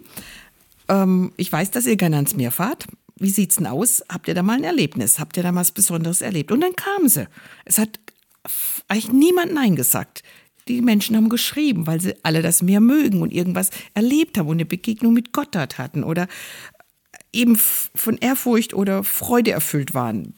ähm, 0.87 1.31
ich 1.37 1.51
weiß, 1.51 1.71
dass 1.71 1.85
ihr 1.85 1.95
gerne 1.95 2.17
ans 2.17 2.35
Meer 2.35 2.51
fahrt. 2.51 2.87
Wie 3.17 3.29
sieht's 3.29 3.57
denn 3.57 3.67
aus? 3.67 4.03
Habt 4.09 4.27
ihr 4.27 4.33
da 4.33 4.41
mal 4.41 4.57
ein 4.57 4.63
Erlebnis? 4.63 5.19
Habt 5.19 5.37
ihr 5.37 5.43
da 5.43 5.51
mal 5.51 5.61
was 5.61 5.71
Besonderes 5.71 6.21
erlebt? 6.21 6.51
Und 6.51 6.61
dann 6.61 6.75
kamen 6.75 7.07
sie. 7.07 7.27
Es 7.65 7.77
hat 7.77 7.99
eigentlich 8.87 9.11
niemand 9.11 9.53
Nein 9.53 9.75
gesagt. 9.75 10.23
Die 10.67 10.81
Menschen 10.81 11.15
haben 11.15 11.29
geschrieben, 11.29 11.87
weil 11.87 11.99
sie 12.01 12.13
alle 12.23 12.41
das 12.41 12.61
Meer 12.61 12.79
mögen 12.79 13.21
und 13.21 13.33
irgendwas 13.33 13.71
erlebt 13.93 14.37
haben 14.37 14.47
und 14.47 14.57
eine 14.57 14.65
Begegnung 14.65 15.13
mit 15.13 15.33
Gott 15.33 15.49
dort 15.51 15.77
hatten 15.77 16.03
oder 16.03 16.27
eben 17.33 17.55
von 17.57 18.17
Ehrfurcht 18.17 18.73
oder 18.73 19.03
Freude 19.03 19.51
erfüllt 19.51 19.93
waren 19.93 20.33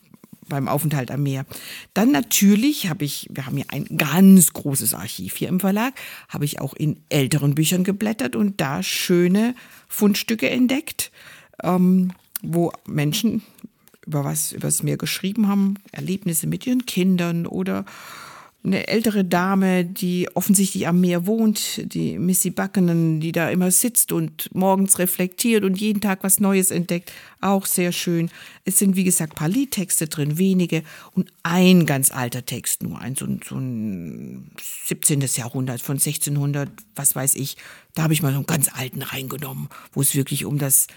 beim 0.48 0.68
Aufenthalt 0.68 1.12
am 1.12 1.24
Meer. 1.24 1.46
Dann 1.94 2.12
natürlich 2.12 2.90
habe 2.90 3.06
ich, 3.06 3.28
wir 3.32 3.46
haben 3.46 3.58
ja 3.58 3.66
ein 3.70 3.86
ganz 3.98 4.54
großes 4.54 4.94
Archiv 4.94 5.36
hier 5.36 5.50
im 5.50 5.60
Verlag, 5.60 5.94
habe 6.30 6.46
ich 6.46 6.60
auch 6.60 6.74
in 6.74 7.00
älteren 7.10 7.56
Büchern 7.56 7.84
geblättert 7.84 8.36
und 8.36 8.60
da 8.62 8.84
schöne 8.84 9.56
Fundstücke 9.88 10.50
entdeckt, 10.50 11.12
ähm, 11.64 12.12
wo 12.42 12.72
Menschen 12.86 13.42
über 14.06 14.26
was 14.26 14.52
über 14.52 14.68
das 14.68 14.84
Meer 14.84 14.98
geschrieben 14.98 15.48
haben, 15.48 15.76
Erlebnisse 15.92 16.46
mit 16.48 16.68
ihren 16.68 16.86
Kindern 16.86 17.48
oder 17.48 17.86
eine 18.66 18.88
ältere 18.88 19.26
Dame, 19.26 19.84
die 19.84 20.30
offensichtlich 20.36 20.88
am 20.88 21.02
Meer 21.02 21.26
wohnt, 21.26 21.82
die 21.94 22.18
Missy 22.18 22.50
Buckenen, 22.50 23.20
die 23.20 23.34
da 23.34 23.50
immer 23.50 23.72
sitzt 23.72 24.14
und 24.14 24.50
morgens 24.56 25.00
reflektiert 25.00 25.66
und 25.66 25.80
jeden 25.80 26.00
Tag 26.00 26.24
was 26.24 26.40
Neues 26.40 26.72
entdeckt. 26.72 27.12
Auch 27.42 27.66
sehr 27.66 27.92
schön. 27.92 28.30
Es 28.64 28.80
sind, 28.80 28.96
wie 28.96 29.04
gesagt, 29.04 29.36
paar 29.36 29.50
Liedtexte 29.50 30.08
drin, 30.08 30.38
wenige 30.38 30.84
und 31.12 31.34
ein 31.44 31.86
ganz 31.86 32.10
alter 32.12 32.46
Text, 32.46 32.84
nur 32.84 33.00
ein 33.00 33.16
so, 33.16 33.28
so 33.46 33.56
ein 33.56 34.52
17. 34.86 35.20
Jahrhundert 35.36 35.82
von 35.82 35.96
1600, 35.96 36.70
was 36.96 37.16
weiß 37.16 37.36
ich. 37.36 37.58
Da 37.96 38.04
habe 38.04 38.14
ich 38.14 38.22
mal 38.22 38.32
so 38.32 38.38
einen 38.38 38.46
ganz 38.46 38.70
alten 38.74 39.02
reingenommen, 39.02 39.68
wo 39.92 40.00
es 40.00 40.16
wirklich 40.16 40.46
um 40.46 40.58
das 40.58 40.88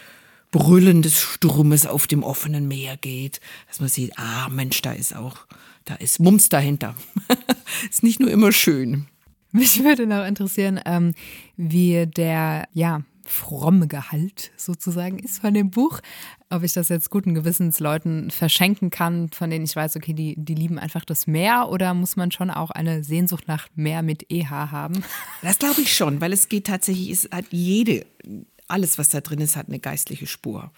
Brüllen 0.50 1.02
des 1.02 1.20
Sturmes 1.20 1.86
auf 1.86 2.06
dem 2.06 2.22
offenen 2.22 2.68
Meer 2.68 2.96
geht, 2.96 3.40
dass 3.68 3.80
man 3.80 3.88
sieht, 3.88 4.18
ah 4.18 4.48
Mensch, 4.48 4.80
da 4.82 4.92
ist 4.92 5.14
auch, 5.14 5.46
da 5.84 5.94
ist 5.94 6.20
Mums 6.20 6.48
dahinter. 6.48 6.94
ist 7.90 8.02
nicht 8.02 8.20
nur 8.20 8.30
immer 8.30 8.52
schön. 8.52 9.06
Mich 9.52 9.82
würde 9.82 10.06
noch 10.06 10.26
interessieren, 10.26 10.80
ähm, 10.84 11.14
wie 11.56 12.06
der, 12.06 12.68
ja, 12.72 13.02
fromme 13.28 13.88
Gehalt 13.88 14.52
sozusagen 14.56 15.18
ist 15.18 15.40
von 15.40 15.52
dem 15.52 15.70
Buch. 15.70 16.00
Ob 16.48 16.62
ich 16.62 16.72
das 16.72 16.88
jetzt 16.88 17.10
guten 17.10 17.34
Gewissens 17.34 17.80
Leuten 17.80 18.30
verschenken 18.30 18.90
kann, 18.90 19.28
von 19.30 19.50
denen 19.50 19.64
ich 19.64 19.74
weiß, 19.74 19.96
okay, 19.96 20.12
die, 20.12 20.34
die 20.36 20.54
lieben 20.54 20.78
einfach 20.78 21.04
das 21.04 21.26
Meer 21.26 21.68
oder 21.70 21.92
muss 21.92 22.16
man 22.16 22.30
schon 22.30 22.50
auch 22.50 22.70
eine 22.70 23.02
Sehnsucht 23.02 23.48
nach 23.48 23.68
Meer 23.74 24.02
mit 24.02 24.30
EH 24.30 24.50
haben? 24.50 25.02
Das 25.42 25.58
glaube 25.58 25.80
ich 25.80 25.94
schon, 25.94 26.20
weil 26.20 26.32
es 26.32 26.48
geht 26.48 26.66
tatsächlich, 26.66 27.10
es 27.10 27.28
hat 27.32 27.46
jede 27.50 28.06
alles, 28.68 28.98
was 28.98 29.08
da 29.08 29.20
drin 29.20 29.40
ist, 29.40 29.56
hat 29.56 29.68
eine 29.68 29.78
geistliche 29.78 30.26
Spur. 30.26 30.70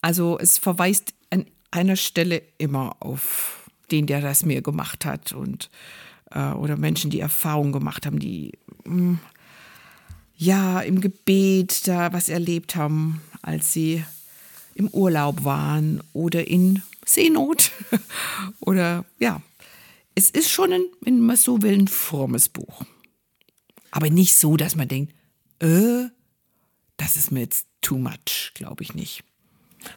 Also 0.00 0.38
es 0.38 0.58
verweist 0.58 1.14
an 1.30 1.46
einer 1.70 1.96
Stelle 1.96 2.42
immer 2.58 2.96
auf 3.00 3.70
den, 3.90 4.06
der 4.06 4.20
das 4.20 4.44
mir 4.44 4.62
gemacht 4.62 5.04
hat 5.04 5.32
und 5.32 5.70
äh, 6.30 6.50
oder 6.50 6.76
Menschen, 6.76 7.10
die 7.10 7.20
Erfahrungen 7.20 7.72
gemacht 7.72 8.06
haben, 8.06 8.18
die 8.18 8.52
mh, 8.84 8.94
hm, 8.94 9.18
ja 10.36 10.80
im 10.80 11.00
Gebet 11.00 11.88
da 11.88 12.12
was 12.12 12.28
erlebt 12.28 12.76
haben, 12.76 13.22
als 13.42 13.72
sie 13.72 14.04
im 14.74 14.88
Urlaub 14.88 15.44
waren 15.44 16.02
oder 16.12 16.46
in 16.46 16.82
Seenot 17.04 17.72
oder 18.60 19.04
ja. 19.18 19.40
Es 20.18 20.30
ist 20.30 20.50
schon 20.50 20.72
ein, 20.72 20.84
wenn 21.02 21.20
man 21.20 21.36
so 21.36 21.60
will, 21.60 21.74
ein 21.74 21.88
frommes 21.88 22.48
Buch. 22.48 22.84
Aber 23.90 24.08
nicht 24.08 24.34
so, 24.34 24.56
dass 24.56 24.74
man 24.74 24.88
denkt, 24.88 25.14
äh, 25.60 26.06
das 26.96 27.16
ist 27.16 27.30
mir 27.30 27.40
jetzt 27.40 27.66
too 27.82 27.98
much, 27.98 28.52
glaube 28.54 28.82
ich 28.82 28.94
nicht. 28.94 29.24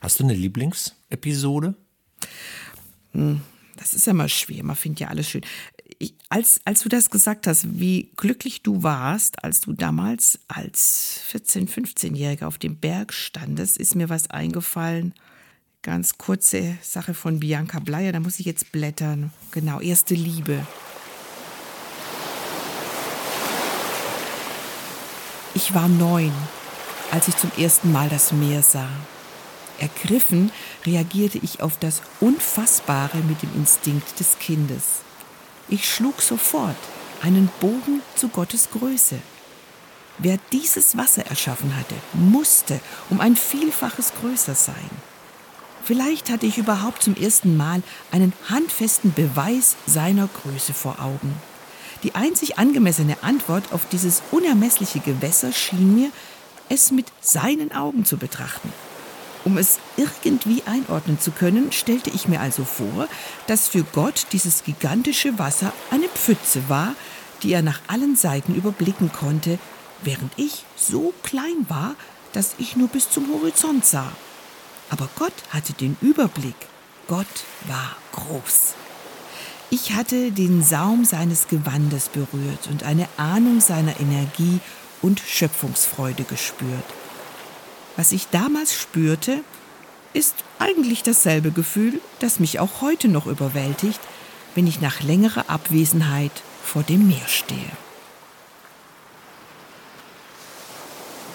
Hast 0.01 0.19
du 0.19 0.23
eine 0.23 0.33
Lieblingsepisode? 0.33 1.75
Hm, 3.13 3.41
das 3.77 3.93
ist 3.93 4.07
ja 4.07 4.13
mal 4.13 4.29
schwer, 4.29 4.63
man 4.63 4.75
findet 4.75 5.01
ja 5.01 5.07
alles 5.07 5.29
schön. 5.29 5.41
Ich, 5.97 6.13
als, 6.29 6.61
als 6.65 6.81
du 6.81 6.89
das 6.89 7.09
gesagt 7.09 7.47
hast, 7.47 7.79
wie 7.79 8.11
glücklich 8.15 8.61
du 8.61 8.83
warst, 8.83 9.43
als 9.43 9.61
du 9.61 9.73
damals 9.73 10.39
als 10.47 11.21
14-, 11.31 11.67
15-Jähriger 11.67 12.45
auf 12.45 12.57
dem 12.57 12.77
Berg 12.77 13.11
standest, 13.13 13.77
ist 13.77 13.95
mir 13.95 14.09
was 14.09 14.29
eingefallen. 14.29 15.13
Ganz 15.81 16.17
kurze 16.17 16.77
Sache 16.81 17.13
von 17.13 17.39
Bianca 17.39 17.79
Bleier, 17.79 18.11
da 18.11 18.19
muss 18.19 18.39
ich 18.39 18.45
jetzt 18.45 18.71
blättern. 18.71 19.31
Genau, 19.51 19.79
erste 19.79 20.13
Liebe. 20.13 20.65
Ich 25.55 25.73
war 25.73 25.87
neun 25.87 26.31
als 27.11 27.27
ich 27.27 27.37
zum 27.37 27.51
ersten 27.57 27.91
Mal 27.91 28.09
das 28.09 28.31
Meer 28.31 28.63
sah. 28.63 28.89
Ergriffen 29.79 30.51
reagierte 30.85 31.39
ich 31.41 31.61
auf 31.61 31.77
das 31.79 32.01
Unfassbare 32.19 33.17
mit 33.17 33.41
dem 33.41 33.53
Instinkt 33.55 34.19
des 34.19 34.37
Kindes. 34.39 35.01
Ich 35.67 35.89
schlug 35.89 36.21
sofort 36.21 36.75
einen 37.21 37.49
Bogen 37.59 38.01
zu 38.15 38.29
Gottes 38.29 38.69
Größe. 38.71 39.19
Wer 40.17 40.37
dieses 40.51 40.97
Wasser 40.97 41.25
erschaffen 41.25 41.75
hatte, 41.77 41.95
musste 42.13 42.79
um 43.09 43.21
ein 43.21 43.35
Vielfaches 43.37 44.11
größer 44.19 44.55
sein. 44.55 44.89
Vielleicht 45.83 46.29
hatte 46.29 46.45
ich 46.45 46.57
überhaupt 46.57 47.03
zum 47.03 47.15
ersten 47.15 47.55
Mal 47.55 47.81
einen 48.11 48.33
handfesten 48.49 49.13
Beweis 49.13 49.75
seiner 49.85 50.27
Größe 50.27 50.73
vor 50.73 50.99
Augen. 50.99 51.33
Die 52.03 52.15
einzig 52.15 52.57
angemessene 52.57 53.17
Antwort 53.23 53.71
auf 53.71 53.87
dieses 53.91 54.21
unermessliche 54.31 54.99
Gewässer 54.99 55.51
schien 55.51 55.95
mir 55.95 56.11
es 56.69 56.91
mit 56.91 57.07
seinen 57.21 57.71
Augen 57.71 58.05
zu 58.05 58.17
betrachten. 58.17 58.71
Um 59.45 59.57
es 59.57 59.79
irgendwie 59.97 60.63
einordnen 60.65 61.19
zu 61.19 61.31
können, 61.31 61.71
stellte 61.71 62.09
ich 62.09 62.27
mir 62.27 62.41
also 62.41 62.63
vor, 62.65 63.07
dass 63.47 63.67
für 63.67 63.83
Gott 63.83 64.27
dieses 64.31 64.63
gigantische 64.63 65.39
Wasser 65.39 65.73
eine 65.91 66.09
Pfütze 66.09 66.61
war, 66.67 66.93
die 67.41 67.53
er 67.53 67.61
nach 67.61 67.79
allen 67.87 68.15
Seiten 68.15 68.53
überblicken 68.53 69.11
konnte, 69.11 69.57
während 70.03 70.31
ich 70.37 70.65
so 70.75 71.13
klein 71.23 71.65
war, 71.67 71.95
dass 72.33 72.55
ich 72.57 72.75
nur 72.75 72.89
bis 72.89 73.09
zum 73.09 73.31
Horizont 73.33 73.85
sah. 73.85 74.11
Aber 74.89 75.09
Gott 75.17 75.33
hatte 75.51 75.73
den 75.73 75.97
Überblick. 76.01 76.55
Gott 77.07 77.27
war 77.67 77.95
groß. 78.11 78.75
Ich 79.71 79.93
hatte 79.93 80.31
den 80.31 80.63
Saum 80.63 81.05
seines 81.05 81.47
Gewandes 81.47 82.09
berührt 82.09 82.67
und 82.69 82.83
eine 82.83 83.07
Ahnung 83.17 83.61
seiner 83.61 83.99
Energie 83.99 84.59
und 85.01 85.19
Schöpfungsfreude 85.19 86.23
gespürt. 86.23 86.83
Was 87.95 88.11
ich 88.11 88.27
damals 88.27 88.73
spürte, 88.73 89.43
ist 90.13 90.35
eigentlich 90.57 91.03
dasselbe 91.03 91.51
Gefühl, 91.51 92.01
das 92.19 92.39
mich 92.39 92.59
auch 92.59 92.81
heute 92.81 93.07
noch 93.07 93.27
überwältigt, 93.27 93.99
wenn 94.55 94.67
ich 94.67 94.81
nach 94.81 95.01
längerer 95.01 95.49
Abwesenheit 95.49 96.31
vor 96.63 96.83
dem 96.83 97.07
Meer 97.07 97.27
stehe. 97.27 97.71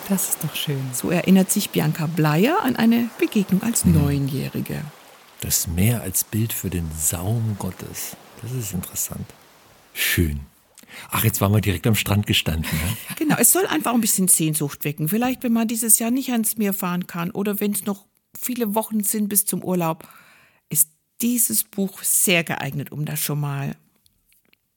Das 0.09 0.31
ist 0.31 0.45
doch 0.45 0.55
schön. 0.55 0.91
So 0.93 1.11
erinnert 1.11 1.51
sich 1.51 1.71
Bianca 1.71 2.07
Bleier 2.07 2.63
an 2.63 2.77
eine 2.77 3.09
Begegnung 3.19 3.63
als 3.63 3.85
Neunjährige. 3.85 4.83
Das 5.41 5.67
Meer 5.67 6.03
als 6.03 6.25
Bild 6.25 6.53
für 6.53 6.71
den 6.71 6.91
Saum 6.99 7.57
Gottes. 7.59 8.17
Das 8.43 8.53
ist 8.53 8.75
interessant. 8.75 9.27
Schön. 9.95 10.41
Ach, 11.11 11.25
jetzt 11.25 11.41
waren 11.41 11.53
wir 11.53 11.61
direkt 11.61 11.87
am 11.87 11.95
Strand 11.95 12.27
gestanden. 12.27 12.71
Ne? 12.71 12.97
Genau, 13.17 13.37
es 13.39 13.53
soll 13.53 13.67
einfach 13.67 13.95
ein 13.95 14.01
bisschen 14.01 14.29
Sehnsucht 14.29 14.85
wecken. 14.85 15.09
Vielleicht, 15.09 15.43
wenn 15.43 15.53
man 15.53 15.69
dieses 15.69 15.99
Jahr 15.99 16.11
nicht 16.11 16.31
ans 16.31 16.57
Meer 16.57 16.75
fahren 16.75 17.07
kann 17.07 17.31
oder 17.31 17.61
wenn 17.61 17.73
es 17.73 17.85
noch 17.85 18.07
viele 18.39 18.75
Wochen 18.75 19.03
sind 19.03 19.29
bis 19.29 19.47
zum 19.47 19.63
Urlaub, 19.63 20.09
ist 20.69 20.91
dieses 21.23 21.65
Buch 21.65 22.03
sehr 22.03 22.45
geeignet, 22.45 22.93
um 22.93 23.05
da 23.05 23.17
schon 23.17 23.41
mal 23.41 23.77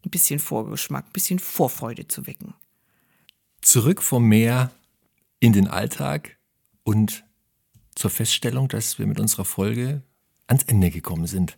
ein 0.06 0.10
bisschen 0.10 0.40
Vorgeschmack, 0.40 1.06
ein 1.08 1.14
bisschen 1.14 1.40
Vorfreude 1.40 2.08
zu 2.08 2.28
wecken. 2.28 2.54
Zurück 3.62 4.02
vom 4.02 4.24
Meer 4.24 4.72
in 5.40 5.54
den 5.54 5.68
Alltag 5.68 6.38
und 6.84 7.26
zur 7.96 8.12
Feststellung, 8.12 8.68
dass 8.68 9.00
wir 9.00 9.08
mit 9.08 9.20
unserer 9.20 9.46
Folge 9.46 10.04
ans 10.48 10.64
Ende 10.64 10.90
gekommen 10.92 11.28
sind. 11.28 11.58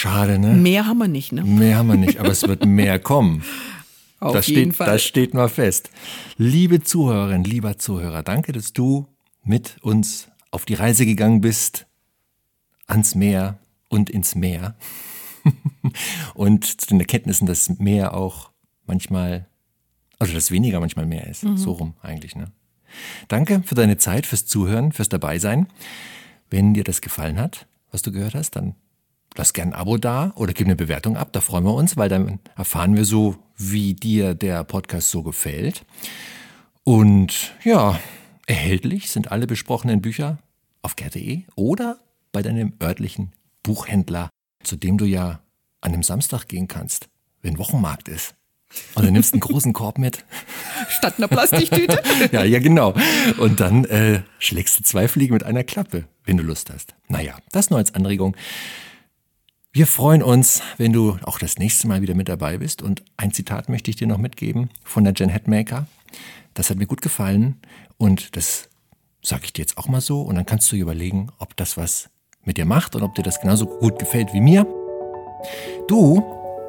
Schade, 0.00 0.38
ne? 0.38 0.54
Mehr 0.54 0.86
haben 0.86 0.96
wir 0.96 1.08
nicht, 1.08 1.30
ne? 1.30 1.44
Mehr 1.44 1.76
haben 1.76 1.88
wir 1.88 1.96
nicht, 1.98 2.20
aber 2.20 2.30
es 2.30 2.48
wird 2.48 2.64
mehr 2.64 2.98
kommen. 3.10 3.44
Auf 4.18 4.32
das 4.32 4.46
jeden 4.46 4.70
steht, 4.70 4.76
Fall. 4.76 4.86
Das 4.86 5.02
steht 5.02 5.34
mal 5.34 5.50
fest. 5.50 5.90
Liebe 6.38 6.82
Zuhörerin, 6.82 7.44
lieber 7.44 7.76
Zuhörer, 7.76 8.22
danke, 8.22 8.52
dass 8.52 8.72
du 8.72 9.08
mit 9.44 9.76
uns 9.82 10.28
auf 10.52 10.64
die 10.64 10.72
Reise 10.72 11.04
gegangen 11.04 11.42
bist, 11.42 11.86
ans 12.86 13.14
Meer 13.14 13.58
und 13.90 14.08
ins 14.08 14.34
Meer. 14.34 14.74
und 16.34 16.80
zu 16.80 16.86
den 16.86 17.00
Erkenntnissen, 17.00 17.46
dass 17.46 17.68
Meer 17.78 18.14
auch 18.14 18.52
manchmal, 18.86 19.48
also 20.18 20.32
dass 20.32 20.50
weniger 20.50 20.80
manchmal 20.80 21.04
mehr 21.04 21.26
ist. 21.26 21.44
So 21.56 21.72
rum 21.72 21.92
eigentlich, 22.00 22.34
ne? 22.34 22.50
Danke 23.28 23.62
für 23.66 23.74
deine 23.74 23.98
Zeit, 23.98 24.24
fürs 24.24 24.46
Zuhören, 24.46 24.92
fürs 24.92 25.10
Dabeisein. 25.10 25.66
Wenn 26.48 26.72
dir 26.72 26.84
das 26.84 27.02
gefallen 27.02 27.38
hat, 27.38 27.66
was 27.90 28.00
du 28.00 28.12
gehört 28.12 28.34
hast, 28.34 28.56
dann 28.56 28.76
lass 29.36 29.52
gern 29.52 29.68
ein 29.68 29.74
Abo 29.74 29.96
da 29.96 30.32
oder 30.34 30.52
gib 30.52 30.66
eine 30.66 30.76
Bewertung 30.76 31.16
ab. 31.16 31.32
Da 31.32 31.40
freuen 31.40 31.64
wir 31.64 31.74
uns, 31.74 31.96
weil 31.96 32.08
dann 32.08 32.40
erfahren 32.56 32.96
wir 32.96 33.04
so, 33.04 33.36
wie 33.56 33.94
dir 33.94 34.34
der 34.34 34.64
Podcast 34.64 35.10
so 35.10 35.22
gefällt. 35.22 35.84
Und 36.84 37.52
ja, 37.62 37.98
erhältlich 38.46 39.10
sind 39.10 39.30
alle 39.30 39.46
besprochenen 39.46 40.00
Bücher 40.00 40.38
auf 40.82 40.96
ger.de 40.96 41.42
oder 41.56 41.98
bei 42.32 42.42
deinem 42.42 42.72
örtlichen 42.82 43.32
Buchhändler, 43.62 44.30
zu 44.62 44.76
dem 44.76 44.98
du 44.98 45.04
ja 45.04 45.40
an 45.80 45.92
einem 45.92 46.02
Samstag 46.02 46.46
gehen 46.48 46.68
kannst, 46.68 47.08
wenn 47.42 47.58
Wochenmarkt 47.58 48.08
ist. 48.08 48.34
Und 48.94 49.04
dann 49.04 49.12
nimmst 49.12 49.34
einen 49.34 49.40
großen 49.40 49.72
Korb 49.72 49.98
mit. 49.98 50.24
Statt 50.88 51.14
einer 51.18 51.28
Plastiktüte. 51.28 52.00
Ja, 52.32 52.44
ja, 52.44 52.60
genau. 52.60 52.94
Und 53.38 53.60
dann 53.60 53.84
äh, 53.86 54.22
schlägst 54.38 54.78
du 54.78 54.82
zwei 54.84 55.08
Fliegen 55.08 55.34
mit 55.34 55.42
einer 55.42 55.64
Klappe, 55.64 56.04
wenn 56.24 56.36
du 56.36 56.42
Lust 56.42 56.70
hast. 56.70 56.94
Naja, 57.08 57.36
das 57.50 57.70
nur 57.70 57.78
als 57.78 57.94
Anregung. 57.94 58.36
Wir 59.72 59.86
freuen 59.86 60.24
uns, 60.24 60.62
wenn 60.78 60.92
du 60.92 61.16
auch 61.22 61.38
das 61.38 61.58
nächste 61.58 61.86
Mal 61.86 62.02
wieder 62.02 62.14
mit 62.14 62.28
dabei 62.28 62.58
bist. 62.58 62.82
Und 62.82 63.04
ein 63.16 63.32
Zitat 63.32 63.68
möchte 63.68 63.88
ich 63.88 63.96
dir 63.96 64.08
noch 64.08 64.18
mitgeben 64.18 64.70
von 64.82 65.04
der 65.04 65.12
Jen 65.16 65.32
Hatmaker. 65.32 65.86
Das 66.54 66.70
hat 66.70 66.78
mir 66.78 66.88
gut 66.88 67.02
gefallen 67.02 67.60
und 67.96 68.34
das 68.36 68.68
sage 69.22 69.42
ich 69.44 69.52
dir 69.52 69.62
jetzt 69.62 69.78
auch 69.78 69.86
mal 69.86 70.00
so. 70.00 70.22
Und 70.22 70.34
dann 70.34 70.44
kannst 70.44 70.72
du 70.72 70.76
dir 70.76 70.82
überlegen, 70.82 71.28
ob 71.38 71.56
das 71.56 71.76
was 71.76 72.10
mit 72.44 72.56
dir 72.56 72.64
macht 72.64 72.96
und 72.96 73.02
ob 73.02 73.14
dir 73.14 73.22
das 73.22 73.40
genauso 73.40 73.66
gut 73.66 74.00
gefällt 74.00 74.32
wie 74.32 74.40
mir. 74.40 74.66
Du 75.86 76.20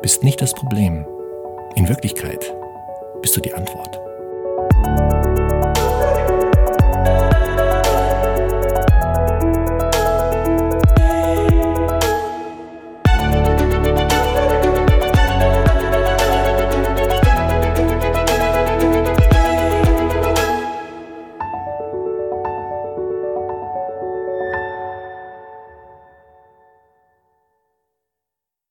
bist 0.03 0.23
nicht 0.23 0.39
das 0.39 0.53
Problem. 0.53 1.03
In 1.75 1.89
Wirklichkeit 1.89 2.53
bist 3.23 3.35
du 3.35 3.41
die 3.41 3.55
Antwort. 3.55 3.99